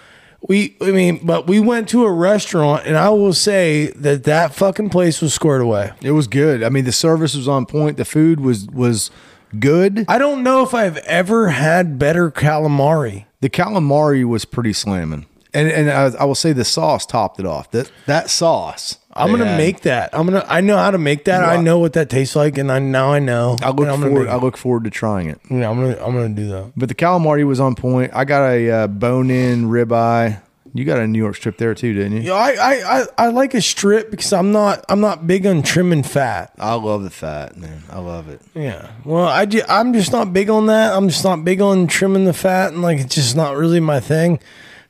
We, 0.48 0.76
I 0.82 0.92
mean, 0.92 1.26
but 1.26 1.48
we 1.48 1.60
went 1.62 1.88
to 1.90 2.04
a 2.04 2.12
restaurant, 2.12 2.86
and 2.86 2.98
I 2.98 3.10
will 3.12 3.34
say 3.34 3.88
that 3.96 4.26
that 4.26 4.54
fucking 4.54 4.90
place 4.90 5.22
was 5.22 5.34
squared 5.34 5.62
away. 5.62 5.92
It 6.02 6.12
was 6.12 6.28
good. 6.28 6.64
I 6.64 6.70
mean, 6.70 6.84
the 6.84 6.92
service 6.92 7.34
was 7.34 7.48
on 7.48 7.66
point. 7.66 7.96
The 7.98 8.04
food 8.04 8.42
was 8.42 8.68
was 8.68 9.10
good. 9.58 10.06
I 10.10 10.18
don't 10.18 10.44
know 10.44 10.62
if 10.64 10.74
I've 10.74 10.98
ever 10.98 11.50
had 11.50 11.98
better 11.98 12.30
calamari. 12.30 13.26
The 13.40 13.50
calamari 13.50 14.26
was 14.26 14.44
pretty 14.44 14.74
slamming, 14.74 15.28
and 15.54 15.70
and 15.70 15.90
I, 15.90 16.08
I 16.20 16.26
will 16.26 16.36
say 16.36 16.52
the 16.52 16.66
sauce 16.66 17.06
topped 17.06 17.40
it 17.40 17.46
off. 17.46 17.72
That 17.72 17.90
that 18.08 18.30
sauce. 18.30 18.98
I'm 19.16 19.32
gonna 19.32 19.58
make 19.58 19.82
that. 19.82 20.10
I'm 20.14 20.26
gonna. 20.26 20.46
I 20.48 20.62
know 20.62 20.78
how 20.78 20.92
to 20.92 20.98
make 20.98 21.26
that. 21.26 21.44
I 21.44 21.62
know 21.62 21.80
what 21.80 21.94
that 21.94 22.10
tastes 22.10 22.36
like, 22.36 22.58
and 22.58 22.72
I 22.72 22.80
now 22.80 23.12
I 23.14 23.20
know. 23.20 23.58
I 23.62 23.70
look 23.70 23.80
And 23.82 23.90
I'm 23.92 24.00
gonna 24.00 24.08
forward. 24.10 24.24
make 24.26 24.34
I 24.34 24.38
look 24.38 24.58
forward 24.58 24.84
to 24.86 24.90
trying 24.90 25.30
it. 25.30 25.40
Yeah, 25.50 25.70
I'm 25.70 25.80
gonna. 25.80 25.98
I'm 26.04 26.14
gonna 26.14 26.30
do 26.30 26.48
that. 26.50 26.72
But 26.76 26.90
the 26.90 26.96
calamari 26.96 27.46
was 27.46 27.60
on 27.60 27.76
point. 27.76 28.12
I 28.14 28.26
got 28.26 28.50
a 28.52 28.70
uh, 28.72 28.88
bone-in 28.88 29.66
ribeye. 29.70 30.42
You 30.76 30.86
got 30.86 30.98
a 30.98 31.06
New 31.06 31.20
York 31.20 31.36
strip 31.36 31.60
there 31.60 31.76
too, 31.76 31.94
didn't 31.94 32.14
you? 32.14 32.22
Yeah, 32.30 32.34
I, 32.34 32.50
I, 32.54 32.74
I, 33.02 33.06
I 33.20 33.28
like 33.28 33.54
a 33.54 33.62
strip 33.62 34.10
because 34.10 34.34
I'm 34.34 34.52
not. 34.52 34.84
I'm 34.90 35.02
not 35.02 35.28
big 35.28 35.46
on 35.46 35.62
trimming 35.62 36.02
fat. 36.02 36.52
I 36.58 36.74
love 36.74 37.04
the 37.04 37.12
fat, 37.12 37.56
man. 37.58 37.84
I 37.92 38.00
love 38.00 38.28
it. 38.28 38.42
Yeah. 38.56 38.90
Well, 39.06 39.28
I 39.28 39.46
ju- 39.46 39.62
I'm 39.70 39.94
just 39.94 40.12
not 40.12 40.34
big 40.34 40.50
on 40.50 40.66
that. 40.66 40.94
I'm 40.96 41.10
just 41.10 41.24
not 41.24 41.46
big 41.46 41.62
on 41.62 41.86
trimming 41.86 42.26
the 42.26 42.34
fat, 42.34 42.74
and 42.74 42.82
like 42.82 42.98
it's 42.98 43.14
just 43.14 43.36
not 43.36 43.56
really 43.56 43.80
my 43.80 44.00
thing. 44.00 44.40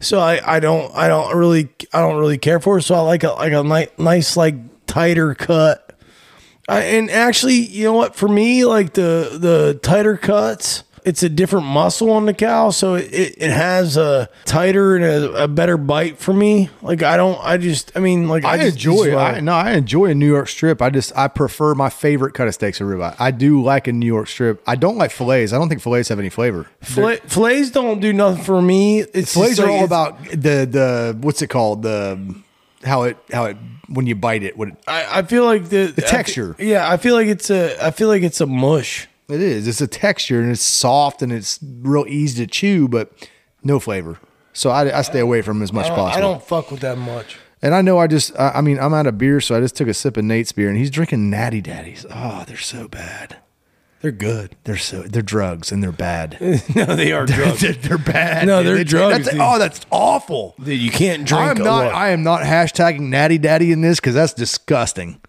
So 0.03 0.19
I, 0.19 0.57
I 0.57 0.59
don't 0.59 0.93
I 0.95 1.07
don't 1.07 1.35
really 1.35 1.69
I 1.91 2.01
don't 2.01 2.17
really 2.17 2.37
care 2.37 2.59
for 2.59 2.77
it. 2.77 2.83
So 2.83 2.95
I 2.95 2.99
like 2.99 3.23
a 3.23 3.31
like 3.31 3.53
a 3.53 3.63
nice 3.63 3.89
nice 3.97 4.37
like 4.37 4.55
tighter 4.85 5.33
cut. 5.35 5.79
I, 6.67 6.81
and 6.81 7.11
actually, 7.11 7.55
you 7.55 7.83
know 7.83 7.93
what? 7.93 8.15
For 8.15 8.27
me, 8.27 8.65
like 8.65 8.93
the 8.93 9.37
the 9.39 9.79
tighter 9.81 10.17
cuts, 10.17 10.83
it's 11.05 11.23
a 11.23 11.29
different 11.29 11.65
muscle 11.65 12.11
on 12.11 12.25
the 12.25 12.33
cow, 12.33 12.69
so 12.69 12.95
it, 12.95 13.35
it, 13.37 13.51
has 13.51 13.97
a 13.97 14.29
tighter 14.45 14.95
and 14.95 15.03
a, 15.03 15.43
a 15.43 15.47
better 15.47 15.77
bite 15.77 16.17
for 16.17 16.33
me. 16.33 16.69
Like 16.81 17.03
I 17.03 17.17
don't, 17.17 17.39
I 17.43 17.57
just, 17.57 17.91
I 17.95 17.99
mean, 17.99 18.27
like 18.27 18.45
I, 18.45 18.57
just, 18.57 18.75
enjoy. 18.77 19.05
just, 19.07 19.17
I, 19.17 19.39
no, 19.39 19.53
I 19.53 19.71
enjoy 19.73 20.05
a 20.05 20.15
New 20.15 20.27
York 20.27 20.47
strip. 20.47 20.81
I 20.81 20.89
just 20.89 21.15
I 21.15 21.27
prefer 21.27 21.75
my 21.75 21.89
favorite 21.89 22.33
cut 22.33 22.47
of 22.47 22.53
steaks 22.53 22.79
or 22.81 22.85
ribeye. 22.85 23.15
I 23.19 23.31
do 23.31 23.61
like 23.61 23.87
a 23.87 23.93
New 23.93 24.05
York 24.07 24.27
strip. 24.27 24.63
I 24.65 24.75
don't 24.75 24.97
like 24.97 25.11
fillets. 25.11 25.53
I 25.53 25.57
don't 25.57 25.69
think 25.69 25.81
fillets 25.81 26.09
have 26.09 26.19
any 26.19 26.29
flavor. 26.29 26.67
Fillet, 26.81 27.17
fillets 27.27 27.71
don't 27.71 27.99
do 27.99 28.13
nothing 28.13 28.43
for 28.43 28.61
me. 28.61 29.01
It's 29.01 29.33
Fillets 29.33 29.57
just 29.57 29.59
are 29.61 29.65
like- 29.65 29.79
all 29.79 29.85
about 29.85 30.23
the 30.29 30.67
the 30.69 31.17
what's 31.21 31.41
it 31.41 31.47
called 31.47 31.83
the 31.83 32.35
how 32.83 33.03
it 33.03 33.17
how 33.31 33.45
it 33.45 33.57
when 33.87 34.07
you 34.07 34.15
bite 34.15 34.43
it 34.43 34.57
what 34.57 34.69
it, 34.69 34.77
I, 34.87 35.19
I 35.19 35.21
feel 35.23 35.45
like 35.45 35.69
the, 35.69 35.87
the 35.87 36.01
texture. 36.01 36.55
yeah, 36.59 36.89
I 36.89 36.97
feel 36.97 37.15
like 37.15 37.27
it's 37.27 37.49
a. 37.49 37.85
I 37.85 37.91
feel 37.91 38.07
like 38.07 38.23
it's 38.23 38.41
a 38.41 38.45
mush. 38.45 39.07
It 39.29 39.41
is. 39.41 39.67
It's 39.67 39.81
a 39.81 39.87
texture 39.87 40.41
and 40.41 40.51
it's 40.51 40.61
soft 40.61 41.21
and 41.21 41.31
it's 41.31 41.59
real 41.63 42.05
easy 42.07 42.45
to 42.45 42.51
chew, 42.51 42.87
but 42.87 43.11
no 43.63 43.79
flavor. 43.79 44.19
So 44.53 44.69
I, 44.69 44.99
I 44.99 45.01
stay 45.01 45.19
away 45.19 45.41
from 45.41 45.57
'em 45.57 45.63
as 45.63 45.73
much 45.73 45.85
I 45.87 45.95
possible. 45.95 46.17
I 46.17 46.21
don't 46.21 46.43
fuck 46.43 46.69
with 46.71 46.81
that 46.81 46.97
much. 46.97 47.37
And 47.61 47.73
I 47.73 47.81
know 47.81 47.97
I 47.97 48.07
just, 48.07 48.37
I 48.37 48.49
I 48.55 48.61
mean, 48.61 48.77
I'm 48.79 48.93
out 48.93 49.07
of 49.07 49.17
beer, 49.17 49.39
so 49.41 49.55
I 49.55 49.61
just 49.61 49.75
took 49.75 49.87
a 49.87 49.93
sip 49.93 50.17
of 50.17 50.25
Nate's 50.25 50.51
beer, 50.51 50.67
and 50.69 50.77
he's 50.77 50.91
drinking 50.91 51.29
Natty 51.29 51.61
Daddies. 51.61 52.05
Oh, 52.13 52.43
they're 52.45 52.57
so 52.57 52.87
bad. 52.89 53.37
They're 54.01 54.11
good. 54.11 54.57
They're 54.65 54.75
so, 54.75 55.03
they're 55.03 55.21
drugs, 55.21 55.71
and 55.71 55.81
they're 55.81 55.93
bad. 55.93 56.37
no, 56.75 56.93
they 56.97 57.13
are 57.13 57.25
drugs. 57.25 57.61
they're, 57.61 57.71
they're 57.71 57.97
bad. 57.97 58.45
No, 58.45 58.61
they're 58.61 58.75
They- 58.75 58.83
drugs, 58.83 59.25
that's- 59.25 59.41
oh, 59.41 59.57
that's 59.57 59.79
awful. 59.91 60.55
Dude, 60.61 60.77
you 60.77 60.91
can't 60.91 61.25
drink. 61.25 61.41
I 61.41 61.51
am 61.51 61.57
not. 61.59 61.85
what? 61.85 61.95
I 61.95 62.09
am 62.09 62.21
not 62.21 62.41
hashtagging 62.41 62.99
Natty 63.07 63.37
Daddy 63.37 63.71
in 63.71 63.79
this 63.79 64.01
because 64.01 64.13
that's 64.13 64.33
disgusting. 64.33 65.21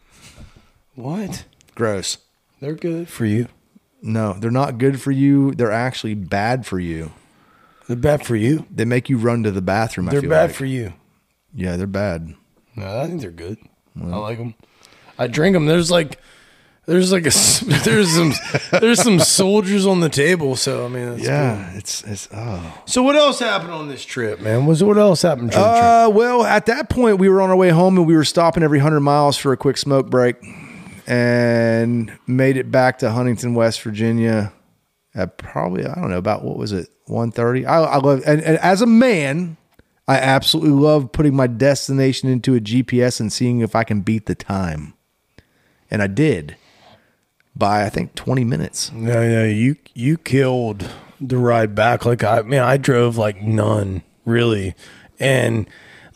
what? 0.97 1.45
Gross. 1.77 2.19
They're 2.61 2.75
good 2.75 3.09
for 3.09 3.27
you. 3.27 3.47
No, 4.07 4.35
they're 4.35 4.51
not 4.51 4.77
good 4.77 5.01
for 5.01 5.11
you. 5.11 5.53
They're 5.53 5.73
actually 5.73 6.13
bad 6.15 6.67
for 6.67 6.79
you. 6.79 7.11
They're 7.87 7.97
bad 7.97 8.25
for 8.25 8.37
you. 8.37 8.67
They 8.71 8.85
make 8.85 9.09
you 9.09 9.17
run 9.17 9.43
to 9.45 9.51
the 9.51 9.63
bathroom. 9.63 10.07
They're 10.07 10.21
feel 10.21 10.29
bad 10.29 10.51
like. 10.51 10.57
for 10.57 10.67
you. 10.67 10.93
Yeah, 11.55 11.77
they're 11.77 11.87
bad. 11.87 12.35
No, 12.77 13.01
I 13.01 13.07
think 13.07 13.23
they're 13.23 13.31
good. 13.31 13.57
I 13.99 14.17
like 14.17 14.37
them. 14.37 14.55
I 15.19 15.27
drink 15.27 15.55
them. 15.55 15.65
There's 15.65 15.91
like, 15.91 16.19
there's 16.85 17.13
like 17.13 17.23
a, 17.23 17.33
there's 17.85 18.11
some, 18.15 18.35
there's 18.73 19.03
some 19.03 19.21
soldiers 19.21 19.87
on 19.87 20.01
the 20.01 20.11
table. 20.11 20.55
So 20.55 20.85
I 20.85 20.89
mean, 20.89 21.19
Yeah, 21.19 21.73
it's 21.75 22.03
it's 22.05 22.29
oh. 22.31 22.83
So 22.85 23.03
what 23.03 23.17
else 23.17 23.39
happened 23.39 23.73
on 23.73 23.89
this 23.89 24.05
trip, 24.05 24.39
man? 24.39 24.67
Was 24.67 24.85
what 24.85 24.99
else 24.99 25.23
happened? 25.23 25.53
Trip? 25.53 25.65
Uh, 25.65 26.11
well, 26.13 26.45
at 26.45 26.67
that 26.67 26.91
point, 26.91 27.19
we 27.19 27.31
were 27.31 27.41
on 27.41 27.49
our 27.49 27.57
way 27.57 27.71
home 27.71 27.97
and 27.97 28.07
we 28.07 28.17
were 28.17 28.25
stopping 28.25 28.63
every 28.63 28.79
100 28.79 29.01
miles 29.01 29.39
for 29.39 29.53
a 29.53 29.57
quick 29.57 29.79
smoke 29.79 30.11
break 30.11 30.37
and 31.07 32.17
made 32.27 32.57
it 32.57 32.71
back 32.71 32.99
to 32.99 33.11
Huntington, 33.11 33.55
West 33.55 33.83
Virginia 33.83 34.53
at 35.15 35.39
probably, 35.39 35.87
I 35.87 35.95
don't 35.95 36.11
know, 36.11 36.19
about 36.19 36.45
what 36.45 36.57
was 36.57 36.73
it, 36.73 36.89
1.30? 37.09 37.67
I, 37.67 37.77
I 37.77 37.97
love, 37.99 38.23
and, 38.27 38.43
and 38.43 38.59
as 38.59 38.83
a 38.83 38.87
man, 38.87 39.57
I 40.07 40.17
absolutely 40.17 40.73
love 40.73 41.13
putting 41.13 41.35
my 41.35 41.47
destination 41.47 42.29
into 42.29 42.55
a 42.55 42.61
GPS 42.61 43.21
and 43.21 43.33
seeing 43.33 43.61
if 43.61 43.75
I 43.75 43.85
can 43.85 44.01
beat 44.01 44.27
the 44.27 44.35
time. 44.35 44.95
And 45.91 46.03
I 46.03 46.07
did 46.07 46.57
by, 47.55 47.85
I 47.85 47.89
think, 47.89 48.15
20 48.15 48.45
minutes. 48.45 48.91
No, 48.93 49.29
no, 49.29 49.45
you 49.45 49.77
you 49.95 50.17
killed 50.19 50.91
the 51.21 51.39
ride 51.39 51.75
back. 51.75 52.05
Like 52.05 52.25
I 52.25 52.43
mean, 52.43 52.61
I 52.61 52.77
drove 52.77 53.17
like 53.17 53.41
none 53.41 54.03
really, 54.25 54.75
and 55.21 55.67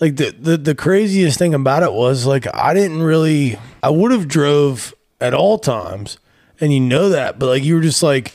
like 0.01 0.17
the 0.17 0.31
the 0.31 0.57
the 0.57 0.75
craziest 0.75 1.39
thing 1.39 1.55
about 1.55 1.83
it 1.83 1.93
was 1.93 2.27
like 2.27 2.47
I 2.55 2.75
didn't 2.75 3.03
really. 3.03 3.59
I 3.83 3.91
would 3.91 4.11
have 4.11 4.29
drove 4.29 4.95
at 5.21 5.35
all 5.35 5.59
times, 5.59 6.19
and 6.61 6.73
you 6.73 6.81
know 6.81 7.09
that, 7.11 7.39
but 7.39 7.47
like 7.47 7.65
you 7.65 7.77
were 7.77 7.83
just 7.83 8.03
like. 8.03 8.33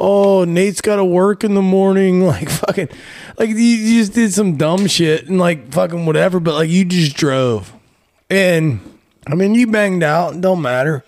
Oh, 0.00 0.44
Nate's 0.44 0.80
got 0.80 0.94
to 0.94 1.04
work 1.04 1.42
in 1.42 1.56
the 1.56 1.62
morning. 1.62 2.22
Like 2.24 2.48
fucking, 2.48 2.88
like 3.36 3.48
you, 3.48 3.56
you 3.56 3.98
just 4.00 4.12
did 4.12 4.32
some 4.32 4.56
dumb 4.56 4.86
shit 4.86 5.26
and 5.28 5.40
like 5.40 5.72
fucking 5.72 6.06
whatever. 6.06 6.38
But 6.38 6.54
like 6.54 6.70
you 6.70 6.84
just 6.84 7.16
drove, 7.16 7.72
and 8.30 8.78
I 9.26 9.34
mean 9.34 9.56
you 9.56 9.66
banged 9.66 10.04
out. 10.04 10.40
Don't 10.40 10.62
matter. 10.62 11.04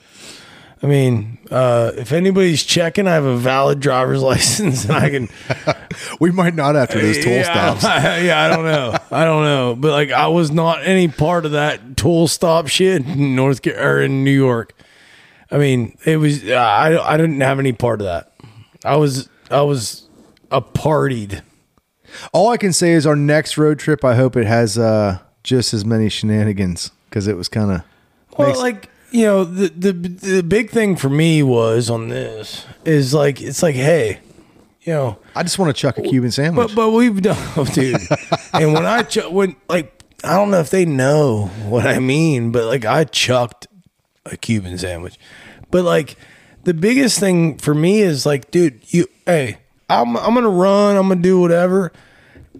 I 0.82 0.86
mean, 0.86 1.38
uh, 1.50 1.92
if 1.96 2.12
anybody's 2.12 2.62
checking, 2.62 3.06
I 3.06 3.12
have 3.12 3.24
a 3.24 3.36
valid 3.36 3.80
driver's 3.80 4.22
license 4.22 4.84
and 4.84 4.94
I 4.94 5.10
can. 5.10 5.28
We 6.20 6.30
might 6.30 6.54
not 6.54 6.74
after 6.74 7.00
those 7.00 7.22
toll 7.22 7.34
yeah, 7.34 7.76
stops. 7.76 7.82
yeah, 8.24 8.42
I 8.42 8.48
don't 8.48 8.64
know. 8.64 8.96
I 9.10 9.24
don't 9.24 9.44
know. 9.44 9.76
But 9.76 9.92
like, 9.92 10.10
I 10.10 10.28
was 10.28 10.50
not 10.50 10.86
any 10.86 11.08
part 11.08 11.44
of 11.44 11.52
that 11.52 11.96
toll 11.96 12.28
stop 12.28 12.68
shit 12.68 13.04
in 13.06 13.36
North 13.36 13.66
or 13.66 14.00
in 14.00 14.24
New 14.24 14.30
York. 14.30 14.74
I 15.50 15.58
mean, 15.58 15.96
it 16.06 16.16
was. 16.16 16.48
I 16.48 16.96
I 16.96 17.16
didn't 17.16 17.40
have 17.40 17.58
any 17.58 17.72
part 17.72 18.00
of 18.00 18.06
that. 18.06 18.32
I 18.84 18.96
was 18.96 19.28
I 19.50 19.62
was 19.62 20.08
a 20.50 20.62
partied. 20.62 21.42
All 22.32 22.48
I 22.48 22.56
can 22.56 22.72
say 22.72 22.92
is 22.92 23.06
our 23.06 23.16
next 23.16 23.56
road 23.56 23.78
trip, 23.78 24.04
I 24.04 24.14
hope 24.14 24.36
it 24.36 24.46
has 24.46 24.78
uh, 24.78 25.18
just 25.42 25.72
as 25.74 25.84
many 25.84 26.08
shenanigans 26.08 26.90
because 27.08 27.26
it 27.26 27.36
was 27.36 27.48
kind 27.48 27.70
of. 27.70 27.82
Well, 28.36 28.56
like 28.58 28.89
you 29.10 29.24
know, 29.24 29.44
the 29.44 29.68
the 29.68 29.92
the 29.92 30.42
big 30.42 30.70
thing 30.70 30.96
for 30.96 31.08
me 31.08 31.42
was 31.42 31.90
on 31.90 32.08
this 32.08 32.66
is 32.84 33.12
like 33.14 33.40
it's 33.40 33.62
like, 33.62 33.74
hey, 33.74 34.20
you 34.82 34.92
know. 34.92 35.18
I 35.34 35.42
just 35.42 35.58
want 35.58 35.74
to 35.74 35.80
chuck 35.80 35.98
a 35.98 36.02
Cuban 36.02 36.30
sandwich. 36.30 36.68
But 36.68 36.74
but 36.74 36.90
we've 36.90 37.20
done, 37.22 37.36
oh, 37.56 37.64
dude. 37.64 38.00
and 38.52 38.72
when 38.72 38.86
I 38.86 39.02
ch- 39.02 39.28
when 39.28 39.56
like 39.68 40.04
I 40.24 40.36
don't 40.36 40.50
know 40.50 40.60
if 40.60 40.70
they 40.70 40.84
know 40.84 41.46
what 41.68 41.86
I 41.86 41.98
mean, 41.98 42.52
but 42.52 42.64
like 42.66 42.84
I 42.84 43.04
chucked 43.04 43.66
a 44.26 44.36
Cuban 44.36 44.78
sandwich. 44.78 45.18
But 45.70 45.84
like 45.84 46.16
the 46.64 46.74
biggest 46.74 47.18
thing 47.18 47.58
for 47.58 47.74
me 47.74 48.00
is 48.00 48.26
like, 48.26 48.50
dude, 48.50 48.80
you 48.92 49.06
hey, 49.26 49.58
I'm 49.88 50.16
I'm 50.16 50.34
gonna 50.34 50.48
run, 50.48 50.96
I'm 50.96 51.08
gonna 51.08 51.20
do 51.22 51.40
whatever. 51.40 51.92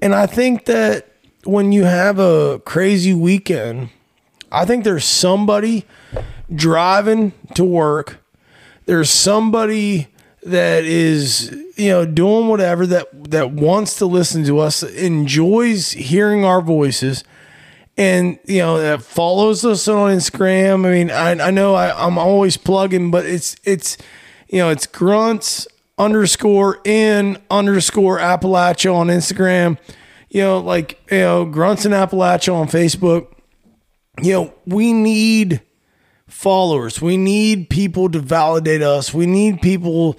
And 0.03 0.15
I 0.15 0.27
think 0.27 0.65
that 0.67 1.07
when 1.45 1.73
you 1.73 1.85
have 1.85 2.19
a 2.19 2.61
crazy 2.65 3.15
weekend, 3.15 3.91
I 4.53 4.65
think 4.65 4.85
there's 4.85 5.05
somebody 5.05 5.85
driving 6.55 7.33
to 7.55 7.65
work. 7.65 8.19
There's 8.87 9.11
somebody 9.11 10.09
that 10.43 10.85
is, 10.85 11.51
you 11.77 11.91
know, 11.91 12.07
doing 12.07 12.49
whatever 12.49 12.87
that 12.87 13.31
that 13.31 13.53
wants 13.53 13.97
to 13.97 14.07
listen 14.07 14.45
to 14.45 14.59
us, 14.59 14.83
enjoys 14.83 15.93
hearing 15.93 16.45
our 16.45 16.63
voices, 16.63 17.25
and 17.97 18.39
you 18.47 18.59
know 18.59 18.79
that 18.79 19.03
follows 19.03 19.65
us 19.65 19.87
on 19.87 20.11
Instagram. 20.11 20.87
I 20.87 20.91
mean, 20.91 21.11
I, 21.11 21.49
I 21.49 21.51
know 21.51 21.75
I, 21.75 22.07
I'm 22.07 22.19
always 22.19 22.57
plugging, 22.57 23.11
but 23.11 23.27
it's 23.27 23.57
it's 23.65 23.97
you 24.49 24.59
know 24.59 24.71
it's 24.71 24.87
grunts 24.87 25.69
underscore 25.99 26.81
in 26.85 27.37
underscore 27.51 28.19
Appalachia 28.19 28.95
on 28.95 29.09
Instagram. 29.09 29.79
You 30.31 30.43
know, 30.43 30.59
like 30.59 31.01
you 31.11 31.19
know 31.19 31.45
grunts 31.45 31.85
and 31.85 31.95
Appalachia 31.95 32.55
on 32.55 32.69
Facebook. 32.69 33.29
You 34.23 34.33
know, 34.33 34.55
we 34.67 34.93
need 34.93 35.63
followers. 36.31 37.03
We 37.03 37.17
need 37.17 37.69
people 37.69 38.09
to 38.11 38.19
validate 38.21 38.83
us. 38.83 39.13
We 39.13 39.27
need 39.27 39.61
people 39.61 40.17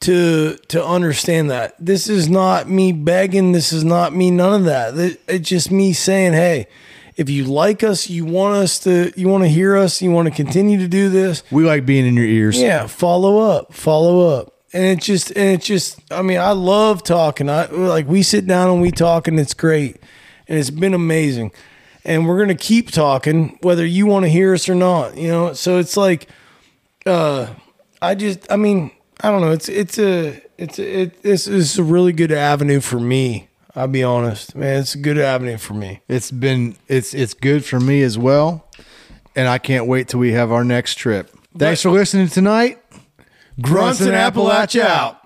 to 0.00 0.56
to 0.68 0.84
understand 0.84 1.50
that 1.50 1.74
this 1.78 2.08
is 2.08 2.28
not 2.28 2.68
me 2.68 2.92
begging. 2.92 3.52
This 3.52 3.72
is 3.72 3.84
not 3.84 4.14
me. 4.14 4.30
None 4.30 4.60
of 4.60 4.64
that. 4.64 5.18
It's 5.28 5.48
just 5.48 5.70
me 5.70 5.92
saying, 5.92 6.32
hey, 6.32 6.66
if 7.16 7.28
you 7.28 7.44
like 7.44 7.84
us, 7.84 8.08
you 8.08 8.24
want 8.24 8.56
us 8.56 8.78
to, 8.80 9.12
you 9.14 9.28
want 9.28 9.44
to 9.44 9.48
hear 9.48 9.76
us, 9.76 10.00
you 10.00 10.10
want 10.10 10.26
to 10.28 10.34
continue 10.34 10.78
to 10.78 10.88
do 10.88 11.10
this. 11.10 11.42
we 11.50 11.64
like 11.64 11.84
being 11.84 12.06
in 12.06 12.14
your 12.14 12.24
ears. 12.24 12.58
Yeah, 12.58 12.86
follow 12.86 13.38
up, 13.38 13.74
follow 13.74 14.38
up. 14.38 14.54
And 14.72 14.84
it 14.84 15.02
just 15.02 15.30
and 15.30 15.48
it 15.48 15.60
just 15.60 16.00
I 16.12 16.22
mean, 16.22 16.38
I 16.38 16.52
love 16.52 17.02
talking. 17.02 17.50
I 17.50 17.66
like 17.66 18.06
we 18.06 18.22
sit 18.22 18.46
down 18.46 18.70
and 18.70 18.80
we 18.80 18.90
talk 18.90 19.28
and 19.28 19.38
it's 19.38 19.54
great. 19.54 19.96
and 20.48 20.58
it's 20.58 20.70
been 20.70 20.94
amazing. 20.94 21.52
And 22.04 22.26
we're 22.26 22.38
gonna 22.38 22.54
keep 22.54 22.90
talking, 22.90 23.58
whether 23.62 23.84
you 23.84 24.06
want 24.06 24.24
to 24.24 24.28
hear 24.30 24.54
us 24.54 24.68
or 24.68 24.74
not. 24.74 25.16
You 25.16 25.28
know, 25.28 25.52
so 25.52 25.78
it's 25.78 25.96
like, 25.96 26.28
uh, 27.06 27.48
I 28.00 28.14
just, 28.14 28.50
I 28.50 28.56
mean, 28.56 28.90
I 29.22 29.30
don't 29.30 29.40
know. 29.42 29.52
It's 29.52 29.68
it's 29.68 29.98
a 29.98 30.40
it's 30.56 30.78
a, 30.78 31.00
it, 31.02 31.22
this 31.22 31.46
is 31.46 31.78
a 31.78 31.82
really 31.82 32.12
good 32.12 32.32
avenue 32.32 32.80
for 32.80 32.98
me. 32.98 33.48
I'll 33.74 33.86
be 33.88 34.02
honest, 34.02 34.56
man. 34.56 34.80
It's 34.80 34.94
a 34.94 34.98
good 34.98 35.18
avenue 35.18 35.58
for 35.58 35.74
me. 35.74 36.00
It's 36.08 36.30
been 36.30 36.76
it's 36.88 37.14
it's 37.14 37.34
good 37.34 37.64
for 37.64 37.78
me 37.78 38.02
as 38.02 38.18
well, 38.18 38.66
and 39.36 39.46
I 39.48 39.58
can't 39.58 39.86
wait 39.86 40.08
till 40.08 40.20
we 40.20 40.32
have 40.32 40.50
our 40.50 40.64
next 40.64 40.94
trip. 40.96 41.30
Thanks 41.56 41.82
for 41.82 41.90
listening 41.90 42.28
tonight. 42.28 42.82
Grunts 43.60 44.00
and 44.00 44.12
Appalachia 44.12 44.82
out. 44.82 45.19